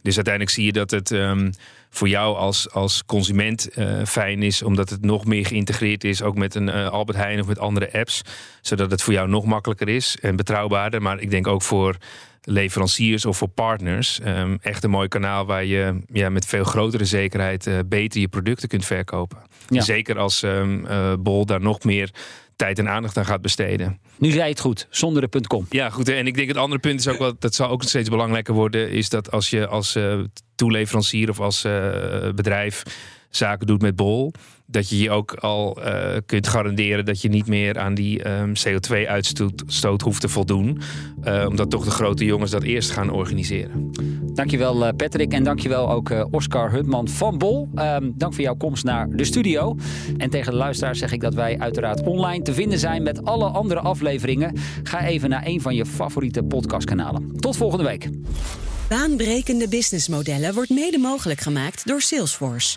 Dus 0.03 0.15
uiteindelijk 0.15 0.55
zie 0.55 0.65
je 0.65 0.73
dat 0.73 0.91
het 0.91 1.11
um, 1.11 1.51
voor 1.91 2.09
jou 2.09 2.37
als, 2.37 2.71
als 2.71 3.05
consument 3.05 3.69
uh, 3.79 4.05
fijn 4.05 4.43
is, 4.43 4.63
omdat 4.63 4.91
het 4.91 5.05
nog 5.05 5.25
meer 5.25 5.47
geïntegreerd 5.47 6.05
is, 6.05 6.23
ook 6.23 6.37
met 6.37 6.55
een 6.55 6.71
Albert 6.71 7.19
Heijn 7.19 7.41
of 7.41 7.47
met 7.47 7.59
andere 7.59 7.93
apps, 7.93 8.23
zodat 8.61 8.91
het 8.91 9.03
voor 9.03 9.13
jou 9.13 9.29
nog 9.29 9.45
makkelijker 9.45 9.89
is 9.89 10.19
en 10.21 10.37
betrouwbaarder. 10.37 11.03
Maar 11.03 11.21
ik 11.21 11.31
denk 11.31 11.47
ook 11.47 11.63
voor 11.63 11.97
leveranciers 12.45 13.25
of 13.25 13.37
voor 13.37 13.49
partners 13.49 14.21
um, 14.27 14.59
echt 14.61 14.85
een 14.85 14.91
mooi 14.91 15.09
kanaal 15.09 15.47
waar 15.47 15.65
je 15.65 16.01
ja, 16.13 16.29
met 16.29 16.47
veel 16.47 16.65
grotere 16.65 17.05
zekerheid 17.05 17.67
uh, 17.67 17.79
beter 17.87 18.21
je 18.21 18.29
producten 18.29 18.69
kunt 18.69 18.85
verkopen. 18.85 19.39
Ja. 19.69 19.83
Zeker 19.83 20.19
als 20.19 20.43
um, 20.43 20.87
Bol 21.23 21.47
daar 21.47 21.61
nog 21.61 21.85
meer 21.85 22.11
tijd 22.57 22.79
en 22.79 22.89
aandacht 22.89 23.17
aan 23.17 23.27
gaat 23.27 23.41
besteden. 23.41 24.01
Nu 24.17 24.31
zei 24.31 24.49
het 24.49 24.61
goed, 24.61 24.87
zonder 24.91 25.31
de 25.31 25.41
.com. 25.47 25.67
Ja, 25.71 25.91
goed. 25.91 26.09
En 26.09 26.27
ik 26.27 26.35
denk 26.35 26.49
het 26.49 26.57
andere 26.57 26.81
punt 26.81 27.01
is 27.01 27.09
ook 27.09 27.19
wel, 27.19 27.33
dat 27.39 27.55
zal 27.55 27.69
ook 27.69 27.83
steeds 27.83 28.09
belangrijker 28.09 28.55
worden, 28.55 28.91
is 28.91 29.09
dat 29.09 29.31
als 29.31 29.51
je 29.51 29.67
als 29.67 29.97
uh, 29.97 30.21
toeleverancier 30.55 31.31
of 31.31 31.41
als 31.41 31.63
bedrijf 32.35 32.83
zaken 33.31 33.67
doet 33.67 33.83
met 33.83 33.97
Bol, 33.97 34.33
dat 34.67 34.89
je 34.89 34.99
je 34.99 35.11
ook 35.11 35.35
al 35.35 35.79
uh, 35.79 36.17
kunt 36.27 36.49
garanderen 36.49 37.05
dat 37.05 37.21
je 37.21 37.29
niet 37.29 37.47
meer 37.47 37.79
aan 37.79 37.95
die 37.95 38.29
um, 38.29 38.53
CO2-uitstoot 38.69 40.01
hoeft 40.01 40.21
te 40.21 40.29
voldoen. 40.29 40.81
Uh, 41.25 41.45
omdat 41.49 41.71
toch 41.71 41.85
de 41.85 41.91
grote 41.91 42.25
jongens 42.25 42.51
dat 42.51 42.63
eerst 42.63 42.91
gaan 42.91 43.11
organiseren. 43.11 43.91
Dankjewel 44.35 44.87
uh, 44.87 44.89
Patrick 44.97 45.33
en 45.33 45.45
dankjewel 45.45 45.91
ook 45.91 46.11
Oscar 46.31 46.71
Hutman 46.71 47.09
van 47.09 47.39
Bol. 47.39 47.69
Um, 47.75 48.13
dank 48.17 48.35
voor 48.35 48.43
jouw 48.43 48.57
komst 48.57 48.85
naar 48.85 49.09
de 49.11 49.25
studio. 49.25 49.77
En 50.17 50.31
tegen 50.31 50.53
de 50.53 50.59
luisteraars 50.59 50.99
zeg 50.99 51.13
ik 51.13 51.21
dat 51.21 51.35
wij 51.35 51.59
uiteraard 51.59 52.03
online 52.03 52.43
te 52.43 52.55
vinden 52.55 52.79
zijn 52.79 53.03
met 53.03 53.25
alle 53.25 53.49
andere 53.49 53.81
afleveringen. 53.81 54.57
Ga 54.83 55.07
even 55.07 55.29
naar 55.29 55.47
een 55.47 55.61
van 55.61 55.75
je 55.75 55.87
favoriete 55.87 56.43
podcastkanalen. 56.43 57.33
Tot 57.37 57.57
volgende 57.57 57.85
week. 57.85 58.09
Baanbrekende 58.89 59.69
businessmodellen 59.69 60.55
wordt 60.55 60.71
mede 60.71 60.99
mogelijk 60.99 61.41
gemaakt 61.41 61.87
door 61.87 62.01
Salesforce. 62.01 62.77